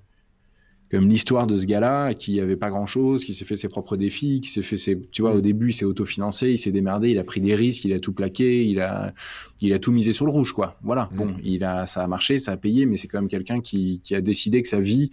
[0.91, 4.41] comme l'histoire de ce gars-là qui avait pas grand-chose, qui s'est fait ses propres défis,
[4.41, 5.41] qui s'est fait ses, tu vois, au mm.
[5.41, 8.13] début, il s'est autofinancé, il s'est démerdé, il a pris des risques, il a tout
[8.13, 9.11] plaqué, il a,
[9.59, 10.77] il a tout misé sur le rouge, quoi.
[10.83, 11.09] Voilà.
[11.13, 11.17] Mm.
[11.17, 14.01] Bon, il a, ça a marché, ça a payé, mais c'est quand même quelqu'un qui,
[14.03, 15.09] qui a décidé que sa vie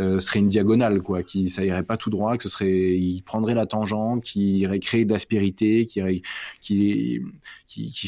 [0.00, 3.22] euh, serait une diagonale, quoi, qui ça irait pas tout droit, que ce serait, il
[3.22, 6.02] prendrait la tangente, qui irait créer de l'aspérité, qui,
[6.60, 7.22] qui,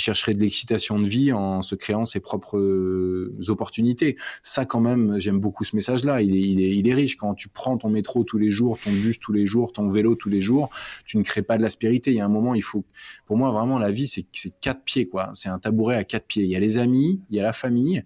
[0.01, 4.17] chercherait de l'excitation de vie en se créant ses propres euh, opportunités.
[4.43, 6.23] Ça, quand même, j'aime beaucoup ce message-là.
[6.23, 7.17] Il est, il, est, il est riche.
[7.17, 10.17] Quand tu prends ton métro tous les jours, ton bus tous les jours, ton vélo
[10.17, 10.71] tous les jours,
[11.05, 12.11] tu ne crées pas de l'aspérité.
[12.11, 12.85] Il y a un moment, il faut,
[13.27, 14.27] pour moi, vraiment, la vie, c'est
[14.61, 15.31] quatre pieds, quoi.
[15.35, 16.43] C'est un tabouret à quatre pieds.
[16.43, 18.03] Il y a les amis, il y a la famille,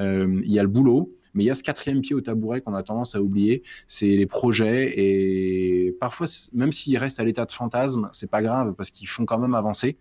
[0.00, 2.60] euh, il y a le boulot mais il y a ce quatrième pied au tabouret
[2.60, 4.94] qu'on a tendance à oublier, c'est les projets.
[4.98, 9.24] Et parfois, même s'ils restent à l'état de fantasme, c'est pas grave parce qu'ils font
[9.24, 9.96] quand même avancer.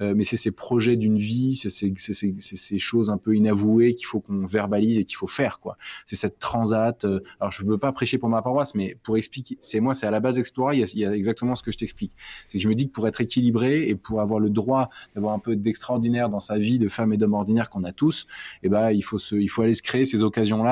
[0.00, 4.20] Euh, mais c'est ces projets d'une vie, c'est ces, choses un peu inavouées qu'il faut
[4.20, 5.60] qu'on verbalise et qu'il faut faire.
[5.60, 5.76] quoi.
[6.06, 7.04] C'est cette transat.
[7.04, 9.94] Euh, alors, je ne veux pas prêcher pour ma paroisse, mais pour expliquer, c'est moi,
[9.94, 11.78] c'est à la base Explora, il y, a, il y a exactement ce que je
[11.78, 12.12] t'explique.
[12.48, 15.34] C'est que je me dis que pour être équilibré et pour avoir le droit d'avoir
[15.34, 18.26] un peu d'extraordinaire dans sa vie de femme et d'homme ordinaire qu'on a tous,
[18.62, 20.63] eh ben, il faut se, il faut aller se créer ces occasions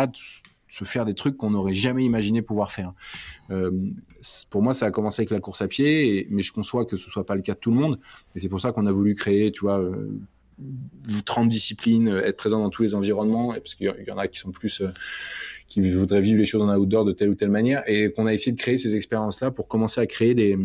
[0.73, 2.95] se faire des trucs qu'on n'aurait jamais imaginé pouvoir faire.
[3.51, 3.71] Euh,
[4.51, 7.11] pour moi, ça a commencé avec la course à pied, mais je conçois que ce
[7.11, 7.99] soit pas le cas de tout le monde.
[8.35, 9.85] Et c'est pour ça qu'on a voulu créer, tu vois,
[11.27, 14.39] 30 euh, disciplines, être présent dans tous les environnements, parce qu'il y en a qui
[14.39, 14.89] sont plus, euh,
[15.69, 18.33] qui voudraient vivre les choses en outdoor de telle ou telle manière, et qu'on a
[18.33, 20.57] essayé de créer ces expériences-là pour commencer à créer des,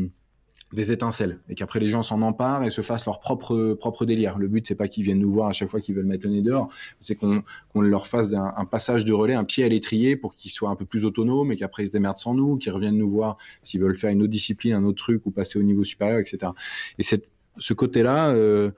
[0.73, 4.37] des étincelles et qu'après les gens s'en emparent et se fassent leur propre propre délire.
[4.37, 6.33] Le but c'est pas qu'ils viennent nous voir à chaque fois qu'ils veulent mettre le
[6.33, 6.69] nez dehors,
[6.99, 7.43] c'est qu'on
[7.75, 10.85] leur fasse un, passage de relais, un pied à l'étrier pour qu'ils soient un peu
[10.85, 13.97] plus autonomes et qu'après ils se démerdent sans nous, qu'ils reviennent nous voir s'ils veulent
[13.97, 16.51] faire une autre discipline, un autre truc ou passer au niveau supérieur, etc.
[16.97, 18.71] Et cette, ce côté-là, euh,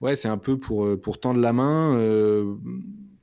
[0.00, 1.96] ouais, c'est un peu pour pour tendre la main.
[1.96, 2.54] Euh,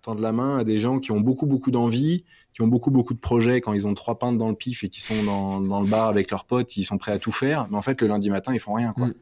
[0.02, 2.24] tendre la main à des gens qui ont beaucoup beaucoup d'envie,
[2.60, 4.90] qui ont beaucoup beaucoup de projets quand ils ont trois pintes dans le pif et
[4.90, 7.68] qui sont dans, dans, le bar avec leurs potes, ils sont prêts à tout faire,
[7.72, 9.08] mais en fait le lundi matin ils font rien quoi.
[9.08, 9.14] Mm.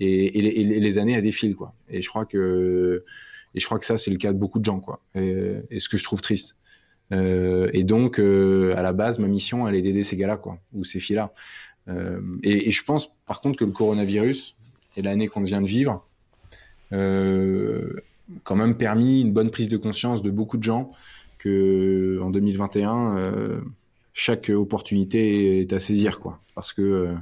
[0.00, 1.72] Et, et, les, les, années elles défilent quoi.
[1.88, 3.04] Et je crois que
[3.54, 5.00] et je crois que ça c'est le cas de beaucoup de gens quoi.
[5.14, 6.56] Et, et ce que je trouve triste.
[7.12, 10.58] Euh, et donc euh, à la base ma mission elle est d'aider ces gars-là quoi
[10.72, 11.32] ou ces filles-là.
[11.88, 14.56] Euh, et, et, je pense par contre que le coronavirus
[14.96, 16.04] et l'année qu'on vient de vivre
[16.90, 20.90] quand même permis une bonne prise de conscience de beaucoup de gens
[21.42, 23.60] que en 2021, euh,
[24.12, 26.40] chaque opportunité est à saisir, quoi.
[26.54, 27.14] Parce que euh,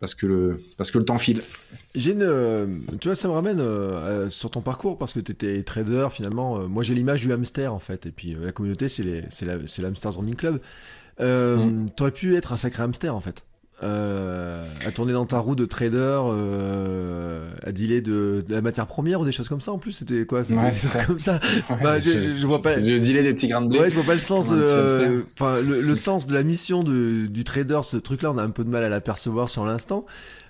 [0.00, 1.42] parce que le, parce que le temps file.
[1.94, 2.66] J'ai une, euh,
[3.00, 6.58] tu vois, ça me ramène euh, sur ton parcours parce que tu étais trader finalement.
[6.58, 10.16] Euh, moi, j'ai l'image du hamster en fait, et puis la communauté, c'est c'est l'hamsters
[10.16, 10.60] running club.
[11.18, 11.86] Mm.
[11.96, 13.44] T'aurais pu être un sacré hamster en fait.
[13.82, 18.86] Euh, à tourner dans ta roue de trader, euh, à dealer de, de, la matière
[18.86, 19.70] première ou des choses comme ça.
[19.70, 21.40] En plus, c'était quoi C'était ouais, comme ça.
[21.82, 22.78] bah, je, je, je, vois pas.
[22.78, 23.80] Je dealais des petits grains de blé.
[23.80, 24.48] Ouais, je vois pas le sens.
[24.50, 28.42] Euh, enfin, le, le, sens de la mission de, du trader, ce truc-là, on a
[28.42, 30.06] un peu de mal à l'apercevoir sur l'instant.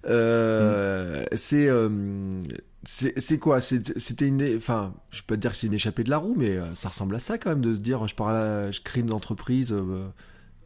[0.08, 2.46] Euh, mm.
[2.84, 3.60] C'est c'est quoi?
[3.60, 6.36] C'était une, enfin, je peux pas te dire que c'est une échappée de la roue,
[6.36, 9.00] mais ça ressemble à ça quand même de se dire, je pars là, je crée
[9.00, 9.74] une entreprise,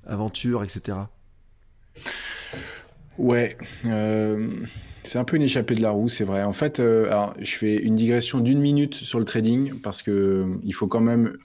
[0.07, 0.99] aventure, etc.
[3.19, 4.49] Ouais, euh,
[5.05, 6.43] c'est un peu une échappée de la roue, c'est vrai.
[6.43, 10.47] En fait, euh, je fais une digression d'une minute sur le trading parce que euh,
[10.65, 11.37] il faut quand même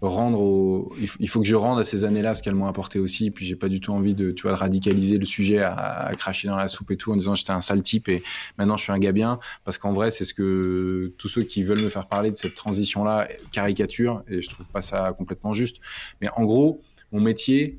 [0.00, 3.30] rendre il faut que je rende à ces années-là ce qu'elles m'ont apporté aussi.
[3.30, 6.56] Puis j'ai pas du tout envie de, tu vois, radicaliser le sujet à, cracher dans
[6.56, 8.22] la soupe et tout en disant j'étais un sale type et
[8.58, 9.38] maintenant je suis un gars bien.
[9.64, 12.54] Parce qu'en vrai, c'est ce que tous ceux qui veulent me faire parler de cette
[12.54, 15.76] transition-là caricature et je trouve pas ça complètement juste.
[16.20, 16.82] Mais en gros,
[17.12, 17.78] mon métier,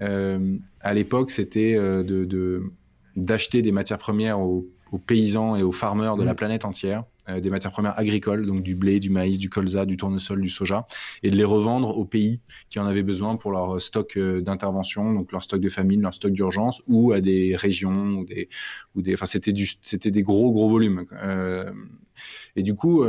[0.00, 2.62] à l'époque, c'était euh, de,
[3.16, 4.66] d'acheter des matières premières aux,
[5.06, 6.36] paysans et aux farmers de la mm.
[6.36, 9.96] planète entière, euh, des matières premières agricoles, donc du blé, du maïs, du colza, du
[9.96, 10.88] tournesol, du soja,
[11.22, 12.40] et de les revendre aux pays
[12.70, 16.32] qui en avaient besoin pour leur stock d'intervention, donc leur stock de famine, leur stock
[16.32, 18.48] d'urgence, ou à des régions, ou des,
[18.96, 21.06] ou des, enfin c'était du, c'était des gros gros volumes.
[22.56, 23.04] et du coup,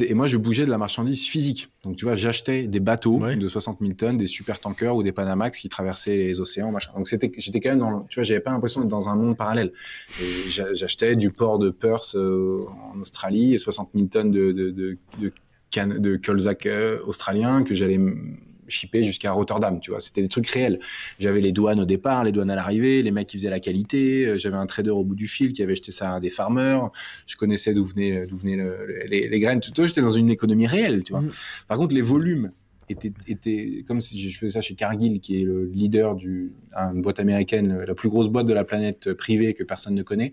[0.00, 1.70] et moi, je bougeais de la marchandise physique.
[1.84, 5.12] Donc, tu vois, j'achetais des bateaux de 60 000 tonnes, des super tankers ou des
[5.12, 6.90] Panamax qui traversaient les océans, machin.
[6.96, 9.36] Donc, c'était, j'étais quand même dans, tu vois, j'avais pas l'impression d'être dans un monde
[9.36, 9.72] parallèle.
[10.20, 14.70] Et j'achetais du port de Perth euh, en Australie et 60 000 tonnes de, de,
[14.70, 18.00] de, de, de colzac euh, australien que j'allais
[18.68, 20.00] shippé jusqu'à Rotterdam, tu vois.
[20.00, 20.80] C'était des trucs réels.
[21.18, 24.26] J'avais les douanes au départ, les douanes à l'arrivée, les mecs qui faisaient la qualité.
[24.26, 26.90] Euh, j'avais un trader au bout du fil qui avait acheté ça à des farmers.
[27.26, 28.62] Je connaissais d'où venaient, d'où venaient
[29.08, 29.60] les, les, graines.
[29.60, 31.22] Tout j'étais dans une économie réelle, tu vois.
[31.22, 31.30] Mm.
[31.66, 32.52] Par contre, les volumes
[32.90, 36.50] étaient, étaient, comme si je faisais ça chez Cargill, qui est le leader d'une
[36.94, 40.32] boîte américaine, la plus grosse boîte de la planète privée que personne ne connaît.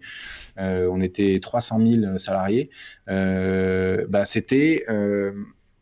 [0.57, 2.69] Euh, on était 300 000 salariés.
[3.09, 5.33] Euh, bah, c'était, euh,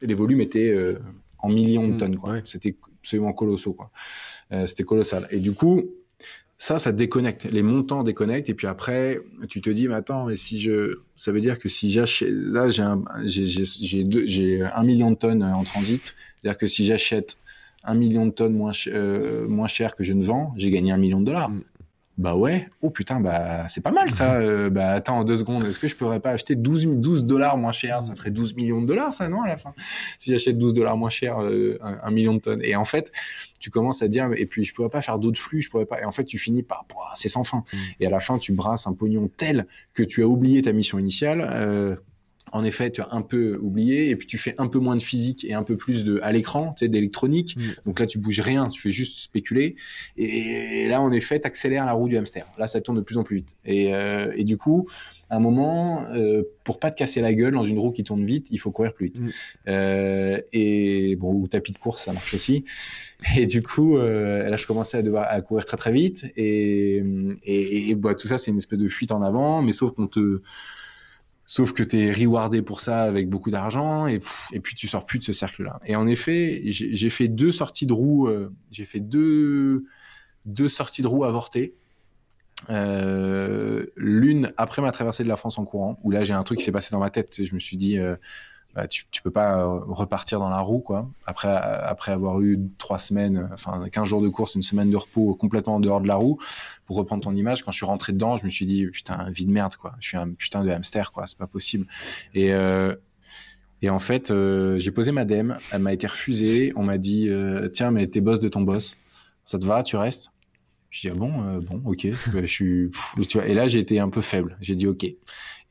[0.01, 0.99] les volumes étaient euh,
[1.43, 2.17] en millions de mm, tonnes.
[2.17, 2.35] quoi.
[2.45, 3.73] C'était absolument colossal.
[3.73, 3.91] Quoi.
[4.51, 5.27] Euh, c'était colossal.
[5.29, 5.83] Et du coup,
[6.57, 7.43] ça, ça déconnecte.
[7.43, 8.49] Les montants déconnectent.
[8.49, 11.69] Et puis après, tu te dis, mais attends, mais si je, ça veut dire que
[11.69, 16.15] si j'achète, là, j'ai un, j'ai, un million de tonnes en transit.
[16.41, 17.37] C'est-à-dire que si j'achète
[17.83, 20.97] un million de tonnes moins, euh, moins cher que je ne vends, j'ai gagné un
[20.97, 21.49] million de dollars.
[21.49, 21.63] Mm.
[22.19, 24.34] Bah ouais, oh putain, bah c'est pas mal ça.
[24.44, 27.72] Euh, bah attends, deux secondes, est-ce que je pourrais pas acheter 12, 12 dollars moins
[27.72, 28.02] cher?
[28.02, 29.73] Ça ferait 12 millions de dollars, ça, non, à la fin?
[30.18, 32.61] Si j'achète 12 dollars moins cher, euh, un, million de tonnes.
[32.64, 33.11] Et en fait,
[33.60, 36.02] tu commences à dire, et puis je pourrais pas faire d'autres flux, je pourrais pas.
[36.02, 36.85] Et en fait, tu finis par,
[37.15, 37.64] c'est sans fin.
[37.72, 37.77] Mm.
[37.99, 40.99] Et à la fin, tu brasses un pognon tel que tu as oublié ta mission
[40.99, 41.48] initiale.
[41.52, 41.95] Euh,
[42.53, 45.01] en effet, tu as un peu oublié, et puis tu fais un peu moins de
[45.01, 47.57] physique et un peu plus de à l'écran, tu sais, d'électronique.
[47.57, 47.61] Mm.
[47.88, 49.75] Donc là, tu bouges rien, tu fais juste spéculer.
[50.17, 52.45] Et là, en effet, tu accélères la roue du hamster.
[52.59, 53.57] Là, ça tourne de plus en plus vite.
[53.65, 54.88] Et, euh, et du coup,
[55.31, 58.23] à un moment, euh, pour pas te casser la gueule dans une roue qui tourne
[58.23, 59.19] vite, il faut courir plus vite.
[59.19, 59.30] Mm.
[59.69, 62.65] Euh, et bon, ou tapis de course, ça marche aussi.
[63.35, 66.31] Et du coup, euh, là, je commençais à devoir à courir très très vite.
[66.38, 67.03] Et,
[67.43, 70.05] et, et bah, tout ça, c'est une espèce de fuite en avant, mais sauf qu'on
[70.05, 70.41] te
[71.45, 75.19] Sauf que tu es rewardé pour ça avec beaucoup d'argent et, puis tu sors plus
[75.19, 75.79] de ce cercle-là.
[75.85, 79.83] Et en effet, j'ai fait deux sorties de roues, euh, j'ai fait deux,
[80.45, 81.75] deux sorties de roues avortées.
[82.69, 86.59] Euh, L'une après ma traversée de la France en courant, où là j'ai un truc
[86.59, 87.43] qui s'est passé dans ma tête.
[87.43, 88.15] Je me suis dit, euh,
[88.75, 91.07] bah, tu, tu peux pas euh, repartir dans la roue, quoi.
[91.25, 95.35] Après, après avoir eu trois semaines, enfin 15 jours de course, une semaine de repos
[95.35, 96.39] complètement en dehors de la roue,
[96.85, 99.45] pour reprendre ton image, quand je suis rentré dedans, je me suis dit, putain, vie
[99.45, 99.93] de merde, quoi.
[99.99, 101.27] Je suis un putain de hamster, quoi.
[101.27, 101.85] C'est pas possible.
[102.33, 102.95] Et, euh,
[103.81, 106.73] et en fait, euh, j'ai posé ma dème, elle m'a été refusée.
[106.75, 108.97] On m'a dit, euh, tiens, mais t'es boss de ton boss,
[109.45, 110.31] ça te va, tu restes?
[110.89, 112.07] Je dis, ah bon, bon, ok.
[112.41, 112.91] je suis,
[113.43, 114.57] et là, j'ai été un peu faible.
[114.61, 115.05] J'ai dit, ok.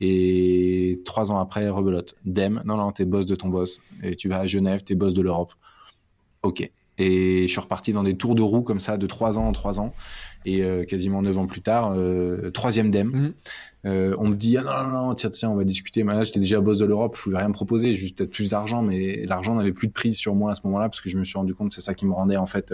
[0.05, 2.15] Et trois ans après, rebelote.
[2.25, 3.79] Dem, non, non, t'es boss de ton boss.
[4.03, 5.53] Et tu vas à Genève, t'es boss de l'Europe.
[6.41, 6.69] Ok.
[6.97, 9.53] Et je suis reparti dans des tours de roue comme ça, de trois ans en
[9.53, 9.93] trois ans.
[10.45, 13.07] Et euh, quasiment neuf ans plus tard, euh, troisième Dem.
[13.07, 13.33] Mhm.
[13.85, 16.03] Euh, on me dit, ah non, non, non, tiens, tiens, on va discuter.
[16.03, 18.49] Mais là, j'étais déjà boss de l'Europe, je voulais rien me proposer, juste peut-être plus
[18.49, 21.17] d'argent, mais l'argent n'avait plus de prise sur moi à ce moment-là, parce que je
[21.17, 22.73] me suis rendu compte que c'est ça qui me rendait, en fait,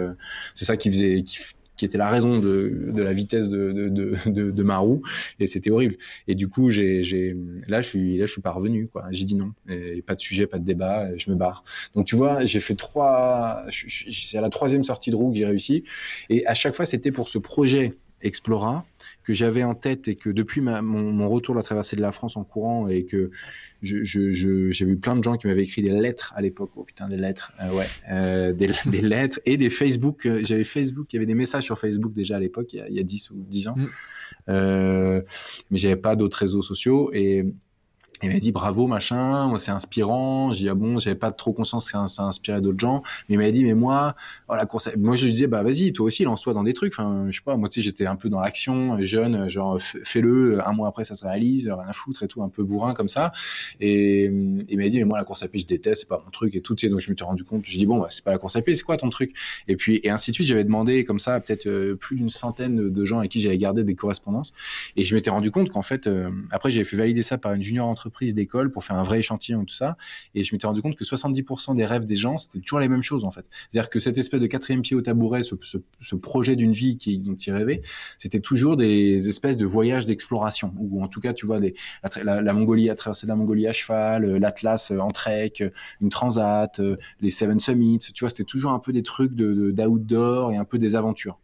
[0.56, 1.38] c'est ça qui faisait, qui,
[1.80, 5.02] qui était la raison de, la vitesse de, de, de, ma roue
[5.40, 5.96] et c'était horrible.
[6.28, 7.38] Et du coup j'ai, j'ai
[7.70, 9.06] là je suis là je suis pas revenu quoi.
[9.12, 9.54] J'ai dit non.
[9.70, 11.64] Et pas de sujet pas de débat je me barre.
[11.96, 15.46] Donc tu vois j'ai fait trois c'est à la troisième sortie de roue que j'ai
[15.46, 15.86] réussi.
[16.30, 18.86] Et à chaque fois c'était pour ce projet Explora,
[19.24, 22.38] que j'avais en tête et que depuis mon, retour de la traversée de la France
[22.38, 23.32] en courant et que
[23.82, 26.72] j'ai je, vu plein de gens qui m'avaient écrit des lettres à l'époque.
[26.76, 28.54] Oh putain, des lettres, euh, ouais, euh,
[28.86, 30.26] des, lettres et des Facebook.
[30.26, 33.00] Euh, j'avais Facebook, il y avait des messages sur Facebook déjà à l'époque, il, y
[33.00, 33.76] a 10 ou 10 ans.
[33.78, 35.22] Mm.
[35.72, 37.46] mais j'avais pas d'autres réseaux sociaux et
[38.24, 40.54] il m'a dit bravo machin, c'est inspirant.
[40.54, 43.38] J'ai dit ah bon, j'avais pas trop conscience que ça inspirait d'autres gens, mais il
[43.38, 44.16] m'a dit mais moi,
[44.50, 46.94] oh, la course, moi je lui disais bah vas-y, toi aussi lance-toi dans des trucs.
[46.94, 50.66] Enfin je sais pas, moi tu sais j'étais un peu dans l'action, jeune, genre fais-le,
[50.68, 53.08] un mois après ça se réalise, rien à foutre et tout, un peu bourrin comme
[53.08, 53.32] ça.
[53.80, 56.32] Et il m'a dit mais moi la course à pied je déteste, c'est pas mon
[56.32, 56.76] truc et tout.
[56.76, 58.38] Tu sais, donc je me suis rendu compte, je dis bon bah, c'est pas la
[58.38, 59.34] course à pied, c'est quoi ton truc?
[59.68, 62.90] Et puis et ainsi de suite, j'avais demandé comme ça peut-être euh, plus d'une centaine
[62.90, 64.54] de gens avec qui j'avais gardé des correspondances
[64.96, 67.62] et je m'étais rendu compte qu'en fait euh, après j'avais fait valider ça par une
[67.62, 69.96] junior entreprise entreprise d'école pour faire un vrai échantillon, tout ça.
[70.34, 73.04] Et je m'étais rendu compte que 70% des rêves des gens, c'était toujours les mêmes
[73.04, 73.46] choses, en fait.
[73.70, 77.36] C'est-à-dire que cette espèce de quatrième pied au tabouret, ce, projet d'une vie qui, dont
[77.36, 77.82] ils rêvaient,
[78.18, 80.74] c'était toujours des espèces de voyages d'exploration.
[80.80, 81.60] Ou en tout cas, tu vois,
[82.24, 85.70] la, Mongolie, à traverser la Mongolie à cheval, euh, l'Atlas euh, en trek, euh,
[86.02, 86.82] une transat,
[87.22, 88.00] les Seven Summits.
[88.14, 91.38] Tu vois, c'était toujours un peu des trucs d'outdoor de, et un peu des aventures.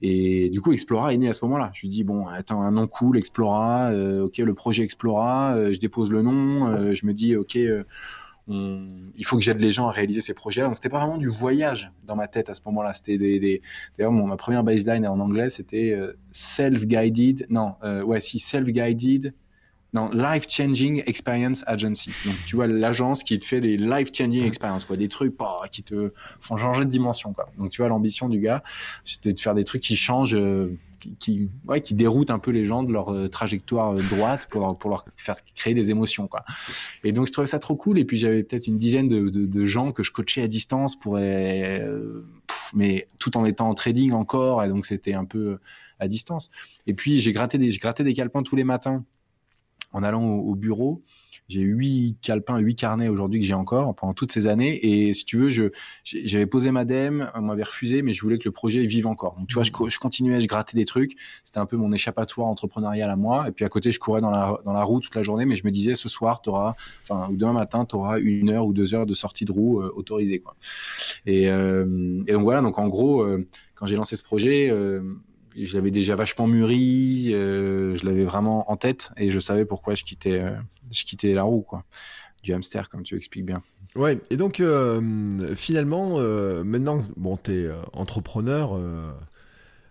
[0.00, 1.70] Et du coup, Explora est né à ce moment-là.
[1.74, 3.90] Je lui dis bon, attends, un nom cool, Explora.
[3.90, 5.54] Euh, ok, le projet Explora.
[5.56, 6.68] Euh, je dépose le nom.
[6.68, 10.62] Euh, je me dis ok, il faut que j'aide les gens à réaliser ces projets.
[10.62, 12.92] Donc c'était pas vraiment du voyage dans ma tête à ce moment-là.
[12.92, 13.60] C'était des,
[13.96, 15.98] d'ailleurs ma première baseline en anglais c'était
[16.32, 17.46] self-guided.
[17.50, 19.34] Non, ouais, si self-guided
[19.94, 22.10] non, Life Changing Experience Agency.
[22.26, 25.56] Donc, tu vois, l'agence qui te fait des life changing experiences, quoi, des trucs bah,
[25.72, 27.48] qui te font changer de dimension, quoi.
[27.56, 28.62] Donc, tu vois, l'ambition du gars,
[29.06, 30.76] c'était de faire des trucs qui changent, euh,
[31.20, 34.76] qui, ouais, qui déroutent un peu les gens de leur euh, trajectoire euh, droite pour,
[34.76, 36.44] pour leur faire créer des émotions, quoi.
[37.02, 37.98] Et donc, je trouvais ça trop cool.
[37.98, 41.18] Et puis, j'avais peut-être une dizaine de, de, gens que je coachais à distance pour,
[42.74, 44.62] mais tout en étant en trading encore.
[44.62, 45.58] Et donc, c'était un peu
[45.98, 46.50] à distance.
[46.86, 49.02] Et puis, j'ai gratté des, je grattais des calepins tous les matins
[49.92, 51.02] en allant au, bureau.
[51.48, 54.84] J'ai huit calepins, huit carnets aujourd'hui que j'ai encore pendant toutes ces années.
[54.84, 55.72] Et si tu veux,
[56.04, 59.36] j'avais posé ma DEM, on m'avait refusé, mais je voulais que le projet vive encore.
[59.38, 61.16] Donc tu vois, je, je continuais, je grattais des trucs.
[61.44, 63.48] C'était un peu mon échappatoire entrepreneurial à moi.
[63.48, 65.56] Et puis à côté, je courais dans la, dans la roue toute la journée, mais
[65.56, 68.66] je me disais, ce soir, tu auras, enfin, ou demain matin, tu auras une heure
[68.66, 70.42] ou deux heures de sortie de roue euh, autorisée.
[71.28, 74.70] Euh, et, donc voilà, donc en gros, euh, quand j'ai lancé ce projet,
[75.66, 79.94] je l'avais déjà vachement mûri, euh, je l'avais vraiment en tête et je savais pourquoi
[79.94, 80.50] je quittais, euh,
[80.90, 81.84] je quittais la roue, quoi.
[82.42, 83.62] Du hamster, comme tu expliques bien.
[83.96, 86.20] Ouais, et donc euh, finalement,
[86.62, 88.78] maintenant, bon, tu es entrepreneur,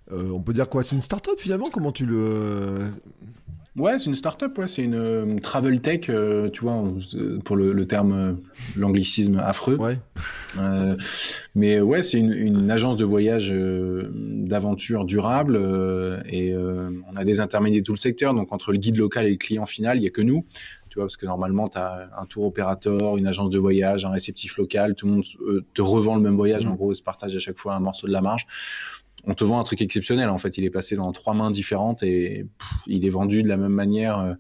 [0.10, 1.69] on peut dire quoi C'est une start-up finalement?
[1.69, 2.89] Comment tu le.
[3.78, 6.84] Ouais, c'est une start-up, ouais, c'est une euh, travel tech, euh, tu vois,
[7.45, 8.34] pour le, terme, euh,
[8.76, 9.76] l'anglicisme affreux.
[9.76, 9.99] Ouais.
[11.54, 15.58] mais ouais, c'est une, une, agence de voyage d'aventure durable
[16.28, 18.34] et on a des intermédiaires de tout le secteur.
[18.34, 20.44] Donc entre le guide local et le client final, il n'y a que nous.
[20.90, 24.10] Tu vois, parce que normalement, tu as un tour opérateur, une agence de voyage, un
[24.10, 25.24] réceptif local, tout le monde
[25.74, 26.72] te revend le même voyage, mmh.
[26.72, 28.48] en gros, se partage à chaque fois un morceau de la marge
[29.28, 30.30] on te vend un truc exceptionnel.
[30.30, 32.45] En fait, il est placé dans trois mains différentes et
[32.88, 34.20] il est vendu de la même manière.
[34.20, 34.34] Euh,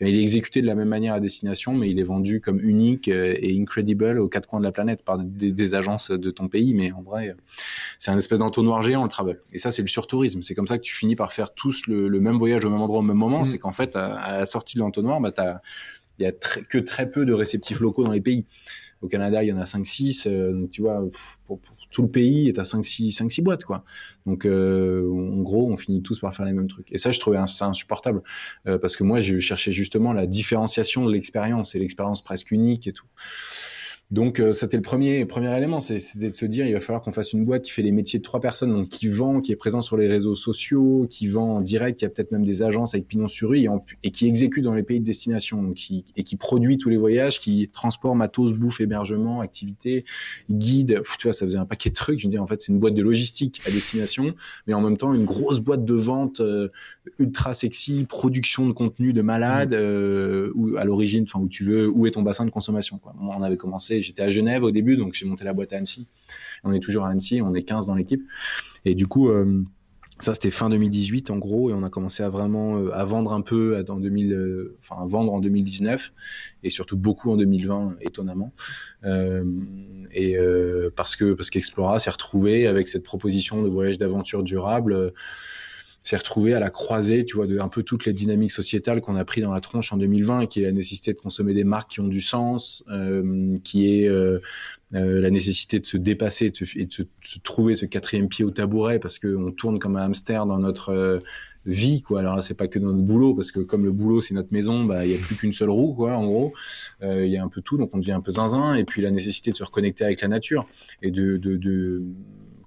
[0.00, 3.08] il est exécuté de la même manière à destination, mais il est vendu comme unique
[3.08, 6.74] euh, et incredible aux quatre coins de la planète par des, agences de ton pays.
[6.74, 7.36] Mais en vrai,
[7.98, 9.40] c'est un espèce d'entonnoir géant le travel.
[9.52, 10.42] Et ça, c'est le surtourisme.
[10.42, 12.98] C'est comme ça que tu finis par faire tous le, même voyage au même endroit
[12.98, 13.42] au même moment.
[13.42, 13.44] Mm.
[13.46, 15.60] C'est qu'en fait, à, la sortie de l'entonnoir, bah,
[16.18, 18.44] il y a que très peu de réceptifs locaux dans les pays.
[19.00, 20.26] Au Canada, il y en a 5-6.
[20.26, 21.04] Euh, donc, tu vois,
[21.46, 21.60] pour,
[21.94, 23.84] tout le pays est à 5-6 5 boîtes, quoi.
[24.26, 26.90] Donc, euh, en gros, on finit tous par faire les mêmes trucs.
[26.90, 28.22] Et ça, je trouvais ça insupportable.
[28.66, 32.88] Euh, parce que moi, je cherchais justement la différenciation de l'expérience et l'expérience presque unique
[32.88, 33.06] et tout.
[34.10, 37.10] Donc, euh, c'était le premier, premier élément, c'était de se dire, il va falloir qu'on
[37.10, 39.56] fasse une boîte qui fait les métiers de trois personnes, donc qui vend, qui est
[39.56, 42.94] présent sur les réseaux sociaux, qui vend en direct, qui a peut-être même des agences
[42.94, 43.66] avec pignon sur rue
[44.02, 47.40] et, qui exécute dans les pays de destination, qui, et qui produit tous les voyages,
[47.40, 50.04] qui transporte matos, bouffe, hébergement, activité,
[50.50, 51.02] guide.
[51.18, 52.20] tu vois, ça faisait un paquet de trucs.
[52.20, 54.34] Je me disais, en fait, c'est une boîte de logistique à destination,
[54.66, 56.68] mais en même temps, une grosse boîte de vente euh,
[57.18, 59.78] ultra sexy, production de contenu de malade, mmh.
[59.78, 63.14] euh, ou à l'origine, enfin, où tu veux, où est ton bassin de consommation, quoi.
[63.20, 66.08] on avait commencé j'étais à Genève au début, donc j'ai monté la boîte à Annecy.
[66.62, 68.22] On est toujours à Annecy, on est 15 dans l'équipe.
[68.84, 69.62] Et du coup, euh,
[70.20, 73.32] ça c'était fin 2018 en gros, et on a commencé à vraiment euh, à vendre
[73.32, 76.12] un peu en 2000, euh, en 2019
[76.62, 78.52] et surtout beaucoup en 2020 étonnamment.
[79.04, 80.36] et
[80.96, 85.12] parce que parce qu'Explora s'est retrouvé avec cette proposition de voyage d'aventure durable
[86.04, 89.16] s'est retrouvé à la croisée, tu vois, de un peu toutes les dynamiques sociétales qu'on
[89.16, 91.92] a pris dans la tronche en 2020, qui est la nécessité de consommer des marques
[91.92, 92.84] qui ont du sens,
[93.64, 94.10] qui est
[94.90, 97.02] la nécessité de se dépasser et de se,
[97.42, 101.20] trouver ce quatrième pied au tabouret parce qu'on tourne comme un hamster dans notre
[101.66, 102.20] vie quoi.
[102.20, 104.52] Alors là c'est pas que dans notre boulot parce que comme le boulot c'est notre
[104.52, 106.52] maison bah il y a plus qu'une seule roue quoi en gros.
[107.02, 109.02] Euh, il y a un peu tout donc on devient un peu zinzin et puis
[109.02, 110.66] la nécessité de se reconnecter avec la nature
[111.02, 112.02] et de, de, de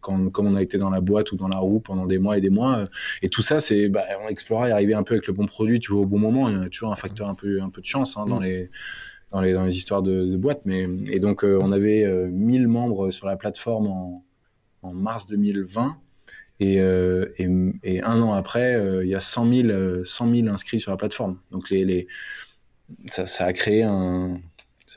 [0.07, 2.38] quand, comme on a été dans la boîte ou dans la roue pendant des mois
[2.38, 2.88] et des mois euh,
[3.21, 5.79] et tout ça c'est bah, on explora et arriver un peu avec le bon produit
[5.79, 7.81] tu vois au bon moment il y a toujours un facteur un peu un peu
[7.81, 8.43] de chance hein, dans mm.
[8.43, 8.71] les
[9.31, 10.61] dans les, dans les histoires de, de boîtes.
[10.63, 14.23] Mais, et donc, euh, on avait 1000 membres sur la plateforme en,
[14.84, 15.97] en mars 2020.
[16.61, 17.47] Euh, et,
[17.84, 20.97] et, un an après, euh, il y a 100 000, 100 000, inscrits sur la
[20.97, 21.39] plateforme.
[21.51, 22.07] Donc les, les
[23.11, 24.39] ça, ça, a créé un,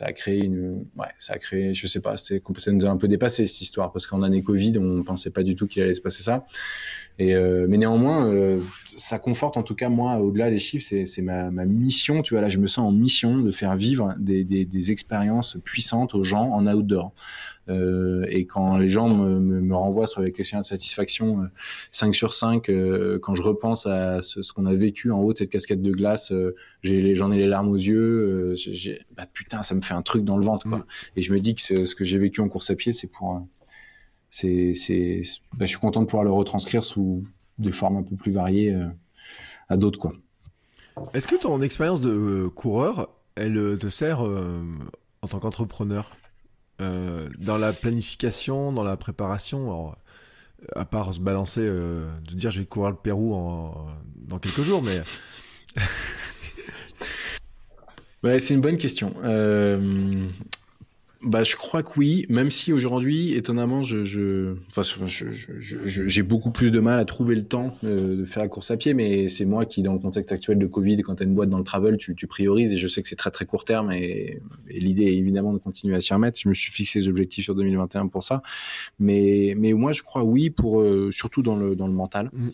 [0.00, 2.96] ça a créé une, ouais, ça a créé, je sais pas, ça nous a un
[2.96, 5.92] peu dépassé cette histoire parce qu'en année Covid, on pensait pas du tout qu'il allait
[5.92, 6.46] se passer ça.
[7.20, 11.22] Et euh, mais néanmoins, euh, ça conforte en tout cas moi, au-delà des chiffres, c'est
[11.22, 12.22] ma, ma, mission.
[12.22, 15.58] Tu vois là, je me sens en mission de faire vivre des, des, des expériences
[15.62, 17.12] puissantes aux gens en outdoor.
[17.68, 21.46] Euh, et quand les gens me, me, renvoient sur les questions de satisfaction
[21.90, 25.20] 5 euh, sur 5, euh, quand je repense à ce, ce qu'on a vécu en
[25.20, 26.32] haut de cette casquette de glace,
[26.82, 28.54] j'en ai, les larmes aux yeux.
[29.14, 30.68] bah, putain, ça me fait un truc dans le ventre.
[30.68, 30.78] Quoi.
[30.78, 30.84] Mm.
[31.16, 33.42] Et je me dis que ce que j'ai vécu en course à pied, c'est pour...
[34.30, 37.24] c'est, c'est, bah, je suis content de pouvoir le retranscrire sous
[37.58, 38.74] des formes un peu plus variées
[39.68, 39.98] à d'autres.
[39.98, 40.14] quoi.
[41.14, 46.10] Est-ce que ton expérience de coureur, elle te sert en tant qu'entrepreneur
[46.80, 49.96] euh, dans la planification, dans la préparation, alors,
[50.74, 54.62] à part se balancer, euh, de dire je vais courir le Pérou en, dans quelques
[54.62, 55.02] jours, mais.
[58.22, 59.12] ouais, c'est une bonne question.
[59.22, 60.26] Euh,
[61.22, 64.82] bah, je crois que oui, même si aujourd'hui, étonnamment, je, je, enfin,
[65.58, 68.78] j'ai beaucoup plus de mal à trouver le temps euh, de faire la course à
[68.78, 71.34] pied, mais c'est moi qui, dans le contexte actuel de Covid, quand tu as une
[71.34, 73.66] boîte dans le travel, tu, tu priorises et je sais que c'est très très court
[73.66, 74.40] terme et,
[74.70, 76.40] l'idée est évidemment de continuer à s'y remettre.
[76.40, 78.42] Je me suis fixé des objectifs sur 2021 pour ça,
[78.98, 82.30] mais, mais moi je crois oui, pour, euh, surtout dans le, dans le mental.
[82.32, 82.48] Mmh.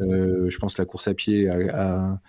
[0.00, 2.20] Euh, je pense que la course à pied a,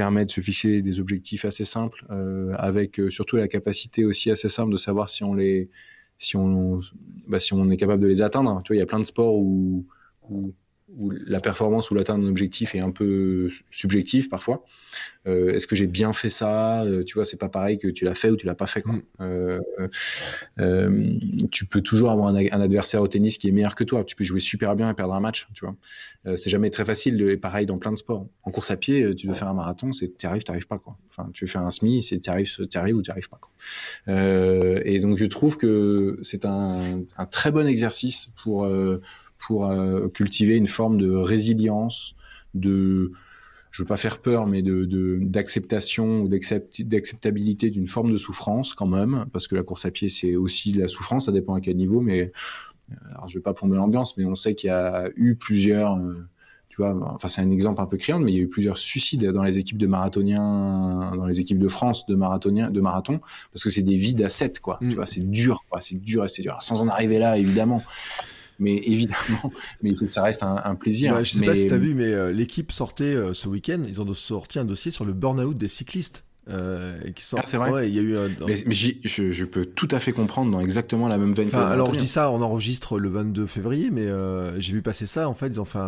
[0.00, 4.30] permet de se fixer des objectifs assez simples, euh, avec euh, surtout la capacité aussi
[4.30, 5.68] assez simple de savoir si on les,
[6.16, 6.80] si on,
[7.28, 8.62] bah, si on est capable de les atteindre.
[8.64, 9.86] Tu vois, il y a plein de sports où,
[10.30, 10.54] où
[10.96, 14.64] où la performance ou l'atteinte d'un objectif est un peu subjectif parfois.
[15.26, 16.82] Euh, est-ce que j'ai bien fait ça?
[16.82, 18.82] Euh, Tu vois, c'est pas pareil que tu l'as fait ou tu l'as pas fait.
[18.82, 18.94] Quoi.
[18.94, 19.60] Mm.
[20.58, 21.18] Euh,
[21.50, 24.04] tu peux toujours avoir un, adversaire au tennis qui est meilleur que toi.
[24.04, 25.48] Tu peux jouer super bien et perdre un match.
[25.54, 25.76] Tu vois,
[26.36, 27.20] c'est jamais très facile.
[27.22, 28.26] Et pareil dans plein de sports.
[28.42, 30.78] En course à pied, tu veux faire un marathon, c'est tu arrives, tu arrives pas
[30.78, 30.96] quoi.
[31.10, 33.40] Enfin, tu veux faire un semi, c'est tu arrives, tu arrives ou tu arrives pas.
[33.40, 33.50] Quoi.
[34.84, 38.66] et donc je trouve que c'est un, un, très bon exercice pour
[39.40, 42.14] pour euh, cultiver une forme de résilience,
[42.54, 43.12] de,
[43.70, 48.86] je veux pas faire peur, mais de d'acceptation ou d'acceptabilité d'une forme de souffrance quand
[48.86, 51.60] même, parce que la course à pied c'est aussi de la souffrance, ça dépend à
[51.60, 52.32] quel niveau, mais
[52.92, 55.96] euh, alors je vais pas prendre l'ambiance, mais on sait qu'il y a eu plusieurs,
[55.96, 56.28] euh,
[56.68, 58.78] tu vois, enfin c'est un exemple un peu criant, mais il y a eu plusieurs
[58.78, 63.20] suicides dans les équipes de marathoniens, dans les équipes de France de marathoniens, de marathon,
[63.52, 64.78] parce que c'est des vies d'asset, quoi.
[64.82, 64.94] Tu mm.
[64.94, 66.58] vois, c'est dur, quoi, c'est dur, c'est dur.
[66.60, 67.80] sans en arriver là, évidemment
[68.60, 71.24] mais évidemment, mais que ça reste un, plaisir.
[71.24, 74.00] je sais pas si tu as vu, mais euh, l'équipe sortait euh, ce week-end, ils
[74.00, 76.24] ont sorti un dossier sur le burn-out des cyclistes.
[76.48, 76.98] Euh,
[77.36, 77.88] ah, c'est vrai.
[77.88, 78.16] il y a eu.
[78.46, 81.46] Mais, je, je, peux tout à fait comprendre dans exactement la même veine.
[81.46, 84.06] Enfin, alors je dis ça, on enregistre le 22 février, mais
[84.58, 85.28] j'ai vu passer ça.
[85.28, 85.78] En fait, ils ont fait,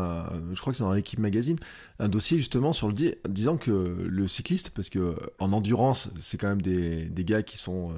[0.52, 1.56] je crois que c'est dans l'équipe magazine,
[1.98, 2.94] un dossier justement sur le
[3.28, 7.58] disant que le cycliste, parce que en endurance, c'est quand même des, des gars qui
[7.58, 7.92] sont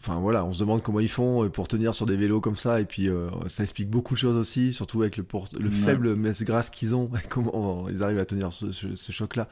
[0.00, 2.56] enfin voilà, on se demande comment ils font euh, pour tenir sur des vélos comme
[2.56, 5.26] ça, et puis euh, ça explique beaucoup de choses aussi, surtout avec le,
[5.58, 9.48] le faible messe grasse qu'ils ont, comment ils arrivent à tenir ce, choc-là,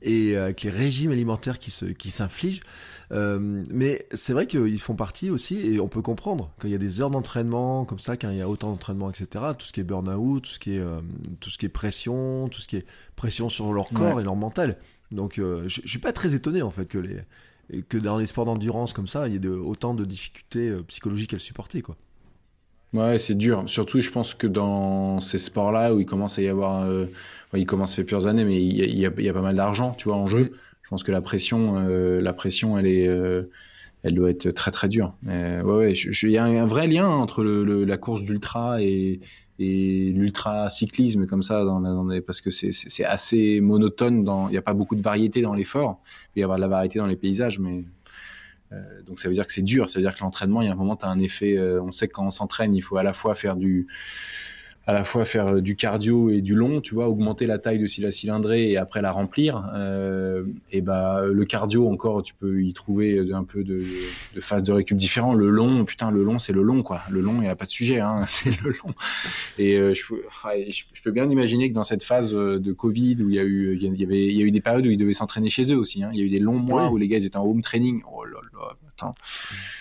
[0.00, 2.62] et euh, avec les régimes alimentaires qui se qui s'infligent.
[3.10, 6.78] mais c'est vrai qu'ils font partie aussi, et on peut comprendre quand il y a
[6.78, 9.44] des heures d'entraînement comme ça, quand il y a autant d'entraînement, etc.
[9.58, 10.84] Tout ce qui est burn-out, tout ce qui est
[11.40, 14.36] tout ce qui est pression, tout ce qui est pression sur leur corps et leur
[14.36, 14.78] mental.
[15.10, 17.20] Donc je, je suis pas très étonné en fait que les
[17.88, 21.34] que dans les sports d'endurance comme ça, il y ait autant de difficultés euh, psychologiques
[21.34, 21.96] à supporter, quoi.
[22.92, 23.64] Ouais, c'est dur.
[23.66, 27.06] Surtout, je pense que dans ces sports-là où il commence à y avoir, euh,
[27.54, 30.08] il commence à faire plusieurs années, mais il y a, il pas mal d'argent, tu
[30.08, 30.52] vois, en jeu.
[30.82, 33.08] Je pense que la pression, euh, la pression, elle est,
[34.02, 35.14] elle doit être très très dure.
[35.26, 39.20] ouais, ouais, il y a un, vrai lien entre la course d'ultra et,
[39.62, 41.64] et l'ultra cyclisme comme ça
[42.26, 46.00] parce que c'est assez monotone il n'y a pas beaucoup de variété dans l'effort.
[46.02, 47.84] Il peut y avoir de la variété dans les paysages mais
[48.72, 49.90] euh, donc ça veut dire que c'est dur.
[49.90, 51.82] Ça veut dire que l'entraînement il y a un moment tu as un effet euh,
[51.82, 53.86] on sait que quand on s'entraîne il faut à la fois faire du
[54.86, 57.78] à la fois faire euh, du cardio et du long, tu vois, augmenter la taille
[57.78, 59.70] de la cylindrée et après la remplir.
[59.74, 63.84] Euh, et bah le cardio encore, tu peux y trouver un peu de,
[64.34, 65.34] de phases de récup différents.
[65.34, 67.00] Le long, putain, le long c'est le long quoi.
[67.10, 68.94] Le long, il n'y a pas de sujet, hein, c'est le long.
[69.58, 73.36] Et euh, je, je, peux bien imaginer que dans cette phase de Covid où il
[73.36, 75.12] y a eu, il y avait, il y a eu des périodes où ils devaient
[75.12, 76.02] s'entraîner chez eux aussi.
[76.02, 76.10] Hein.
[76.12, 78.02] Il y a eu des longs mois où les gars ils étaient en home training.
[78.12, 79.12] Oh là là, attends.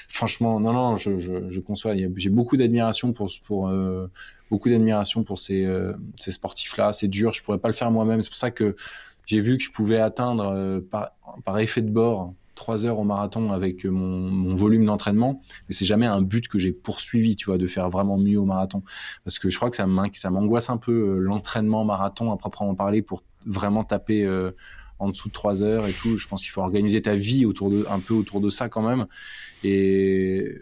[0.09, 1.95] Franchement, non non, je, je, je conçois.
[1.95, 3.69] J'ai beaucoup d'admiration pour pour
[4.51, 6.91] beaucoup d'admiration pour ces, euh, ces sportifs-là.
[6.93, 8.21] C'est dur, je pourrais pas le faire moi-même.
[8.21, 8.75] C'est pour ça que
[9.25, 11.13] j'ai vu que je pouvais atteindre euh, par,
[11.45, 15.85] par, effet de bord trois heures au marathon avec mon, mon volume d'entraînement, mais c'est
[15.85, 18.83] jamais un but que j'ai poursuivi, tu vois, de faire vraiment mieux au marathon,
[19.23, 23.01] parce que je crois que ça m'angoisse un peu euh, l'entraînement marathon à proprement parler
[23.01, 24.27] pour vraiment taper
[24.99, 26.19] en dessous de trois heures et tout.
[26.19, 28.87] Je pense qu'il faut organiser ta vie autour de un peu autour de ça quand
[28.87, 29.07] même.
[29.63, 30.53] Et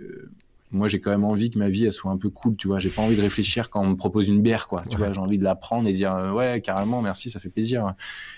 [0.72, 2.80] moi j'ai quand même envie que ma vie elle soit un peu cool tu vois.
[2.80, 4.84] J'ai pas envie de réfléchir quand on me propose une bière quoi.
[4.90, 7.50] Tu vois j'ai envie de la prendre et dire euh, ouais carrément merci ça fait
[7.50, 7.96] plaisir.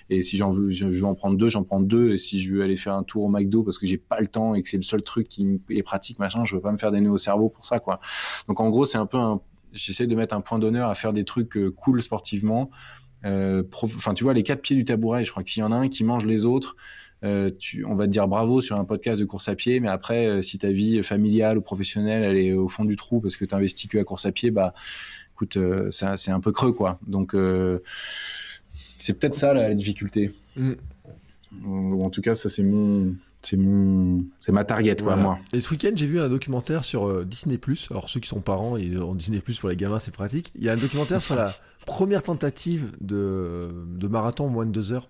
[0.09, 2.13] Et si j'en veux je, veux en prendre deux j'en prends deux.
[2.13, 4.27] Et si je veux aller faire un tour au McDo parce que j'ai pas le
[4.27, 6.77] temps et que c'est le seul truc qui est pratique machin je veux pas me
[6.77, 7.99] faire des nœuds au cerveau pour ça quoi.
[8.47, 9.41] Donc en gros c'est un peu un
[9.73, 12.69] j'essaie de mettre un point d'honneur à faire des trucs euh, cool sportivement.
[13.23, 15.71] Euh, enfin tu vois les quatre pieds du tabouret je crois que s'il y en
[15.71, 16.75] a un qui mange les autres
[17.59, 20.27] tu, on va te dire bravo sur un podcast de course à pied, mais après,
[20.27, 23.45] euh, si ta vie familiale ou professionnelle, elle est au fond du trou parce que
[23.45, 24.73] tu investis que à course à pied, bah,
[25.33, 26.99] écoute, euh, c'est un peu creux, quoi.
[27.05, 27.35] Donc,
[28.99, 30.31] c'est peut-être ça la, difficulté.
[30.55, 30.73] Mm.
[31.65, 35.61] Ou en tout cas, ça, c'est mon, c'est mon c'est ma target quoi, moi et
[35.61, 39.15] ce week-end j'ai vu un documentaire sur Disney alors ceux qui sont parents ils ont
[39.15, 41.51] Disney pour les gamins c'est pratique il y a un documentaire sur la
[41.87, 45.09] première tentative de, de marathon en moins de deux heures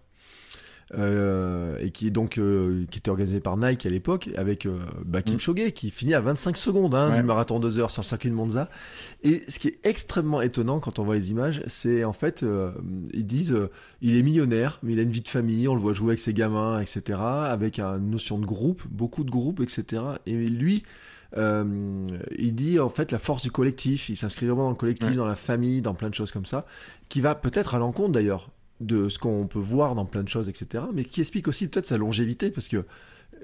[0.94, 4.78] euh, et qui est donc euh, qui était organisé par Nike à l'époque avec euh,
[5.06, 5.72] bah, Kipchoge mm.
[5.72, 8.70] qui finit à 25 secondes hein, du marathon 2 heures sur le circuit de Monza.
[9.24, 12.46] Et ce qui est extrêmement étonnant quand on voit les images, c'est en fait
[13.14, 13.58] ils disent
[14.02, 16.20] il est millionnaire, mais il a une vie de famille, on le voit jouer avec
[16.20, 17.20] ses gamins, etc.
[17.22, 20.04] Avec une notion de groupe, beaucoup de groupes, etc.
[20.26, 20.84] Et lui
[21.38, 22.08] euh,
[22.38, 25.26] il dit en fait la force du collectif, il s'inscrit vraiment dans le collectif, dans
[25.26, 26.66] la famille, dans plein de choses comme ça,
[27.10, 28.50] qui va peut-être à l'encontre d'ailleurs
[28.82, 30.86] de ce qu'on peut voir dans plein de choses, etc.
[30.94, 32.86] Mais qui explique aussi peut-être sa longévité, parce que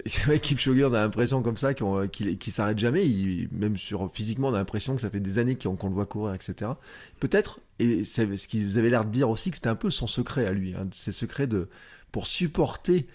[0.41, 3.07] Kipchoge, on a l'impression comme ça qu'il qu s'arrête jamais.
[3.07, 6.05] Il, même sur physiquement, on a l'impression que ça fait des années qu'on le voit
[6.05, 6.71] courir, etc.
[7.19, 9.89] Peut-être, et c'est ce qui vous avez l'air de dire aussi, que c'était un peu
[9.89, 11.69] son secret à lui, hein, ses secrets de
[12.11, 13.07] pour supporter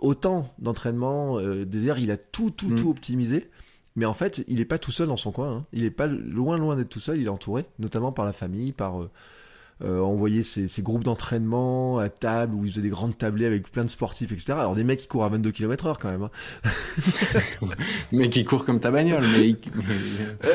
[0.00, 1.38] autant d'entraînement.
[1.38, 2.74] Euh, D'ailleurs, il a tout, tout, mm.
[2.74, 3.50] tout optimisé.
[3.96, 5.58] Mais en fait, il n'est pas tout seul dans son coin.
[5.58, 5.66] Hein.
[5.72, 7.20] Il n'est pas loin, loin d'être tout seul.
[7.20, 9.10] Il est entouré, notamment par la famille, par euh,
[9.82, 13.84] euh, envoyer ces, groupes d'entraînement à table où ils faisaient des grandes tablées avec plein
[13.84, 14.52] de sportifs, etc.
[14.52, 16.22] Alors des mecs qui courent à 22 km heure quand même.
[16.22, 17.68] Hein.
[18.12, 19.56] mais qui courent comme ta bagnole, mais,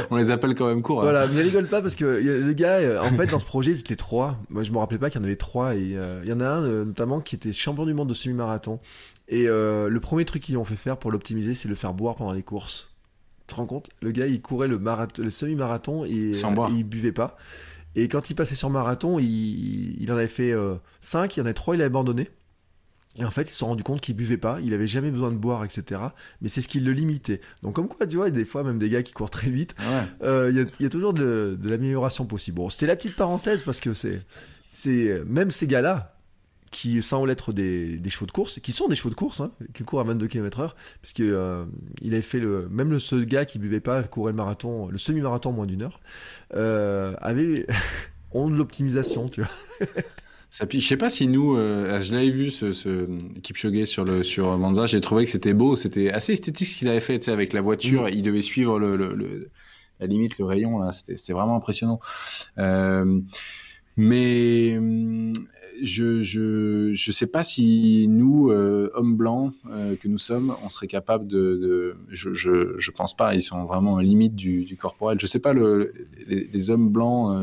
[0.10, 1.02] on les appelle quand même courts.
[1.02, 1.04] Hein.
[1.04, 3.98] Voilà, mais rigole pas parce que le gars, euh, en fait, dans ce projet, c'était
[3.98, 4.40] trois.
[4.50, 6.40] Moi, je me rappelais pas qu'il y en avait trois et euh, il y en
[6.40, 8.80] a un notamment qui était champion du monde de semi-marathon.
[9.28, 12.34] Et le premier truc qu'ils ont fait faire pour l'optimiser, c'est le faire boire pendant
[12.34, 12.90] les courses.
[13.42, 13.90] Tu te rends compte?
[14.02, 16.42] Le gars, il courait le, le semi-marathon et, et
[16.72, 17.38] il buvait pas.
[17.96, 20.54] Et quand il passait sur marathon, il, il en avait fait
[21.02, 22.30] 5, euh, il y en avait 3, il a abandonné.
[23.18, 25.32] Et en fait, ils se sont rendus compte qu'il buvait pas, il avait jamais besoin
[25.32, 26.02] de boire, etc.
[26.42, 27.42] Mais c'est ce qui le limitait.
[27.64, 29.76] Donc, comme quoi, tu vois, des fois, même des gars qui courent très vite,
[30.22, 32.58] euh, il y, a, y, a, toujours de, de l'amélioration possible.
[32.58, 34.22] Bon, c'était la petite parenthèse parce que c'est,
[34.70, 36.19] c'est même ces gars-là,
[36.72, 39.52] qui semblent être des, des, chevaux de course, qui sont des chevaux de course, hein,
[39.74, 41.66] qui courent à 22 km heure, parce que euh,
[42.02, 44.98] il avait fait le, même le seul gars qui buvait pas, courait le marathon, le
[44.98, 46.00] semi-marathon en moins d'une heure,
[46.56, 47.66] euh, avait,
[48.32, 49.52] ont de l'optimisation, tu vois.
[50.52, 53.06] Ça, je sais pas si nous, euh, je l'avais vu ce, ce
[53.42, 56.88] Kipchoge sur le sur Monza, j'ai trouvé que c'était beau, c'était assez esthétique ce qu'ils
[56.88, 58.10] avaient fait, tu sais, avec la voiture, mm.
[58.14, 59.52] ils devaient suivre le, le, le,
[60.00, 62.00] la limite le rayon là, c'était vraiment impressionnant.
[62.58, 63.22] Euh,
[63.98, 65.34] mais hum,
[65.82, 70.70] je je je sais pas si nous euh, hommes blancs euh, que nous sommes, on
[70.70, 73.36] serait capable de, de je, je, je pense pas.
[73.36, 75.20] Ils sont vraiment à limite du, du corporel.
[75.20, 75.94] Je sais pas le,
[76.28, 77.36] les, les hommes blancs.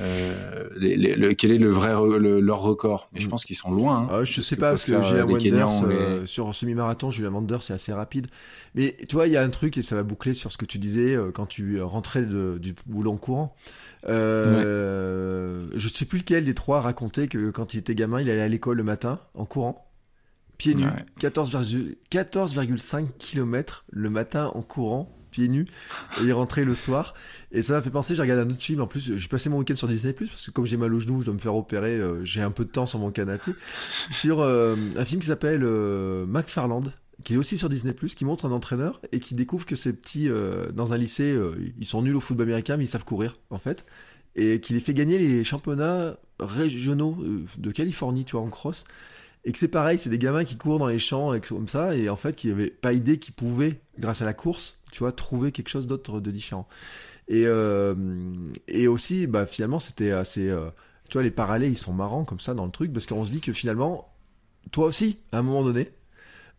[0.00, 3.08] Euh, euh, les, les, quel est le vrai leur record?
[3.12, 3.30] Mais je mm.
[3.30, 4.02] pense qu'ils sont loin.
[4.02, 7.72] Hein, ah, je sais pas parce que Julien Wenders euh, sur semi-marathon, Julien Wenders c'est
[7.72, 8.28] assez rapide.
[8.74, 10.66] Mais tu vois, il y a un truc et ça va boucler sur ce que
[10.66, 13.56] tu disais euh, quand tu rentrais de, du boulot en courant.
[14.08, 18.40] Euh, Je sais plus lequel des trois racontait que quand il était gamin, il allait
[18.40, 19.84] à l'école le matin en courant
[20.58, 20.84] pieds nus,
[21.20, 22.58] 14,5 14,
[23.18, 25.66] km le matin en courant pieds nus
[26.20, 27.14] et il rentrait le soir
[27.52, 29.58] et ça m'a fait penser j'ai regardé un autre film en plus j'ai passé mon
[29.58, 31.54] week-end sur Disney Plus parce que comme j'ai mal au genou je dois me faire
[31.54, 33.52] opérer euh, j'ai un peu de temps sur mon canapé
[34.10, 36.84] sur euh, un film qui s'appelle euh, McFarland
[37.24, 40.28] qui est aussi sur Disney+, qui montre un entraîneur et qui découvre que ces petits,
[40.28, 41.36] euh, dans un lycée,
[41.76, 43.84] ils sont nuls au football américain, mais ils savent courir, en fait.
[44.36, 47.18] Et qui les fait gagner les championnats régionaux
[47.58, 48.84] de Californie, tu vois, en cross.
[49.44, 51.96] Et que c'est pareil, c'est des gamins qui courent dans les champs et comme ça,
[51.96, 55.12] et en fait, qui n'avaient pas idée qu'ils pouvaient, grâce à la course, tu vois,
[55.12, 56.68] trouver quelque chose d'autre de différent.
[57.28, 57.46] Et,
[58.68, 60.54] et aussi, bah, finalement, c'était assez...
[61.08, 63.30] tu vois, les parallèles, ils sont marrants comme ça dans le truc, parce qu'on se
[63.30, 64.12] dit que finalement,
[64.70, 65.90] toi aussi, à un moment donné,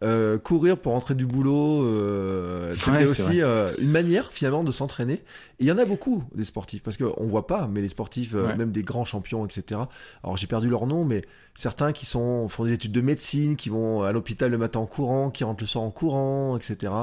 [0.01, 5.15] euh, courir pour rentrer du boulot, euh, c'était aussi euh, une manière finalement de s'entraîner.
[5.15, 8.33] Et il y en a beaucoup des sportifs parce qu'on voit pas, mais les sportifs,
[8.33, 9.81] même des grands champions, etc.
[10.23, 11.23] Alors j'ai perdu leur nom, mais
[11.53, 14.85] certains qui sont font des études de médecine, qui vont à l'hôpital le matin en
[14.85, 16.93] courant, qui rentrent le soir en courant, etc.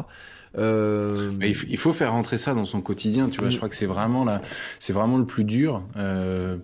[0.56, 3.28] Mais il faut faire rentrer ça dans son quotidien.
[3.28, 3.59] Tu vois, je mm.
[3.59, 4.40] crois que c'est vraiment là,
[4.78, 5.85] c'est vraiment le plus dur.
[5.97, 6.56] Euh,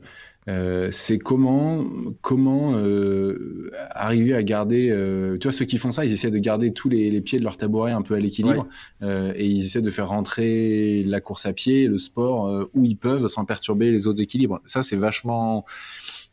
[0.47, 1.85] c'est comment
[2.21, 6.39] comment euh, arriver à garder euh, tu vois ceux qui font ça ils essaient de
[6.39, 8.67] garder tous les, pieds de leur tabouret un peu à l'équilibre
[9.03, 13.29] et ils essaient de faire rentrer la course à pied le sport où ils peuvent
[13.29, 14.61] sans perturber les autres équilibres.
[14.67, 15.65] Ça c'est vachement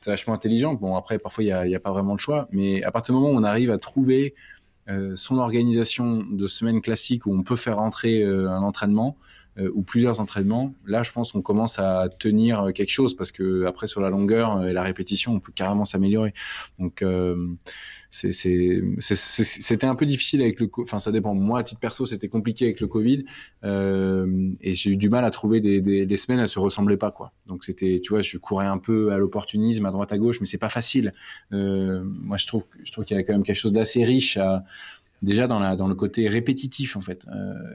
[0.02, 0.74] c'est vachement intelligent.
[0.74, 3.14] Bon après parfois il n'y a, y a, pas vraiment le choix mais à partir
[3.14, 4.34] du moment où on arrive à trouver
[5.16, 9.18] son organisation de semaine classique où on peut faire rentrer un entraînement
[9.60, 13.66] euh, ou plusieurs entraînements, là, je pense qu'on commence à tenir quelque chose parce que
[13.66, 16.34] après sur la longueur et la répétition, on peut carrément s'améliorer.
[16.78, 17.48] Donc euh,
[18.12, 18.82] c'était
[19.86, 21.34] un peu difficile avec le, enfin ça dépend.
[21.34, 23.26] Moi, à titre perso, c'était compliqué avec le Covid
[23.64, 26.98] euh, et j'ai eu du mal à trouver des, des les semaines, elles se ressemblaient
[26.98, 27.34] pas quoi.
[27.48, 30.46] Donc c'était, tu vois, je courais un peu à l'opportunisme à droite à gauche, mais
[30.46, 31.14] c'est pas facile.
[31.52, 34.38] moi, je trouve, je trouve qu'il y a quand même quelque chose d'assez riche
[35.22, 37.26] déjà dans le côté répétitif en fait.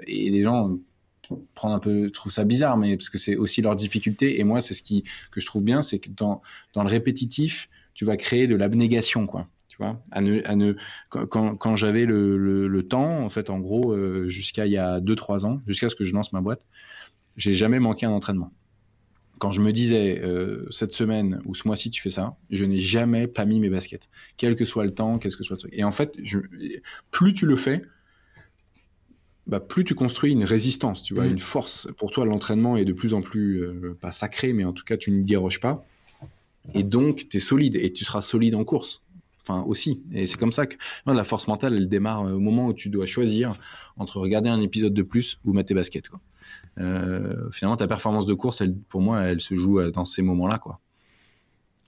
[0.06, 0.78] et les gens
[1.54, 4.40] prendre un peu, trouve ça bizarre, mais parce que c'est aussi leur difficulté.
[4.40, 6.42] Et moi, c'est ce qui, que je trouve bien, c'est que dans,
[6.74, 9.48] dans le répétitif, tu vas créer de l'abnégation, quoi.
[9.68, 10.00] Tu vois,
[11.08, 15.00] quand, quand j'avais le, le, temps, en fait, en gros, euh, jusqu'à il y a
[15.00, 16.64] 2-3 ans, jusqu'à ce que je lance ma boîte,
[17.36, 18.52] j'ai jamais manqué un entraînement.
[19.38, 22.78] Quand je me disais euh, cette semaine ou ce mois-ci tu fais ça, je n'ai
[22.78, 25.72] jamais pas mis mes baskets, quel que soit le temps, qu'est-ce que soit le truc.
[25.74, 26.16] Et en fait,
[27.10, 27.82] plus tu le fais,
[29.46, 31.32] bah, plus tu construis une résistance, tu vois, mm.
[31.32, 31.88] une force.
[31.96, 34.96] Pour toi, l'entraînement est de plus en plus, euh, pas sacré, mais en tout cas,
[34.96, 35.84] tu ne déroges pas.
[36.72, 39.02] Et donc, tu es solide et tu seras solide en course.
[39.42, 40.02] Enfin, aussi.
[40.12, 42.88] Et c'est comme ça que la force mentale, elle démarre euh, au moment où tu
[42.88, 43.54] dois choisir
[43.98, 46.08] entre regarder un épisode de plus ou mettre tes baskets.
[46.08, 46.20] Quoi.
[46.80, 50.58] Euh, finalement, ta performance de course, elle, pour moi, elle se joue dans ces moments-là.
[50.58, 50.80] quoi.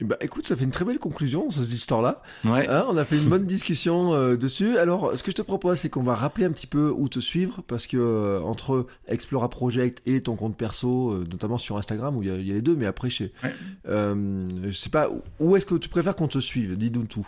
[0.03, 2.23] Bah écoute, ça fait une très belle conclusion, cette histoire-là.
[2.45, 2.69] Ouais.
[2.69, 4.77] Hein, on a fait une bonne discussion euh, dessus.
[4.77, 7.19] Alors, ce que je te propose, c'est qu'on va rappeler un petit peu où te
[7.19, 12.15] suivre, parce que euh, entre Explora Project et ton compte perso, euh, notamment sur Instagram,
[12.15, 13.55] où il y, a les deux, mais après, chez, ouais.
[13.87, 15.09] je sais pas,
[15.41, 16.77] où est-ce que tu préfères qu'on te suive?
[16.77, 17.27] Dis-nous tout.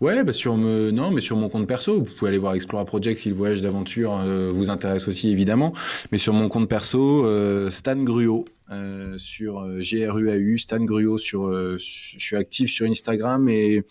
[0.00, 3.20] Ouais, bah sur non, mais sur mon compte perso, vous pouvez aller voir Explora Project
[3.20, 4.18] si le voyage d'aventure
[4.52, 5.72] vous intéresse aussi évidemment.
[6.12, 7.26] Mais sur mon compte perso,
[7.70, 13.48] Stan Gruot, euh, sur euh, GRUAU, Stan Gruot, sur, euh, je suis actif sur Instagram
[13.48, 13.84] et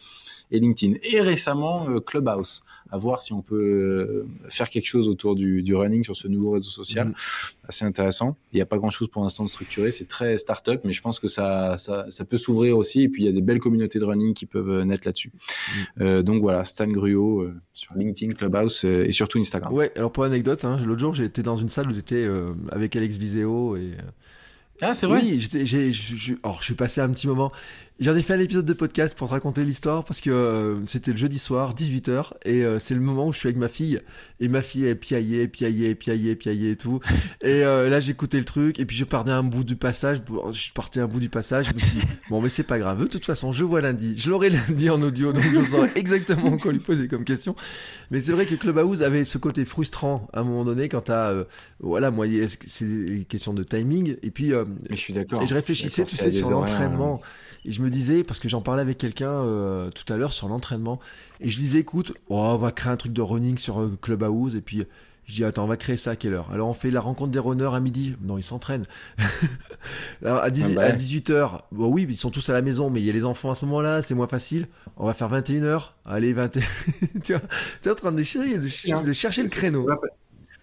[0.52, 0.98] LinkedIn.
[1.04, 6.04] Et récemment, Clubhouse, à voir si on peut faire quelque chose autour du, du running
[6.04, 7.10] sur ce nouveau réseau social.
[7.10, 7.14] Mm.
[7.68, 8.36] Assez intéressant.
[8.52, 11.20] Il n'y a pas grand-chose pour l'instant de structuré, c'est très start-up, mais je pense
[11.20, 13.04] que ça, ça, ça peut s'ouvrir aussi.
[13.04, 15.32] Et puis, il y a des belles communautés de running qui peuvent naître là-dessus.
[15.98, 16.22] Mm.
[16.22, 19.74] donc voilà, Stan Gruot sur LinkedIn, Clubhouse et surtout Instagram.
[19.74, 22.28] Ouais, alors pour l'anecdote, hein, l'autre jour, j'étais dans une salle où j'étais
[22.72, 23.94] avec Alex Viseo et
[24.82, 25.22] ah, c'est vrai?
[25.22, 27.52] Oui, j'étais, j'ai, je, je suis passé un petit moment.
[28.00, 31.12] J'en ai fait un épisode de podcast pour te raconter l'histoire parce que euh, c'était
[31.12, 34.00] le jeudi soir, 18h, et euh, c'est le moment où je suis avec ma fille,
[34.40, 37.02] et ma fille elle piaillait, piaillait, piaillait, piaillait et tout.
[37.42, 40.22] Et euh, là j'écoutais le truc, et puis je partais un bout du passage,
[40.52, 43.02] je partais un bout du passage, je me suis dit, bon mais c'est pas grave,
[43.02, 46.58] de toute façon je vois lundi, je l'aurai lundi en audio, donc je saurai exactement
[46.58, 47.54] quoi lui poser comme question.
[48.12, 51.34] Mais c'est vrai que Clubhouse avait ce côté frustrant à un moment donné quand t'as,
[51.82, 52.26] voilà, moi
[52.66, 54.52] c'est une question de timing, et puis...
[54.90, 55.42] mais je suis d'accord.
[55.42, 57.22] Et je réfléchissais, tu sais, sur l'entraînement.
[57.70, 60.48] Et je me disais, parce que j'en parlais avec quelqu'un euh, tout à l'heure sur
[60.48, 61.00] l'entraînement,
[61.40, 64.56] et je disais, écoute, oh, on va créer un truc de running sur euh, Clubhouse,
[64.56, 64.86] et puis
[65.28, 66.50] je dis, attends, on va créer ça à quelle heure?
[66.52, 68.16] Alors on fait la rencontre des runners à midi.
[68.24, 68.86] Non, ils s'entraînent.
[70.26, 73.14] Alors à, 18h, bon oui, ils sont tous à la maison, mais il y a
[73.14, 74.66] les enfants à ce moment-là, c'est moins facile.
[74.98, 75.92] On va faire 21h.
[76.06, 76.64] Allez, 21
[77.24, 77.44] tu vois,
[77.86, 79.88] es en train de chercher, de chercher le créneau.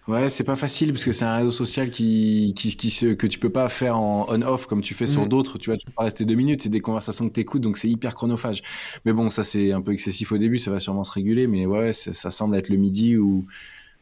[0.07, 3.27] Ouais, c'est pas facile parce que c'est un réseau social qui, qui, qui se, que
[3.27, 5.29] tu peux pas faire en on-off comme tu fais sur mm.
[5.29, 5.57] d'autres.
[5.57, 6.61] Tu vois, tu peux pas rester deux minutes.
[6.63, 8.61] C'est des conversations que tu écoutes, donc c'est hyper chronophage.
[9.03, 10.59] Mais bon, ça c'est un peu excessif au début.
[10.59, 13.45] Ça va sûrement se réguler, mais ouais, ça semble être le midi ou,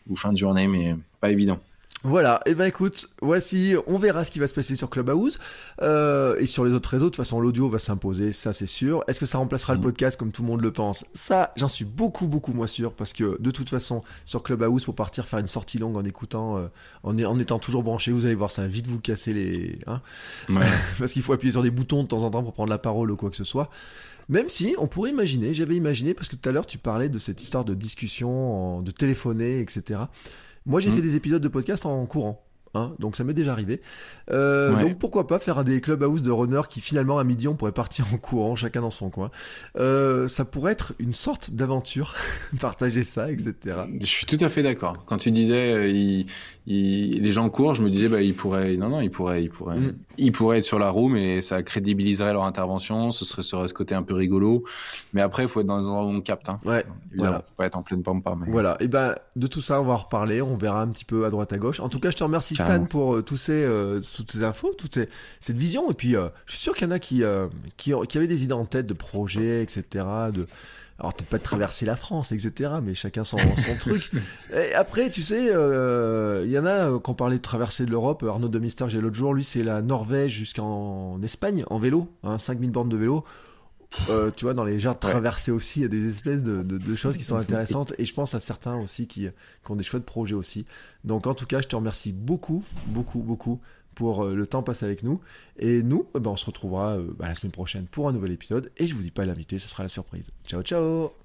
[0.08, 1.60] ou fin de journée, mais pas évident.
[2.08, 5.40] Voilà, et eh ben écoute, voici, on verra ce qui va se passer sur Clubhouse
[5.82, 7.06] euh, et sur les autres réseaux.
[7.06, 9.04] De toute façon, l'audio va s'imposer, ça c'est sûr.
[9.08, 9.84] Est-ce que ça remplacera le mm.
[9.84, 11.04] podcast comme tout le monde le pense?
[11.16, 14.94] Ça, j'en suis beaucoup beaucoup moins sûr parce que de toute façon, sur Clubhouse, pour
[14.94, 16.68] partir faire une sortie longue en écoutant, euh,
[17.02, 20.00] en, en, étant toujours branché, vous allez voir, ça va vite vous casser les, hein
[21.00, 23.10] parce qu'il faut appuyer sur des boutons de temps en temps pour prendre la parole
[23.10, 23.72] ou quoi que ce soit.
[24.30, 27.18] Même si on pourrait imaginer, j'avais imaginé parce que tout à l'heure tu parlais de
[27.18, 30.02] cette histoire de discussion, de téléphoner, etc.
[30.66, 30.96] Moi, j'ai hmm.
[30.96, 32.46] fait des épisodes de podcast en courant.
[32.76, 33.82] Hein, donc ça m'est déjà arrivé.
[34.32, 37.72] Euh, donc pourquoi pas faire des clubhouse de runners qui finalement à midi on pourrait
[37.72, 39.32] partir en courant, chacun dans son coin.
[39.78, 42.16] Euh, ça pourrait être une sorte d'aventure,
[42.60, 43.54] partager ça, etc.
[44.00, 45.04] Je suis tout à fait d'accord.
[45.06, 46.28] Quand tu disais euh, il,
[46.68, 49.78] les gens courent, je me disais bah ils pourraient, non non ils pourraient, ils pourraient,
[49.78, 49.94] mm.
[50.18, 53.74] ils pourraient être sur la roue, mais ça crédibiliserait leur intervention, ce serait, serait ce
[53.74, 54.64] côté un peu rigolo.
[55.14, 56.50] Mais après il faut être dans un endroit où on capte.
[56.50, 56.58] Hein.
[56.66, 56.84] Ouais.
[57.12, 58.36] Évidemment, faut pas être en pleine pampa.
[58.40, 58.52] Mais...
[58.52, 58.78] Voilà.
[58.80, 61.30] Et ben de tout ça on va en reparler, on verra un petit peu à
[61.30, 61.80] droite à gauche.
[61.80, 64.74] En tout cas je te remercie Stan pour euh, tous ces, euh, toutes ces infos,
[64.76, 65.10] toute ces,
[65.40, 65.92] cette vision.
[65.92, 67.24] Et puis euh, je suis sûr qu'il y en a qui,
[67.78, 70.06] qui, qui avaient des idées en tête de projets, etc.
[70.34, 70.48] De
[71.00, 72.72] alors peut-être pas de traverser la France, etc.
[72.82, 74.12] Mais chacun son, son truc.
[74.54, 77.86] Et après, tu sais, il euh, y en a euh, quand on parlait de traverser
[77.86, 78.24] de l'Europe.
[78.24, 82.40] Arnaud de Mister, j'ai l'autre jour, lui, c'est la Norvège jusqu'en Espagne en vélo, hein,
[82.40, 83.26] 5000 bornes de vélo.
[84.10, 86.78] Euh, tu vois, dans les de traverser aussi, il y a des espèces de, de,
[86.78, 87.94] de, choses qui sont intéressantes.
[87.98, 90.66] Et je pense à certains aussi qui, qui ont des chouettes projets aussi.
[91.04, 93.62] Donc en tout cas, je te remercie beaucoup, beaucoup, beaucoup
[93.96, 95.20] pour euh, le temps passé avec nous.
[95.58, 98.32] Et nous, eh ben, on se retrouvera euh, bah, la semaine prochaine pour un nouvel
[98.32, 98.72] épisode.
[98.78, 100.30] Et je vous dis pas l'invité, ce sera la surprise.
[100.48, 101.25] Ciao, ciao